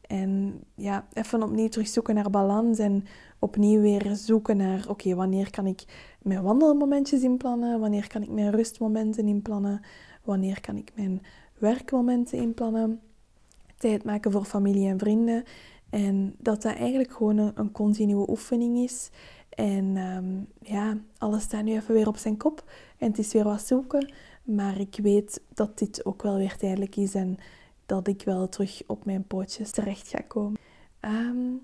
En 0.07 0.61
ja, 0.75 1.07
even 1.13 1.43
opnieuw 1.43 1.69
terugzoeken 1.69 2.15
naar 2.15 2.31
balans 2.31 2.79
en 2.79 3.05
opnieuw 3.39 3.81
weer 3.81 4.11
zoeken 4.15 4.57
naar, 4.57 4.85
oké, 4.89 5.15
wanneer 5.15 5.51
kan 5.51 5.67
ik 5.67 5.85
mijn 6.23 6.43
wandelmomentjes 6.43 7.23
inplannen? 7.23 7.81
Wanneer 7.81 8.07
kan 8.07 8.23
ik 8.23 8.31
mijn 8.31 8.51
rustmomenten 8.51 9.29
inplannen? 9.29 9.81
Wanneer 10.25 10.61
kan 10.61 10.77
ik 10.77 10.91
mijn 10.95 11.23
werkmomenten 11.59 12.39
inplannen? 12.39 13.01
Tijd 13.77 14.05
maken 14.05 14.33
voor 14.33 14.45
familie 14.45 14.89
en 14.89 14.99
vrienden. 14.99 15.45
En 15.91 16.35
dat 16.39 16.63
dat 16.63 16.75
eigenlijk 16.75 17.13
gewoon 17.13 17.39
een, 17.39 17.53
een 17.55 17.73
continue 17.73 18.31
oefening 18.31 18.79
is. 18.79 19.11
En 19.49 19.97
um, 19.97 20.47
ja, 20.61 20.99
alles 21.19 21.43
staat 21.43 21.65
nu 21.65 21.73
even 21.73 21.95
weer 21.95 22.09
op 22.09 22.17
zijn 22.17 22.37
kop. 22.37 22.71
En 22.99 23.09
het 23.09 23.19
is 23.19 23.33
weer 23.33 23.45
wat 23.45 23.67
zoeken. 23.67 24.13
Maar 24.47 24.81
ik 24.81 24.99
weet 25.03 25.41
dat 25.55 25.79
dit 25.79 26.05
ook 26.05 26.23
wel 26.23 26.37
weer 26.37 26.57
tijdelijk 26.57 26.97
is. 26.97 27.15
En 27.15 27.37
dat 27.87 28.09
ik 28.09 28.23
wel 28.23 28.49
terug 28.49 28.83
op 28.87 29.05
mijn 29.05 29.27
pootjes 29.27 29.71
terecht 29.71 30.09
ga 30.09 30.21
komen. 30.29 30.61
Um, 31.01 31.61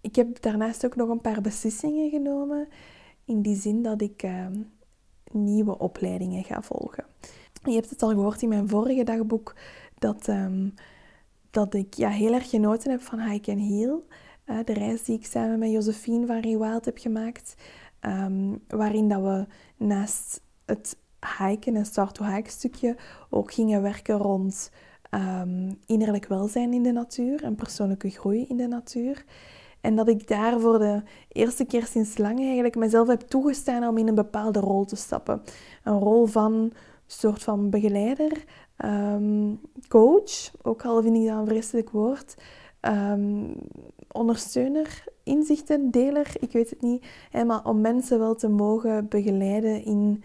ik 0.00 0.16
heb 0.16 0.42
daarnaast 0.42 0.84
ook 0.84 0.96
nog 0.96 1.08
een 1.08 1.20
paar 1.20 1.40
beslissingen 1.40 2.10
genomen. 2.10 2.68
In 3.24 3.42
die 3.42 3.56
zin 3.56 3.82
dat 3.82 4.00
ik 4.00 4.22
um, 4.22 4.70
nieuwe 5.30 5.78
opleidingen 5.78 6.44
ga 6.44 6.62
volgen. 6.62 7.04
Je 7.64 7.72
hebt 7.72 7.90
het 7.90 8.02
al 8.02 8.08
gehoord 8.08 8.42
in 8.42 8.48
mijn 8.48 8.68
vorige 8.68 9.04
dagboek. 9.04 9.54
Dat, 9.98 10.28
um, 10.28 10.74
dat 11.50 11.74
ik 11.74 11.94
ja, 11.94 12.08
heel 12.08 12.32
erg 12.32 12.50
genoten 12.50 12.90
heb 12.90 13.00
van 13.00 13.20
Hike 13.20 13.50
and 13.50 13.60
Heal. 13.60 14.06
De 14.64 14.72
reis 14.72 15.02
die 15.02 15.18
ik 15.18 15.26
samen 15.26 15.58
met 15.58 15.70
Josephine 15.70 16.26
van 16.26 16.40
Rewild 16.40 16.84
heb 16.84 16.98
gemaakt. 16.98 17.54
waarin 18.68 19.08
dat 19.08 19.22
we 19.22 19.46
naast 19.76 20.40
het 20.64 20.96
hiken 21.38 21.76
en 21.76 21.86
start-to-hike 21.86 22.50
stukje 22.50 22.96
ook 23.30 23.52
gingen 23.52 23.82
werken 23.82 24.16
rond 24.16 24.70
um, 25.10 25.78
innerlijk 25.86 26.26
welzijn 26.26 26.72
in 26.72 26.82
de 26.82 26.92
natuur 26.92 27.44
en 27.44 27.54
persoonlijke 27.54 28.10
groei 28.10 28.44
in 28.48 28.56
de 28.56 28.66
natuur. 28.66 29.24
En 29.80 29.96
dat 29.96 30.08
ik 30.08 30.28
daar 30.28 30.60
voor 30.60 30.78
de 30.78 31.02
eerste 31.28 31.64
keer 31.64 31.86
sinds 31.86 32.18
lang 32.18 32.38
eigenlijk 32.38 32.76
mezelf 32.76 33.08
heb 33.08 33.20
toegestaan 33.20 33.88
om 33.88 33.98
in 33.98 34.08
een 34.08 34.14
bepaalde 34.14 34.60
rol 34.60 34.84
te 34.84 34.96
stappen. 34.96 35.42
Een 35.84 35.98
rol 35.98 36.26
van 36.26 36.72
soort 37.06 37.42
van 37.42 37.70
begeleider, 37.70 38.44
um, 38.84 39.60
coach, 39.88 40.50
ook 40.62 40.84
al 40.84 41.02
vind 41.02 41.16
ik 41.16 41.26
dat 41.26 41.38
een 41.38 41.46
vreselijk 41.46 41.90
woord, 41.90 42.34
um, 42.80 43.54
ondersteuner, 44.10 45.04
inzichten, 45.22 45.90
deler, 45.90 46.32
ik 46.40 46.52
weet 46.52 46.70
het 46.70 46.82
niet. 46.82 47.06
Maar 47.46 47.64
om 47.64 47.80
mensen 47.80 48.18
wel 48.18 48.34
te 48.34 48.48
mogen 48.48 49.08
begeleiden 49.08 49.84
in 49.84 50.22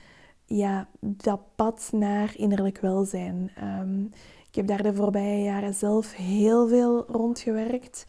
ja, 0.58 0.88
dat 1.00 1.40
pad 1.56 1.90
naar 1.92 2.34
innerlijk 2.36 2.80
welzijn. 2.80 3.52
Um, 3.82 4.10
ik 4.50 4.56
heb 4.56 4.68
daar 4.68 4.84
de 4.84 4.94
voorbije 4.94 5.44
jaren 5.44 5.74
zelf 5.74 6.16
heel 6.16 6.68
veel 6.68 7.06
rondgewerkt. 7.08 8.06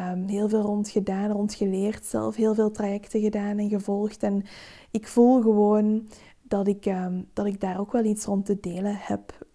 Um, 0.00 0.26
heel 0.26 0.48
veel 0.48 0.60
rond 0.60 0.88
gedaan, 0.88 1.30
rond 1.30 1.54
geleerd 1.54 2.04
zelf. 2.04 2.36
Heel 2.36 2.54
veel 2.54 2.70
trajecten 2.70 3.20
gedaan 3.20 3.58
en 3.58 3.68
gevolgd. 3.68 4.22
En 4.22 4.44
ik 4.90 5.06
voel 5.06 5.42
gewoon 5.42 6.08
dat 6.42 6.68
ik, 6.68 6.86
um, 6.86 7.28
dat 7.32 7.46
ik 7.46 7.60
daar 7.60 7.80
ook 7.80 7.92
wel 7.92 8.04
iets 8.04 8.24
rond 8.24 8.46
te 8.46 8.60
delen 8.60 8.96
heb. 8.98 9.46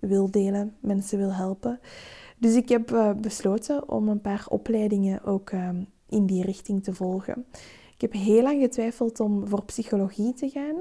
Wil 0.00 0.30
delen, 0.30 0.76
mensen 0.80 1.18
wil 1.18 1.32
helpen. 1.32 1.80
Dus 2.38 2.54
ik 2.54 2.68
heb 2.68 2.90
uh, 2.90 3.12
besloten 3.12 3.88
om 3.88 4.08
een 4.08 4.20
paar 4.20 4.46
opleidingen 4.48 5.24
ook 5.24 5.50
in 6.08 6.26
die 6.26 6.44
richting 6.44 6.82
te 6.84 6.94
volgen. 6.94 7.46
Ik 7.94 8.00
heb 8.00 8.12
heel 8.12 8.42
lang 8.42 8.60
getwijfeld 8.60 9.20
om 9.20 9.46
voor 9.46 9.64
psychologie 9.64 10.34
te 10.34 10.48
gaan. 10.48 10.76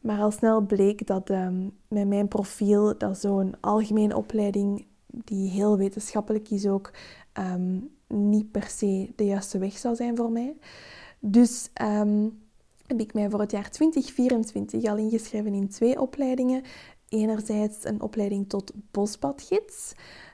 Maar 0.00 0.20
al 0.20 0.30
snel 0.30 0.60
bleek 0.60 1.06
dat 1.06 1.30
um, 1.30 1.76
met 1.88 2.08
mijn 2.08 2.28
profiel, 2.28 2.98
dat 2.98 3.18
zo'n 3.18 3.54
algemene 3.60 4.16
opleiding, 4.16 4.86
die 5.06 5.50
heel 5.50 5.76
wetenschappelijk 5.76 6.50
is 6.50 6.66
ook, 6.66 6.90
um, 7.38 7.90
niet 8.06 8.50
per 8.50 8.68
se 8.68 9.12
de 9.16 9.24
juiste 9.24 9.58
weg 9.58 9.78
zou 9.78 9.94
zijn 9.94 10.16
voor 10.16 10.32
mij. 10.32 10.56
Dus 11.18 11.70
um, 11.82 12.40
heb 12.86 13.00
ik 13.00 13.14
mij 13.14 13.30
voor 13.30 13.40
het 13.40 13.50
jaar 13.50 13.70
2024 13.70 14.84
al 14.84 14.96
ingeschreven 14.96 15.54
in 15.54 15.68
twee 15.68 16.00
opleidingen. 16.00 16.62
Enerzijds 17.08 17.84
een 17.84 18.00
opleiding 18.00 18.48
tot 18.48 18.72
bosbadgids. 18.90 19.92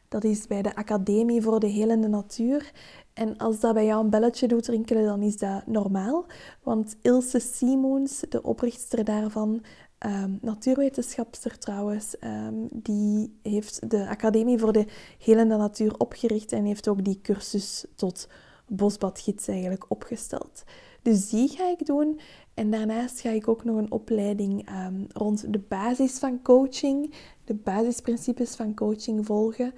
Dat 0.08 0.24
is 0.24 0.46
bij 0.46 0.62
de 0.62 0.74
Academie 0.74 1.42
voor 1.42 1.60
de 1.60 1.66
Helende 1.66 2.08
Natuur. 2.08 2.72
En 3.16 3.36
als 3.36 3.60
dat 3.60 3.74
bij 3.74 3.84
jou 3.84 4.04
een 4.04 4.10
belletje 4.10 4.48
doet 4.48 4.66
rinkelen, 4.66 5.04
dan 5.04 5.22
is 5.22 5.36
dat 5.36 5.66
normaal. 5.66 6.26
Want 6.62 6.96
Ilse 7.02 7.38
Simoens, 7.38 8.24
de 8.28 8.42
oprichter 8.42 9.04
daarvan, 9.04 9.62
um, 10.06 10.38
natuurwetenschapster 10.42 11.58
trouwens, 11.58 12.16
um, 12.20 12.68
die 12.72 13.38
heeft 13.42 13.90
de 13.90 14.08
Academie 14.08 14.58
voor 14.58 14.72
de 14.72 14.86
Helende 15.18 15.56
Natuur 15.56 15.98
opgericht 15.98 16.52
en 16.52 16.64
heeft 16.64 16.88
ook 16.88 17.04
die 17.04 17.20
cursus 17.22 17.86
tot 17.94 18.28
bosbadgids 18.66 19.48
eigenlijk 19.48 19.84
opgesteld. 19.88 20.64
Dus 21.02 21.28
die 21.28 21.48
ga 21.48 21.70
ik 21.70 21.86
doen. 21.86 22.20
En 22.54 22.70
daarnaast 22.70 23.20
ga 23.20 23.30
ik 23.30 23.48
ook 23.48 23.64
nog 23.64 23.76
een 23.76 23.92
opleiding 23.92 24.68
um, 24.70 25.06
rond 25.12 25.52
de 25.52 25.60
basis 25.68 26.18
van 26.18 26.42
coaching, 26.42 27.14
de 27.44 27.54
basisprincipes 27.54 28.54
van 28.54 28.74
coaching 28.74 29.26
volgen 29.26 29.72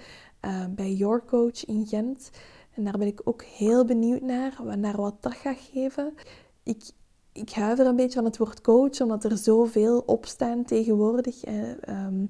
bij 0.74 0.92
Your 0.92 1.24
Coach 1.24 1.64
in 1.64 1.86
Gent. 1.86 2.30
En 2.78 2.84
daar 2.84 2.98
ben 2.98 3.06
ik 3.06 3.20
ook 3.24 3.42
heel 3.42 3.84
benieuwd 3.84 4.20
naar, 4.20 4.58
naar 4.76 4.96
wat 4.96 5.14
dat 5.20 5.34
gaat 5.34 5.68
geven. 5.72 6.14
Ik, 6.62 6.90
ik 7.32 7.50
huiver 7.50 7.86
een 7.86 7.96
beetje 7.96 8.14
van 8.14 8.24
het 8.24 8.36
woord 8.36 8.60
coach, 8.60 9.00
omdat 9.00 9.24
er 9.24 9.36
zoveel 9.36 10.02
op 10.06 10.26
staan 10.26 10.64
tegenwoordig. 10.64 11.44
Ehm, 11.44 12.24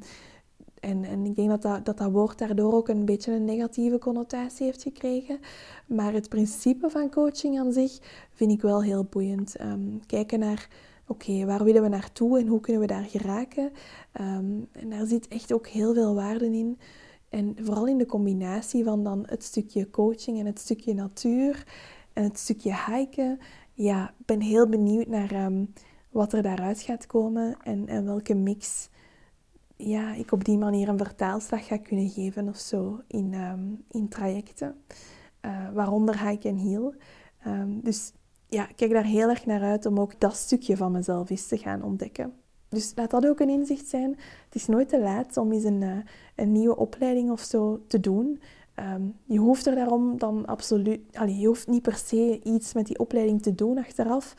en, 0.81 1.05
en 1.05 1.25
ik 1.25 1.37
denk 1.37 1.49
dat 1.49 1.63
dat, 1.63 1.85
dat 1.85 1.99
dat 1.99 2.11
woord 2.11 2.39
daardoor 2.39 2.73
ook 2.73 2.89
een 2.89 3.05
beetje 3.05 3.33
een 3.33 3.45
negatieve 3.45 3.99
connotatie 3.99 4.67
heeft 4.67 4.83
gekregen. 4.83 5.39
Maar 5.87 6.13
het 6.13 6.29
principe 6.29 6.91
van 6.91 7.11
coaching 7.11 7.59
aan 7.59 7.73
zich 7.73 7.99
vind 8.33 8.53
ik 8.53 8.63
wel 8.63 8.83
heel 8.83 9.05
boeiend. 9.05 9.61
Um, 9.61 10.01
kijken 10.07 10.39
naar, 10.39 10.69
oké, 11.07 11.45
waar 11.45 11.65
willen 11.65 11.83
we 11.83 11.89
naartoe 11.89 12.39
en 12.39 12.47
hoe 12.47 12.61
kunnen 12.61 12.83
we 12.83 12.89
daar 12.89 13.05
geraken? 13.05 13.73
Um, 14.21 14.69
en 14.73 14.91
daar 14.91 15.07
zit 15.07 15.29
echt 15.29 15.53
ook 15.53 15.67
heel 15.67 15.95
veel 15.95 16.15
waarde 16.15 16.47
in. 16.47 16.79
En 17.29 17.57
vooral 17.61 17.87
in 17.87 17.99
de 17.99 18.07
combinatie 18.07 18.85
van 18.85 19.05
dan 19.05 19.23
het 19.27 19.45
stukje 19.45 19.91
coaching 19.91 20.39
en 20.39 20.47
het 20.47 20.59
stukje 20.59 20.95
natuur 20.95 21.67
en 22.13 22.23
het 22.23 22.39
stukje 22.39 22.75
hiken. 22.87 23.39
Ja, 23.73 24.09
ik 24.19 24.27
ben 24.27 24.41
heel 24.41 24.69
benieuwd 24.69 25.07
naar 25.07 25.33
ehm, 25.33 25.65
wat 26.11 26.33
er 26.33 26.43
daaruit 26.43 26.81
gaat 26.81 27.07
komen 27.07 27.57
en, 27.63 27.89
en 27.89 28.05
welke 28.05 28.35
mix 28.35 28.89
ja, 29.79 30.15
ik 30.15 30.33
op 30.33 30.45
die 30.45 30.59
manier 30.59 30.89
een 30.89 30.99
vertaalslag 30.99 31.67
ga 31.67 31.79
kunnen 31.79 32.09
geven 32.09 32.49
of 32.49 32.57
zo 32.57 33.01
in, 33.07 33.35
um, 33.35 33.85
in 33.91 34.09
trajecten. 34.09 34.83
Uh, 35.43 35.71
waaronder 35.73 36.29
hike 36.29 36.49
en 36.49 36.57
heel. 36.57 36.95
Um, 37.47 37.81
dus 37.81 38.13
ja, 38.49 38.69
ik 38.69 38.77
kijk 38.77 38.91
daar 38.91 39.05
heel 39.05 39.29
erg 39.29 39.47
naar 39.47 39.63
uit 39.63 39.87
om 39.87 40.01
ook 40.01 40.21
dat 40.21 40.37
stukje 40.37 40.77
van 40.77 40.93
mezelf 40.93 41.31
eens 41.31 41.47
te 41.47 41.59
gaan 41.59 41.83
ontdekken. 41.83 42.33
Dus 42.69 42.93
laat 42.95 43.11
dat 43.11 43.27
ook 43.27 43.41
een 43.41 43.49
inzicht 43.49 43.89
zijn. 43.89 44.11
Het 44.45 44.55
is 44.55 44.67
nooit 44.67 44.89
te 44.89 45.01
laat 45.01 45.37
om 45.37 45.53
eens 45.53 45.65
een, 45.65 45.83
eh, 45.83 45.97
een 46.35 46.53
nieuwe 46.53 46.77
opleiding 46.77 47.31
of 47.31 47.41
zo 47.41 47.83
te 47.87 48.01
doen. 48.01 48.41
Ehm, 48.75 49.03
je 49.25 49.39
hoeft 49.39 49.67
er 49.67 49.75
daarom 49.75 50.19
dan 50.19 50.47
absoluut... 50.47 51.01
Allee, 51.13 51.39
je 51.39 51.47
hoeft 51.47 51.67
niet 51.67 51.83
per 51.83 51.97
se 51.97 52.41
iets 52.43 52.73
met 52.73 52.87
die 52.87 52.99
opleiding 52.99 53.43
te 53.43 53.55
doen 53.55 53.79
achteraf, 53.79 54.35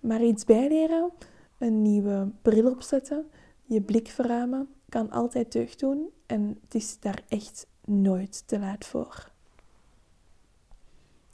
maar 0.00 0.22
iets 0.22 0.44
bijleren, 0.44 1.10
een 1.58 1.82
nieuwe 1.82 2.30
bril 2.42 2.70
opzetten, 2.70 3.26
je 3.64 3.80
blik 3.80 4.08
verruimen, 4.08 4.68
kan 4.88 5.10
altijd 5.10 5.52
deugd 5.52 5.80
doen 5.80 6.08
en 6.26 6.58
het 6.64 6.74
is 6.74 7.00
daar 7.00 7.22
echt 7.28 7.66
nooit 7.84 8.42
te 8.46 8.58
laat 8.58 8.84
voor. 8.84 9.30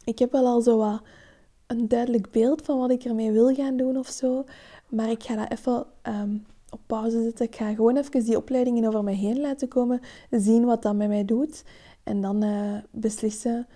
Ik 0.05 0.19
heb 0.19 0.33
wel 0.33 0.47
al 0.47 0.61
zo 0.61 0.77
wat 0.77 1.03
een 1.67 1.89
duidelijk 1.89 2.31
beeld 2.31 2.63
van 2.63 2.79
wat 2.79 2.91
ik 2.91 3.05
ermee 3.05 3.33
wil 3.33 3.55
gaan 3.55 3.77
doen 3.77 3.97
of 3.97 4.09
zo, 4.09 4.45
maar 4.89 5.11
ik 5.11 5.23
ga 5.23 5.35
dat 5.35 5.51
even 5.51 5.87
ehm, 6.03 6.37
op 6.71 6.81
pauze 6.87 7.23
zetten. 7.23 7.47
Ik 7.47 7.57
ga 7.57 7.75
gewoon 7.75 7.97
even 7.97 8.25
die 8.25 8.37
opleidingen 8.37 8.85
over 8.85 9.05
mij 9.05 9.15
heen 9.15 9.41
laten 9.41 9.69
komen, 9.69 10.01
zien 10.31 10.65
wat 10.65 10.83
dat 10.83 10.95
met 10.95 11.09
mij 11.09 11.25
doet 11.25 11.65
en 12.03 12.21
dan 12.21 12.45
uh, 12.45 12.79
beslissen 12.91 13.67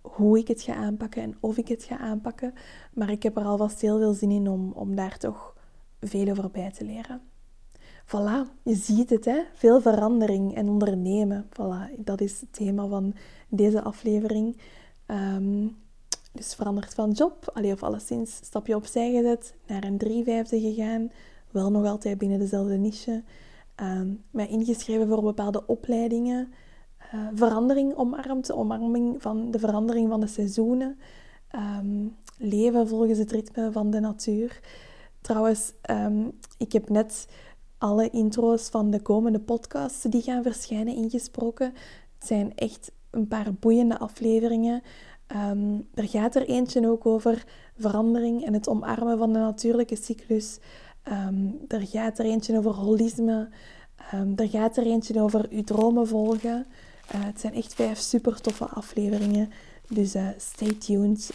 hoe 0.00 0.38
ik 0.38 0.48
het 0.48 0.62
ga 0.62 0.74
aanpakken 0.74 1.22
en 1.22 1.36
of 1.40 1.56
ik 1.56 1.68
het 1.68 1.84
ga 1.84 1.98
aanpakken. 1.98 2.54
Maar 2.94 3.10
ik 3.10 3.22
heb 3.22 3.36
er 3.36 3.44
alvast 3.44 3.80
heel 3.80 3.98
veel 3.98 4.12
zin 4.12 4.30
in 4.30 4.48
om, 4.48 4.72
om 4.72 4.94
daar 4.94 5.18
toch 5.18 5.54
veel 6.00 6.30
over 6.30 6.50
bij 6.50 6.70
te 6.70 6.84
leren. 6.84 7.20
Voilà, 8.06 8.62
je 8.62 8.74
ziet 8.74 9.10
het, 9.10 9.24
hè? 9.24 9.42
veel 9.54 9.80
verandering 9.80 10.54
en 10.54 10.68
ondernemen. 10.68 11.46
Voilà, 11.48 11.94
dat 11.96 12.20
is 12.20 12.40
het 12.40 12.52
thema 12.52 12.86
van 12.86 13.14
deze 13.48 13.82
aflevering. 13.82 14.56
Um, 15.06 15.76
dus 16.32 16.54
veranderd 16.54 16.94
van 16.94 17.10
job, 17.10 17.50
allee, 17.54 17.72
of 17.72 17.82
alleszins 17.82 18.36
stapje 18.36 18.76
opzij 18.76 19.12
gezet, 19.12 19.54
naar 19.66 19.84
een 19.84 19.98
3 19.98 20.24
vijfde 20.24 20.60
gegaan. 20.60 21.10
Wel 21.50 21.70
nog 21.70 21.86
altijd 21.86 22.18
binnen 22.18 22.38
dezelfde 22.38 22.76
niche. 22.76 23.22
Um, 23.82 24.22
mij 24.30 24.48
ingeschreven 24.48 25.08
voor 25.08 25.22
bepaalde 25.22 25.66
opleidingen. 25.66 26.52
Uh, 27.14 27.28
verandering 27.34 27.94
omarmd, 27.94 28.52
omarming 28.52 29.22
van 29.22 29.50
de 29.50 29.58
verandering 29.58 30.08
van 30.08 30.20
de 30.20 30.26
seizoenen. 30.26 30.98
Um, 31.54 32.16
leven 32.38 32.88
volgens 32.88 33.18
het 33.18 33.30
ritme 33.30 33.72
van 33.72 33.90
de 33.90 34.00
natuur. 34.00 34.60
Trouwens, 35.20 35.72
um, 35.90 36.38
ik 36.58 36.72
heb 36.72 36.88
net 36.88 37.28
alle 37.78 38.10
intro's 38.10 38.68
van 38.68 38.90
de 38.90 39.00
komende 39.00 39.40
podcasts 39.40 40.02
die 40.02 40.22
gaan 40.22 40.42
verschijnen 40.42 40.94
ingesproken. 40.94 41.72
Het 42.18 42.26
zijn 42.26 42.54
echt 42.54 42.92
een 43.10 43.28
paar 43.28 43.54
boeiende 43.54 43.98
afleveringen. 43.98 44.82
Um, 45.36 45.88
er 45.94 46.08
gaat 46.08 46.34
er 46.34 46.48
eentje 46.48 46.88
ook 46.88 47.06
over 47.06 47.44
verandering 47.78 48.44
en 48.44 48.52
het 48.52 48.68
omarmen 48.68 49.18
van 49.18 49.32
de 49.32 49.38
natuurlijke 49.38 49.96
cyclus. 49.96 50.58
Um, 51.04 51.60
er 51.68 51.86
gaat 51.86 52.18
er 52.18 52.24
eentje 52.24 52.58
over 52.58 52.70
holisme. 52.70 53.48
Um, 54.14 54.32
er 54.36 54.48
gaat 54.48 54.76
er 54.76 54.86
eentje 54.86 55.20
over 55.20 55.46
uw 55.50 55.64
dromen 55.64 56.08
volgen. 56.08 56.66
Uh, 57.14 57.24
het 57.24 57.40
zijn 57.40 57.54
echt 57.54 57.74
vijf 57.74 57.98
super 57.98 58.40
toffe 58.40 58.64
afleveringen. 58.64 59.50
Dus 59.88 60.14
uh, 60.14 60.28
stay 60.36 60.74
tuned. 60.74 61.30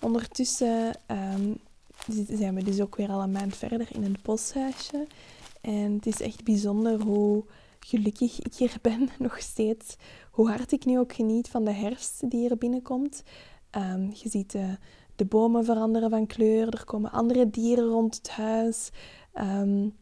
Ondertussen 0.00 0.92
zijn 2.28 2.54
we 2.54 2.62
dus 2.62 2.80
ook 2.80 2.96
weer 2.96 3.08
al 3.08 3.22
een 3.22 3.32
maand 3.32 3.56
verder 3.56 3.88
in 3.92 4.04
een 4.04 4.18
posthuisje. 4.22 5.06
En 5.60 5.92
het 5.92 6.06
is 6.06 6.20
echt 6.20 6.44
bijzonder 6.44 7.02
hoe 7.02 7.44
gelukkig 7.80 8.40
ik 8.40 8.54
hier 8.54 8.76
ben, 8.82 9.08
nog 9.18 9.38
steeds. 9.38 9.96
Hoe 10.30 10.48
hard 10.48 10.72
ik 10.72 10.84
nu 10.84 10.98
ook 10.98 11.12
geniet 11.12 11.48
van 11.48 11.64
de 11.64 11.72
herfst 11.72 12.30
die 12.30 12.50
er 12.50 12.58
binnenkomt. 12.58 13.22
Um, 13.76 14.10
je 14.14 14.28
ziet 14.28 14.52
de, 14.52 14.76
de, 15.16 15.24
bomen 15.24 15.64
veranderen 15.64 16.10
van 16.10 16.26
kleur, 16.26 16.68
er 16.68 16.84
komen 16.84 17.12
andere 17.12 17.50
dieren 17.50 17.88
rond 17.88 18.16
het 18.16 18.30
huis. 18.30 18.90
Um, 19.34 19.96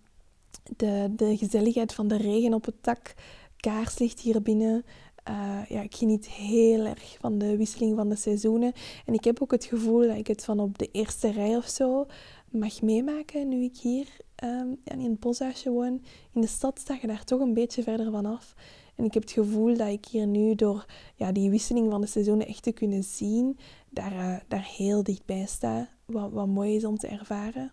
de, 0.76 1.12
de 1.16 1.36
gezelligheid 1.36 1.94
van 1.94 2.08
de 2.08 2.16
regen 2.16 2.54
op 2.54 2.64
het 2.64 2.76
dak, 2.80 3.14
kaarslicht 3.56 4.20
hier 4.20 4.42
binnen. 4.42 4.84
Uh, 5.28 5.60
ja, 5.68 5.80
ik 5.80 5.94
geniet 5.94 6.28
heel 6.28 6.84
erg 6.84 7.16
van 7.20 7.38
de 7.38 7.56
wisseling 7.56 7.96
van 7.96 8.08
de 8.08 8.16
seizoenen. 8.16 8.72
En 9.06 9.14
ik 9.14 9.24
heb 9.24 9.42
ook 9.42 9.50
het 9.50 9.64
gevoel 9.64 10.06
dat 10.06 10.16
ik 10.16 10.26
het 10.26 10.44
van 10.44 10.60
op 10.60 10.78
de 10.78 10.88
eerste 10.92 11.30
rij 11.30 11.56
of 11.56 11.68
zo 11.68 12.06
mag 12.50 12.82
meemaken 12.82 13.48
nu 13.48 13.64
ik 13.64 13.76
hier 13.76 14.06
um, 14.44 14.78
in 14.84 15.10
het 15.10 15.20
boshuisje 15.20 15.70
woon. 15.70 16.02
In 16.32 16.40
de 16.40 16.46
stad 16.46 16.78
sta 16.78 16.98
je 17.00 17.06
daar 17.06 17.24
toch 17.24 17.40
een 17.40 17.54
beetje 17.54 17.82
verder 17.82 18.10
vanaf. 18.10 18.54
En 18.94 19.04
ik 19.04 19.14
heb 19.14 19.22
het 19.22 19.32
gevoel 19.32 19.76
dat 19.76 19.88
ik 19.88 20.04
hier 20.04 20.26
nu 20.26 20.54
door 20.54 20.86
ja, 21.14 21.32
die 21.32 21.50
wisseling 21.50 21.90
van 21.90 22.00
de 22.00 22.06
seizoenen 22.06 22.46
echt 22.46 22.62
te 22.62 22.72
kunnen 22.72 23.04
zien, 23.04 23.58
daar, 23.90 24.12
uh, 24.12 24.36
daar 24.48 24.68
heel 24.76 25.02
dichtbij 25.02 25.46
sta. 25.46 25.88
Wat, 26.04 26.32
wat 26.32 26.46
mooi 26.46 26.74
is 26.74 26.84
om 26.84 26.98
te 26.98 27.06
ervaren. 27.06 27.72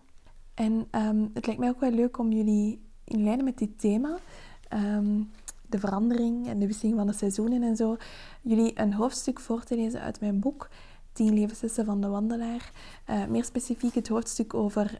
En 0.53 0.87
um, 0.91 1.31
het 1.33 1.45
lijkt 1.45 1.61
mij 1.61 1.69
ook 1.69 1.79
wel 1.79 1.91
leuk 1.91 2.17
om 2.17 2.31
jullie 2.31 2.81
in 3.03 3.23
lijn 3.23 3.43
met 3.43 3.57
dit 3.57 3.79
thema, 3.79 4.17
um, 4.73 5.31
de 5.69 5.79
verandering 5.79 6.47
en 6.47 6.59
de 6.59 6.67
wisseling 6.67 6.97
van 6.97 7.07
de 7.07 7.13
seizoenen 7.13 7.63
en 7.63 7.75
zo, 7.75 7.97
jullie 8.41 8.79
een 8.79 8.93
hoofdstuk 8.93 9.39
voor 9.39 9.63
te 9.63 9.75
lezen 9.75 10.01
uit 10.01 10.19
mijn 10.19 10.39
boek 10.39 10.69
10 11.13 11.33
levenslessen 11.33 11.85
van 11.85 12.01
de 12.01 12.07
wandelaar. 12.07 12.71
Uh, 13.09 13.25
meer 13.25 13.43
specifiek 13.43 13.95
het 13.95 14.07
hoofdstuk 14.07 14.53
over 14.53 14.99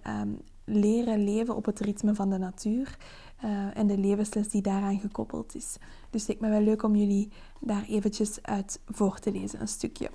leren 0.66 1.24
leven 1.24 1.56
op 1.56 1.66
het 1.66 1.80
ritme 1.80 2.16
van 2.16 2.30
de 2.30 2.38
natuur 2.38 2.98
uh, 3.44 3.78
en 3.78 3.88
de 3.88 3.98
levensles 3.98 4.50
die 4.50 4.62
daaraan 4.62 5.00
gekoppeld 5.00 5.56
is. 5.56 5.78
Dus 6.10 6.28
lijkt 6.28 6.42
me 6.42 6.50
wel 6.50 6.62
leuk 6.62 6.84
om 6.84 6.96
jullie 6.96 7.32
daar 7.60 7.84
eventjes 7.84 8.42
uit 8.42 8.82
voor 8.86 9.20
te 9.20 9.32
lezen, 9.32 9.62
een 9.62 9.68
stukje. 9.68 10.10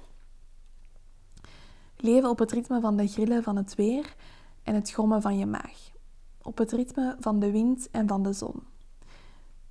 Leven 1.97 2.29
op 2.29 2.39
het 2.39 2.53
ritme 2.53 2.81
van 2.81 2.97
de 2.97 3.07
grillen 3.07 3.43
van 3.43 3.57
het 3.57 3.75
weer 3.75 4.15
en 4.63 4.75
het 4.75 4.91
grommen 4.91 5.23
van 5.23 5.39
je 5.39 5.47
maag. 5.47 5.91
Op 6.43 6.59
het 6.59 6.73
ritme 6.73 7.17
van 7.21 7.41
de 7.41 7.51
wind 7.51 7.91
en 7.91 8.09
van 8.09 8.23
de 8.23 8.33
zon. 8.33 8.63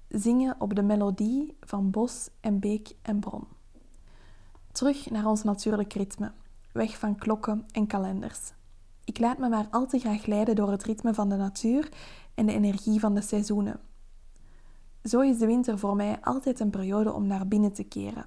Zingen 0.07 0.55
op 0.59 0.75
de 0.75 0.81
melodie 0.81 1.57
van 1.61 1.91
bos 1.91 2.29
en 2.39 2.59
beek 2.59 2.95
en 3.01 3.19
bron. 3.19 3.47
Terug 4.71 5.09
naar 5.09 5.25
ons 5.25 5.43
natuurlijk 5.43 5.93
ritme, 5.93 6.31
weg 6.71 6.97
van 6.97 7.15
klokken 7.15 7.65
en 7.71 7.87
kalenders. 7.87 8.53
Ik 9.09 9.19
laat 9.19 9.37
me 9.37 9.49
maar 9.49 9.67
al 9.71 9.87
te 9.87 9.99
graag 9.99 10.25
leiden 10.25 10.55
door 10.55 10.71
het 10.71 10.83
ritme 10.83 11.13
van 11.13 11.29
de 11.29 11.35
natuur 11.35 11.89
en 12.33 12.45
de 12.45 12.53
energie 12.53 12.99
van 12.99 13.15
de 13.15 13.21
seizoenen. 13.21 13.79
Zo 15.03 15.19
is 15.19 15.37
de 15.37 15.45
winter 15.45 15.79
voor 15.79 15.95
mij 15.95 16.21
altijd 16.21 16.59
een 16.59 16.69
periode 16.69 17.13
om 17.13 17.27
naar 17.27 17.47
binnen 17.47 17.73
te 17.73 17.83
keren, 17.83 18.25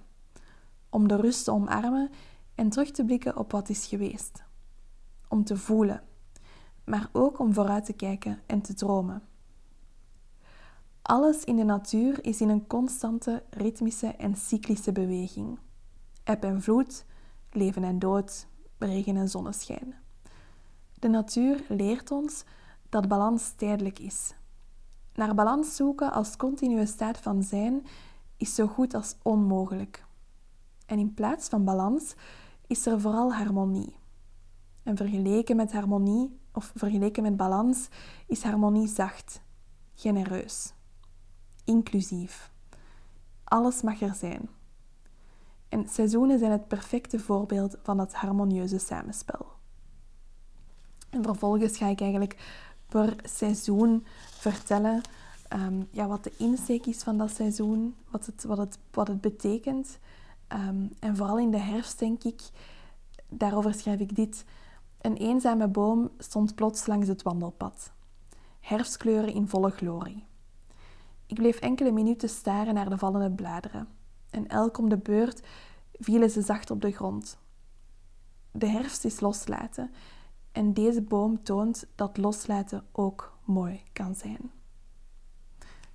om 0.91 1.09
de 1.09 1.16
rust 1.16 1.45
te 1.45 1.51
omarmen 1.51 2.11
en 2.55 2.68
terug 2.68 2.91
te 2.91 3.05
blikken 3.05 3.37
op 3.37 3.53
wat 3.53 3.68
is 3.68 3.87
geweest. 3.87 4.43
Om 5.28 5.45
te 5.45 5.57
voelen, 5.57 6.03
maar 6.85 7.09
ook 7.12 7.39
om 7.39 7.55
vooruit 7.55 7.85
te 7.85 7.93
kijken 7.93 8.41
en 8.47 8.62
te 8.62 8.74
dromen. 8.74 9.22
Alles 11.03 11.45
in 11.45 11.57
de 11.57 11.64
natuur 11.64 12.24
is 12.24 12.41
in 12.41 12.49
een 12.49 12.66
constante, 12.66 13.43
ritmische 13.51 14.07
en 14.07 14.37
cyclische 14.37 14.93
beweging. 14.93 15.59
Eb 16.24 16.45
en 16.45 16.62
vloed, 16.62 17.05
leven 17.51 17.85
en 17.85 17.99
dood, 17.99 18.47
regen 18.78 19.16
en 19.16 19.28
zonneschijn. 19.28 20.01
De 21.03 21.09
natuur 21.09 21.64
leert 21.68 22.11
ons 22.11 22.44
dat 22.88 23.09
balans 23.09 23.53
tijdelijk 23.53 23.98
is. 23.98 24.34
Naar 25.14 25.34
balans 25.34 25.76
zoeken 25.76 26.12
als 26.12 26.36
continue 26.36 26.86
staat 26.86 27.18
van 27.18 27.42
zijn 27.42 27.86
is 28.36 28.55
zo 28.55 28.66
goed 28.66 28.94
als 28.94 29.16
onmogelijk. 29.22 30.05
En 30.86 30.98
in 30.98 31.14
plaats 31.14 31.48
van 31.48 31.64
balans 31.64 32.14
is 32.66 32.86
er 32.86 33.00
vooral 33.00 33.34
harmonie. 33.34 33.96
En 34.82 34.96
vergeleken 34.96 35.57
met 35.57 35.72
harmonie, 35.72 36.38
of 36.53 36.72
vergeleken 36.74 37.22
met 37.22 37.36
balans, 37.36 37.88
is 38.26 38.42
harmonie 38.42 38.88
zacht, 38.88 39.42
genereus, 39.94 40.72
inclusief. 41.64 42.53
Alles 43.44 43.82
mag 43.82 44.00
er 44.00 44.14
zijn. 44.14 44.48
En 45.68 45.88
seizoenen 45.88 46.38
zijn 46.38 46.53
het 46.53 46.68
perfecte 46.68 47.18
voorbeeld 47.18 47.76
van 47.82 47.96
dat 47.96 48.14
harmonieuze 48.14 48.78
samenspel. 48.78 49.61
En 51.12 51.22
vervolgens 51.22 51.76
ga 51.76 51.86
ik 51.86 52.00
eigenlijk 52.00 52.36
per 52.88 53.16
seizoen 53.22 54.06
vertellen 54.30 55.02
um, 55.52 55.88
ja, 55.90 56.06
wat 56.06 56.24
de 56.24 56.32
insteek 56.36 56.86
is 56.86 57.02
van 57.02 57.18
dat 57.18 57.30
seizoen, 57.30 57.94
wat 58.10 58.26
het, 58.26 58.44
wat 58.44 58.58
het, 58.58 58.78
wat 58.90 59.08
het 59.08 59.20
betekent. 59.20 59.98
Um, 60.48 60.90
en 60.98 61.16
vooral 61.16 61.38
in 61.38 61.50
de 61.50 61.58
herfst 61.58 61.98
denk 61.98 62.24
ik, 62.24 62.42
daarover 63.28 63.74
schrijf 63.74 64.00
ik 64.00 64.16
dit. 64.16 64.44
Een 65.00 65.16
eenzame 65.16 65.68
boom 65.68 66.10
stond 66.18 66.54
plots 66.54 66.86
langs 66.86 67.08
het 67.08 67.22
wandelpad. 67.22 67.92
Herfstkleuren 68.60 69.34
in 69.34 69.48
volle 69.48 69.70
glorie. 69.70 70.24
Ik 71.26 71.36
bleef 71.36 71.58
enkele 71.58 71.90
minuten 71.90 72.28
staren 72.28 72.74
naar 72.74 72.88
de 72.88 72.98
vallende 72.98 73.30
bladeren. 73.30 73.88
En 74.30 74.48
elk 74.48 74.78
om 74.78 74.88
de 74.88 74.98
beurt 74.98 75.42
vielen 75.92 76.30
ze 76.30 76.42
zacht 76.42 76.70
op 76.70 76.80
de 76.80 76.92
grond. 76.92 77.38
De 78.52 78.66
herfst 78.66 79.04
is 79.04 79.20
loslaten 79.20 79.90
en 80.53 80.72
deze 80.72 81.03
boom 81.03 81.42
toont 81.42 81.86
dat 81.94 82.16
loslaten 82.16 82.84
ook 82.92 83.32
mooi 83.44 83.82
kan 83.92 84.14
zijn. 84.14 84.50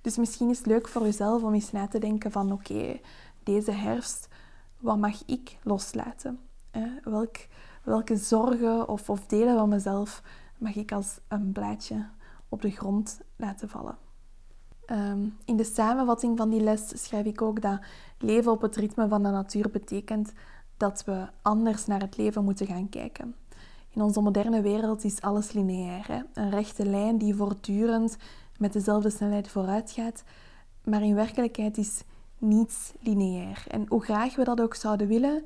Dus 0.00 0.16
misschien 0.16 0.50
is 0.50 0.58
het 0.58 0.66
leuk 0.66 0.88
voor 0.88 1.02
jezelf 1.02 1.42
om 1.42 1.54
eens 1.54 1.72
na 1.72 1.88
te 1.88 1.98
denken 1.98 2.30
van 2.30 2.52
oké, 2.52 3.00
deze 3.42 3.70
herfst, 3.70 4.28
wat 4.78 4.98
mag 4.98 5.22
ik 5.26 5.58
loslaten? 5.62 6.40
Welk, 7.04 7.36
welke 7.82 8.16
zorgen 8.16 8.88
of, 8.88 9.10
of 9.10 9.26
delen 9.26 9.56
van 9.56 9.68
mezelf 9.68 10.22
mag 10.58 10.74
ik 10.74 10.92
als 10.92 11.18
een 11.28 11.52
blaadje 11.52 12.06
op 12.48 12.62
de 12.62 12.70
grond 12.70 13.20
laten 13.36 13.68
vallen. 13.68 13.98
Ehm, 14.84 15.28
in 15.44 15.56
de 15.56 15.64
samenvatting 15.64 16.36
van 16.38 16.50
die 16.50 16.60
les 16.60 17.04
schrijf 17.04 17.26
ik 17.26 17.42
ook 17.42 17.60
dat 17.62 17.80
leven 18.18 18.52
op 18.52 18.60
het 18.60 18.76
ritme 18.76 19.08
van 19.08 19.22
de 19.22 19.30
natuur 19.30 19.70
betekent 19.70 20.32
dat 20.76 21.04
we 21.04 21.28
anders 21.42 21.86
naar 21.86 22.00
het 22.00 22.16
leven 22.16 22.44
moeten 22.44 22.66
gaan 22.66 22.88
kijken. 22.88 23.34
In 23.90 24.02
onze 24.02 24.20
moderne 24.20 24.60
wereld 24.60 25.04
is 25.04 25.20
alles 25.20 25.52
lineair. 25.52 26.06
Hè? 26.06 26.20
Een 26.32 26.50
rechte 26.50 26.86
lijn 26.86 27.18
die 27.18 27.34
voortdurend 27.34 28.16
met 28.58 28.72
dezelfde 28.72 29.10
snelheid 29.10 29.48
vooruit 29.48 29.90
gaat. 29.90 30.24
Maar 30.84 31.02
in 31.02 31.14
werkelijkheid 31.14 31.78
is 31.78 32.02
niets 32.38 32.92
lineair. 33.00 33.64
En 33.68 33.84
hoe 33.88 34.04
graag 34.04 34.36
we 34.36 34.44
dat 34.44 34.60
ook 34.60 34.74
zouden 34.74 35.08
willen, 35.08 35.44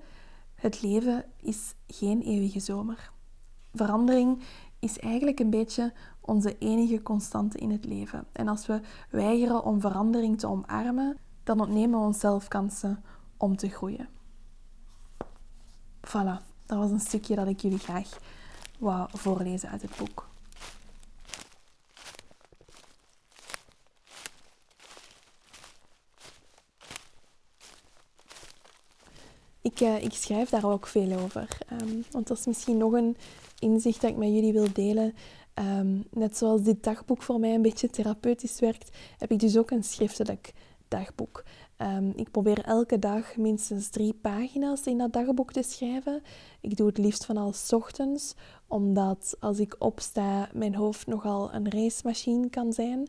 het 0.55 0.83
leven 0.83 1.25
is 1.37 1.75
geen 1.87 2.21
eeuwige 2.21 2.61
zomer. 2.61 3.11
Verandering 3.75 4.43
is 4.79 4.99
eigenlijk 4.99 5.41
een 5.41 5.51
beetje 5.51 5.93
onze 6.21 6.59
enige 6.59 7.03
constante 7.03 7.59
in 7.59 7.71
het 7.71 7.85
leven. 7.85 8.25
En 8.33 8.49
als 8.49 8.67
we 8.67 8.81
weigeren 9.11 9.65
om 9.65 9.81
verandering 9.81 10.39
te 10.39 10.47
omarmen, 10.47 11.19
dan 11.43 11.61
ontnemen 11.61 12.01
we 12.01 12.07
onszelf 12.07 12.49
kansen 12.49 13.05
om 13.37 13.57
te 13.57 13.69
groeien. 13.69 14.09
Voilà, 16.09 16.52
dat 16.73 16.81
was 16.81 16.91
een 16.91 17.07
stukje 17.07 17.35
dat 17.35 17.49
ik 17.49 17.61
jullie 17.61 17.79
graag 17.79 18.19
wou 18.79 19.09
voorlezen 19.13 19.69
uit 19.69 19.83
het 19.83 19.97
boek. 19.97 20.31
Ik, 29.61 29.81
uh, 29.81 30.03
ik, 30.03 30.13
schrijf 30.13 30.49
daar 30.49 30.65
ook 30.65 30.87
veel 30.87 31.19
over. 31.19 31.59
Um, 31.81 32.05
want 32.11 32.27
dat 32.27 32.39
is 32.39 32.47
misschien 32.47 32.77
nog 32.77 32.93
een 32.93 33.17
inzicht 33.59 34.01
dat 34.01 34.11
ik 34.11 34.17
met 34.17 34.29
jullie 34.29 34.53
wil 34.53 34.73
delen. 34.73 35.15
Um, 35.55 36.05
net 36.11 36.37
zoals 36.37 36.63
dit 36.63 36.85
dagboek 36.85 37.23
voor 37.23 37.41
mij 37.41 37.55
een 37.55 37.63
beetje 37.63 37.91
therapeutisch 37.91 38.61
werkt, 38.61 38.97
heb 39.19 39.31
ik 39.31 39.39
dus 39.39 39.57
ook 39.57 39.71
een 39.71 39.85
schriftelijk 39.85 40.53
dagboek. 40.89 41.45
Um, 41.83 42.13
ik 42.17 42.31
probeer 42.31 42.65
elke 42.65 42.99
dag 42.99 43.37
minstens 43.37 43.89
drie 43.89 44.15
pagina's 44.15 44.87
in 44.87 44.99
dat 44.99 45.13
dagboek 45.13 45.53
te 45.53 45.63
schrijven. 45.63 46.23
Ik 46.61 46.77
doe 46.77 46.87
het 46.87 46.99
liefst 46.99 47.25
van 47.25 47.53
ochtends, 47.71 48.35
omdat 48.67 49.37
als 49.41 49.59
ik 49.59 49.77
opsta, 49.79 50.49
mijn 50.53 50.75
hoofd 50.75 51.07
nogal 51.07 51.55
een 51.55 51.71
racemachine 51.71 52.51
kan 52.51 52.73
zijn. 52.73 53.09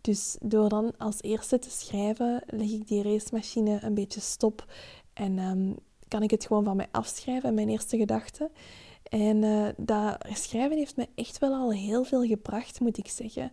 Dus 0.00 0.36
door 0.40 0.68
dan 0.68 0.92
als 0.98 1.22
eerste 1.22 1.58
te 1.58 1.70
schrijven, 1.70 2.42
leg 2.46 2.70
ik 2.70 2.88
die 2.88 3.02
racemachine 3.02 3.78
een 3.82 3.94
beetje 3.94 4.20
stop 4.20 4.66
en 5.12 5.38
um, 5.38 5.76
kan 6.08 6.22
ik 6.22 6.30
het 6.30 6.46
gewoon 6.46 6.64
van 6.64 6.76
mij 6.76 6.88
afschrijven, 6.90 7.54
mijn 7.54 7.68
eerste 7.68 7.96
gedachten. 7.96 8.50
En 9.02 9.42
uh, 9.42 9.68
dat 9.76 10.16
schrijven 10.32 10.76
heeft 10.76 10.96
me 10.96 11.08
echt 11.14 11.38
wel 11.38 11.52
al 11.52 11.72
heel 11.72 12.04
veel 12.04 12.22
gebracht, 12.22 12.80
moet 12.80 12.98
ik 12.98 13.08
zeggen. 13.08 13.52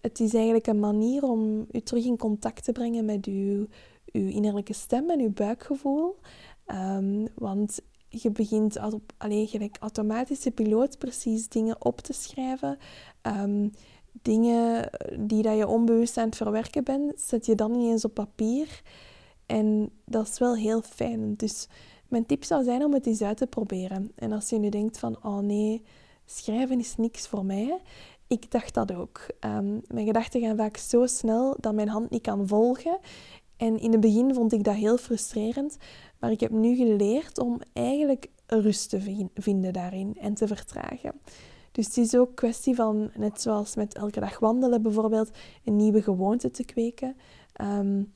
Het 0.00 0.20
is 0.20 0.34
eigenlijk 0.34 0.66
een 0.66 0.80
manier 0.80 1.22
om 1.22 1.66
u 1.72 1.80
terug 1.80 2.04
in 2.04 2.16
contact 2.16 2.64
te 2.64 2.72
brengen 2.72 3.04
met 3.04 3.26
uw, 3.26 3.66
uw 4.12 4.28
innerlijke 4.28 4.72
stem 4.72 5.10
en 5.10 5.20
uw 5.20 5.32
buikgevoel. 5.32 6.16
Um, 6.66 7.26
want 7.34 7.80
je 8.08 8.30
begint 8.30 8.92
op, 8.92 9.12
alleen 9.16 9.46
gelijk 9.46 9.76
automatische 9.80 10.50
piloot 10.50 10.98
precies 10.98 11.48
dingen 11.48 11.84
op 11.84 12.00
te 12.00 12.12
schrijven. 12.12 12.78
Um, 13.22 13.70
dingen 14.22 14.90
die 15.18 15.42
dat 15.42 15.56
je 15.56 15.66
onbewust 15.66 16.16
aan 16.16 16.26
het 16.26 16.36
verwerken 16.36 16.84
bent, 16.84 17.20
zet 17.20 17.46
je 17.46 17.54
dan 17.54 17.74
ineens 17.74 18.04
op 18.04 18.14
papier. 18.14 18.82
En 19.46 19.90
dat 20.04 20.28
is 20.28 20.38
wel 20.38 20.56
heel 20.56 20.82
fijn. 20.82 21.34
Dus 21.34 21.68
mijn 22.08 22.26
tip 22.26 22.44
zou 22.44 22.64
zijn 22.64 22.84
om 22.84 22.92
het 22.92 23.06
eens 23.06 23.22
uit 23.22 23.36
te 23.36 23.46
proberen. 23.46 24.12
En 24.14 24.32
als 24.32 24.48
je 24.48 24.58
nu 24.58 24.68
denkt 24.68 24.98
van, 24.98 25.16
oh 25.22 25.38
nee, 25.38 25.82
schrijven 26.26 26.78
is 26.78 26.96
niks 26.96 27.28
voor 27.28 27.44
mij. 27.44 27.80
Ik 28.26 28.50
dacht 28.50 28.74
dat 28.74 28.94
ook. 28.94 29.26
Ehm, 29.40 29.78
mijn 29.86 30.06
gedachten 30.06 30.40
gaan 30.40 30.56
vaak 30.56 30.76
zo 30.76 31.06
snel 31.06 31.56
dat 31.60 31.74
mijn 31.74 31.88
hand 31.88 32.10
niet 32.10 32.22
kan 32.22 32.46
volgen. 32.46 32.98
En 33.60 33.78
in 33.78 33.92
het 33.92 34.00
begin 34.00 34.34
vond 34.34 34.52
ik 34.52 34.64
dat 34.64 34.74
heel 34.74 34.96
frustrerend. 34.96 35.76
Maar 36.18 36.30
ik 36.30 36.40
heb 36.40 36.50
nu 36.50 36.76
geleerd 36.76 37.38
om 37.38 37.60
eigenlijk 37.72 38.28
rust 38.46 38.90
te 38.90 39.26
vinden 39.34 39.72
daarin 39.72 40.16
en 40.20 40.34
te 40.34 40.46
vertragen. 40.46 41.12
Dus 41.72 41.86
het 41.86 41.96
is 41.96 42.16
ook 42.16 42.34
kwestie 42.34 42.74
van, 42.74 43.10
net 43.16 43.40
zoals 43.40 43.74
met 43.74 43.94
elke 43.94 44.20
dag 44.20 44.38
wandelen 44.38 44.82
bijvoorbeeld, 44.82 45.30
een 45.64 45.76
nieuwe 45.76 46.02
gewoonte 46.02 46.50
te 46.50 46.64
kweken. 46.64 47.16
Um, 47.62 48.12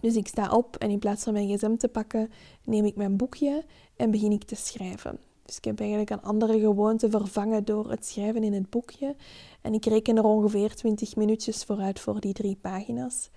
dus 0.00 0.16
ik 0.16 0.28
sta 0.28 0.50
op 0.50 0.76
en 0.76 0.90
in 0.90 0.98
plaats 0.98 1.24
van 1.24 1.32
mijn 1.32 1.48
gsm 1.48 1.76
te 1.76 1.88
pakken, 1.88 2.30
neem 2.64 2.84
ik 2.84 2.96
mijn 2.96 3.16
boekje 3.16 3.64
en 3.96 4.10
begin 4.10 4.32
ik 4.32 4.44
te 4.44 4.56
schrijven. 4.56 5.18
Dus 5.44 5.56
ik 5.56 5.64
heb 5.64 5.80
eigenlijk 5.80 6.10
een 6.10 6.22
andere 6.22 6.60
gewoonte 6.60 7.10
vervangen 7.10 7.64
door 7.64 7.90
het 7.90 8.06
schrijven 8.06 8.42
in 8.42 8.52
het 8.52 8.70
boekje. 8.70 9.16
En 9.60 9.74
ik 9.74 9.84
reken 9.84 10.16
er 10.16 10.24
ongeveer 10.24 10.74
20 10.74 11.16
minuutjes 11.16 11.64
vooruit 11.64 12.00
voor 12.00 12.20
die 12.20 12.32
drie 12.32 12.56
pagina's. 12.56 13.30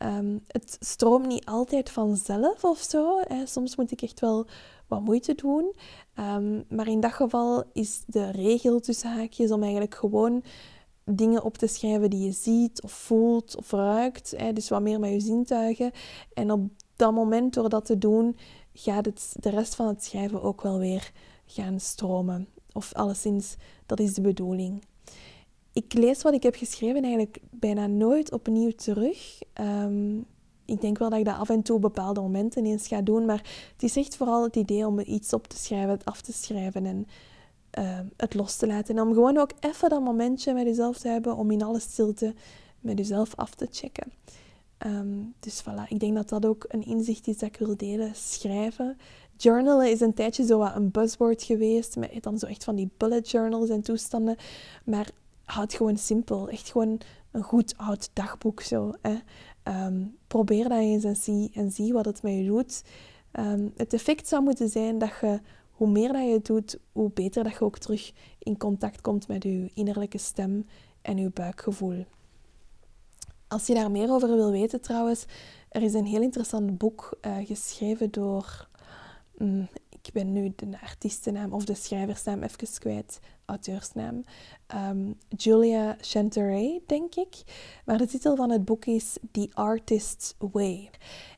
Ehm, 0.00 0.38
het 0.46 0.76
stroomt 0.80 1.26
niet 1.26 1.44
altijd 1.44 1.90
vanzelf 1.90 2.64
of 2.64 2.78
zo. 2.78 3.18
Hè. 3.20 3.46
Soms 3.46 3.76
moet 3.76 3.90
ik 3.90 4.02
echt 4.02 4.20
wel 4.20 4.46
wat 4.86 5.00
moeite 5.00 5.34
doen. 5.34 5.72
Um, 6.18 6.64
maar 6.68 6.88
in 6.88 7.00
dat 7.00 7.12
geval 7.12 7.64
is 7.72 8.02
de 8.06 8.30
regel 8.30 8.80
tussen 8.80 9.10
haakjes 9.10 9.50
om 9.50 9.62
eigenlijk 9.62 9.94
gewoon 9.94 10.42
dingen 11.04 11.42
op 11.42 11.58
te 11.58 11.66
schrijven 11.66 12.10
die 12.10 12.24
je 12.24 12.32
ziet 12.32 12.82
of 12.82 12.92
voelt 12.92 13.56
of 13.56 13.70
ruikt. 13.70 14.34
Hè, 14.36 14.52
dus 14.52 14.68
wat 14.68 14.82
meer 14.82 15.00
met 15.00 15.12
je 15.12 15.20
zintuigen. 15.20 15.92
En 16.34 16.52
op 16.52 16.70
dat 16.96 17.12
moment, 17.12 17.54
door 17.54 17.68
dat 17.68 17.84
te 17.84 17.98
doen, 17.98 18.36
gaat 18.72 19.04
het, 19.04 19.36
de 19.40 19.50
rest 19.50 19.74
van 19.74 19.86
het 19.86 20.04
schrijven 20.04 20.42
ook 20.42 20.62
wel 20.62 20.78
weer 20.78 21.12
gaan 21.46 21.80
stromen. 21.80 22.48
Of 22.72 22.92
alleszins, 22.92 23.56
dat 23.86 24.00
is 24.00 24.14
de 24.14 24.20
bedoeling. 24.20 24.82
Ik 25.72 25.92
lees 25.92 26.22
wat 26.22 26.34
ik 26.34 26.42
heb 26.42 26.54
geschreven 26.54 27.02
eigenlijk 27.02 27.38
bijna 27.50 27.86
nooit 27.86 28.32
opnieuw 28.32 28.70
terug. 28.70 29.42
Ehm, 29.52 30.16
ik 30.64 30.80
denk 30.80 30.98
wel 30.98 31.10
dat 31.10 31.18
ik 31.18 31.24
dat 31.24 31.38
af 31.38 31.48
en 31.48 31.62
toe 31.62 31.76
op 31.76 31.82
bepaalde 31.82 32.20
momenten 32.20 32.66
eens 32.66 32.86
ga 32.88 33.02
doen, 33.02 33.24
maar 33.24 33.70
het 33.72 33.82
is 33.82 33.96
echt 33.96 34.16
vooral 34.16 34.42
het 34.42 34.56
idee 34.56 34.86
om 34.86 35.00
iets 35.00 35.32
op 35.32 35.46
te 35.46 35.56
schrijven, 35.56 35.90
het 35.90 36.04
af 36.04 36.20
te 36.20 36.32
schrijven 36.32 36.86
en 36.86 37.06
Ehm, 37.70 38.04
het 38.16 38.34
los 38.34 38.56
te 38.56 38.66
laten. 38.66 38.96
En 38.96 39.02
om 39.02 39.14
gewoon 39.14 39.36
ook 39.36 39.50
even 39.60 39.88
dat 39.88 40.02
momentje 40.02 40.54
met 40.54 40.66
jezelf 40.66 40.98
te 40.98 41.08
hebben 41.08 41.36
om 41.36 41.50
in 41.50 41.62
alle 41.62 41.80
stilte 41.80 42.34
met 42.80 42.98
jezelf 42.98 43.34
af 43.36 43.54
te 43.54 43.66
checken. 43.70 44.12
Ehm, 44.78 45.18
dus 45.40 45.62
voilà, 45.62 45.88
ik 45.88 46.00
denk 46.00 46.14
dat 46.14 46.28
dat 46.28 46.46
ook 46.46 46.64
een 46.68 46.84
inzicht 46.84 47.26
is 47.26 47.38
dat 47.38 47.48
ik 47.48 47.56
wil 47.56 47.76
delen. 47.76 48.14
Schrijven. 48.14 48.96
Journalen 49.36 49.90
is 49.90 50.00
een 50.00 50.14
tijdje 50.14 50.46
zo 50.46 50.58
wat 50.58 50.74
een 50.74 50.90
buzzword 50.90 51.42
geweest. 51.42 51.96
Met 51.96 52.22
dan 52.22 52.38
zo 52.38 52.46
echt 52.46 52.64
van 52.64 52.76
die 52.76 52.90
bullet 52.96 53.30
journals 53.30 53.68
en 53.68 53.82
toestanden. 53.82 54.36
Maar 54.84 55.10
houd 55.50 55.74
gewoon 55.74 55.96
simpel. 55.96 56.48
Echt 56.48 56.70
gewoon 56.70 57.00
een 57.30 57.42
goed 57.42 57.74
oud 57.76 58.10
dagboek 58.12 58.60
zo. 58.60 58.92
Hè. 59.02 59.16
Ehm, 59.62 60.04
probeer 60.26 60.68
dat 60.68 60.78
eens 60.78 61.04
en 61.04 61.16
zie, 61.16 61.50
en 61.54 61.70
zie 61.70 61.92
wat 61.92 62.04
het 62.04 62.22
met 62.22 62.32
je 62.32 62.44
doet. 62.44 62.82
het 63.76 63.92
effect 63.92 64.28
zou 64.28 64.42
moeten 64.42 64.68
zijn 64.68 64.98
dat 64.98 65.10
je 65.20 65.40
hoe 65.80 65.90
meer 65.90 66.12
dat 66.12 66.22
je 66.22 66.32
het 66.32 66.46
doet, 66.46 66.78
hoe 66.92 67.10
beter 67.14 67.44
dat 67.44 67.52
je 67.52 67.60
ook 67.60 67.78
terug 67.78 68.12
in 68.38 68.56
contact 68.56 69.00
komt 69.00 69.28
met 69.28 69.42
je 69.42 69.70
innerlijke 69.74 70.18
stem 70.18 70.66
en 71.02 71.16
je 71.16 71.30
buikgevoel. 71.30 72.04
Als 73.48 73.66
je 73.66 73.74
daar 73.74 73.90
meer 73.90 74.10
over 74.10 74.28
wil 74.28 74.50
weten 74.50 74.80
trouwens, 74.80 75.24
er 75.68 75.82
is 75.82 75.94
een 75.94 76.04
heel 76.06 76.22
interessant 76.22 76.78
boek 76.78 77.18
uh, 77.26 77.36
geschreven 77.46 78.10
door, 78.10 78.68
mm, 79.38 79.68
ik 80.02 80.12
ben 80.12 80.32
nu 80.32 80.52
de 80.56 80.80
artiestennaam 80.80 81.52
of 81.52 81.64
de 81.64 81.74
schrijversnaam 81.74 82.42
even 82.42 82.78
kwijt, 82.78 83.20
auteursnaam. 83.44 84.24
Um, 84.74 85.14
Julia 85.28 85.96
Chanteray, 86.00 86.80
denk 86.86 87.14
ik. 87.14 87.42
Maar 87.84 87.98
de 87.98 88.06
titel 88.06 88.36
van 88.36 88.50
het 88.50 88.64
boek 88.64 88.84
is 88.84 89.16
The 89.32 89.48
Artist's 89.52 90.34
Way. 90.38 90.90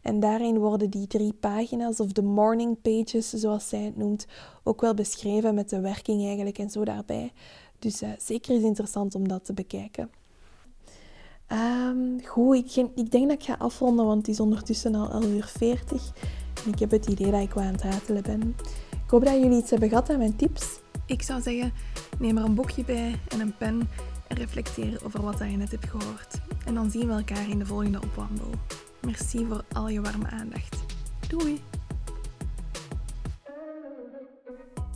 En 0.03 0.21
daarin 0.21 0.59
worden 0.59 0.91
die 0.91 1.07
drie 1.07 1.33
pagina's, 1.33 2.01
of 2.01 2.13
de 2.13 2.23
morning 2.23 2.81
pages, 2.83 3.31
zoals 3.31 3.69
zij 3.69 3.83
het 3.83 3.97
noemt, 3.97 4.27
ook 4.63 4.81
wel 4.81 4.95
beschreven 4.95 5.55
met 5.55 5.71
de 5.71 5.81
werking 5.81 6.25
eigenlijk 6.25 6.59
en 6.59 6.71
zo 6.71 6.85
daarbij. 6.85 7.33
Dus 7.79 8.03
uh, 8.03 8.09
zeker 8.19 8.57
is 8.57 8.63
interessant 8.63 9.15
om 9.15 9.29
dat 9.29 9.45
te 9.45 9.53
bekijken. 9.53 10.11
Um, 11.53 12.25
goed, 12.25 12.57
ik, 12.57 12.91
ik, 12.95 13.11
denk 13.11 13.29
dat 13.29 13.39
ik 13.39 13.45
ga 13.45 13.55
afronden, 13.59 14.07
want 14.07 14.19
het 14.19 14.29
is 14.29 14.41
ondertussen 14.41 14.95
al 14.95 15.11
11 15.11 15.25
uur 15.25 15.47
40. 15.47 16.13
En 16.65 16.73
ik 16.73 16.79
heb 16.79 16.91
het 16.91 17.07
idee 17.07 17.31
dat 17.31 17.41
ik 17.41 17.55
wel 17.55 17.65
aan 17.65 17.73
het 17.73 17.83
ratelen 17.83 18.23
ben. 18.23 18.57
Ik 18.91 19.11
hoop 19.11 19.25
dat 19.25 19.35
jullie 19.35 19.59
iets 19.59 19.71
hebben 19.71 19.89
gehad 19.89 20.11
aan 20.11 20.19
mijn 20.19 20.37
tips. 20.37 20.81
Ik 21.07 21.23
zou 21.23 21.43
zeggen, 21.43 21.73
neem 22.19 22.39
er 22.39 22.45
een 22.45 22.55
boekje 22.55 22.85
bij 22.85 23.19
en 23.29 23.41
een 23.41 23.57
pen 23.57 23.89
en 24.29 24.37
reflecteer 24.37 25.01
over 25.05 25.23
wat 25.23 25.39
je 25.39 25.45
net 25.45 25.71
hebt 25.71 25.89
gehoord. 25.89 26.41
En 26.65 26.75
dan 26.75 26.91
zien 26.91 27.07
we 27.07 27.13
elkaar 27.13 27.49
in 27.49 27.59
de 27.59 27.67
volgende 27.67 28.01
opwandel. 28.03 28.51
Merci 29.01 29.47
voor 29.47 29.65
al 29.73 29.89
je 29.89 30.01
warme 30.01 30.31
aandacht. 30.31 30.77
Doei! 31.29 31.61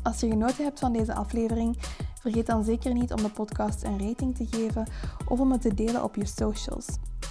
Als 0.02 0.20
je 0.20 0.28
genoten 0.28 0.64
hebt 0.64 0.78
van 0.78 0.92
deze 0.92 1.14
aflevering, 1.14 1.76
vergeet 2.20 2.46
dan 2.46 2.64
zeker 2.64 2.94
niet 2.94 3.12
om 3.12 3.22
de 3.22 3.30
podcast 3.30 3.82
een 3.82 4.00
rating 4.00 4.36
te 4.36 4.46
geven 4.50 4.86
of 5.28 5.40
om 5.40 5.52
het 5.52 5.60
te 5.60 5.74
delen 5.74 6.04
op 6.04 6.14
je 6.14 6.26
socials. 6.26 6.86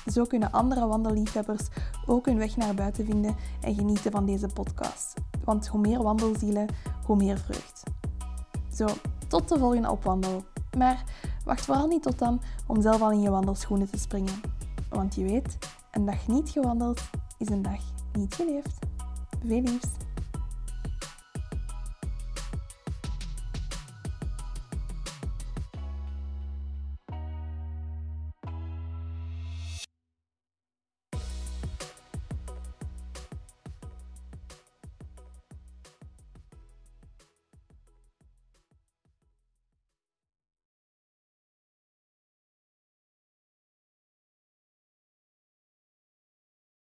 Zo 0.06 0.24
kunnen 0.24 0.52
andere 0.52 0.88
wandelliefhebbers 0.88 1.68
ook 2.06 2.26
hun 2.26 2.38
weg 2.38 2.58
naar 2.58 2.76
buiten 2.76 3.06
vinden 3.06 3.36
en 3.62 3.76
genieten 3.76 4.12
van 4.12 4.26
deze 4.26 4.48
podcast. 4.48 5.14
Want 5.44 5.68
hoe 5.68 5.80
meer 5.80 6.04
wandelzielen, 6.04 6.68
hoe 7.06 7.16
meer 7.16 7.38
vreugd. 7.38 7.84
Zo, 8.74 8.88
tot 9.28 9.50
de 9.50 9.58
volgende 9.60 9.92
opwandel. 9.92 10.44
Maar 10.78 11.04
wacht 11.44 11.66
vooral 11.66 11.88
niet 11.88 12.04
tot 12.04 12.20
dan 12.20 12.42
om 12.68 12.82
zelf 12.82 13.02
al 13.02 13.12
in 13.12 13.22
je 13.22 13.30
wandelschoenen 13.30 13.90
te 13.90 14.00
springen. 14.00 14.42
Want 14.90 15.16
je 15.16 15.24
weet, 15.24 15.58
een 15.92 16.06
dag 16.06 16.28
niet 16.28 16.50
gewandeld 16.50 17.02
is 17.38 17.50
een 17.50 17.62
dag 17.62 17.80
niet 18.14 18.36
geleefd. 18.36 18.80
Veel 19.46 19.62
liefs. 19.62 20.05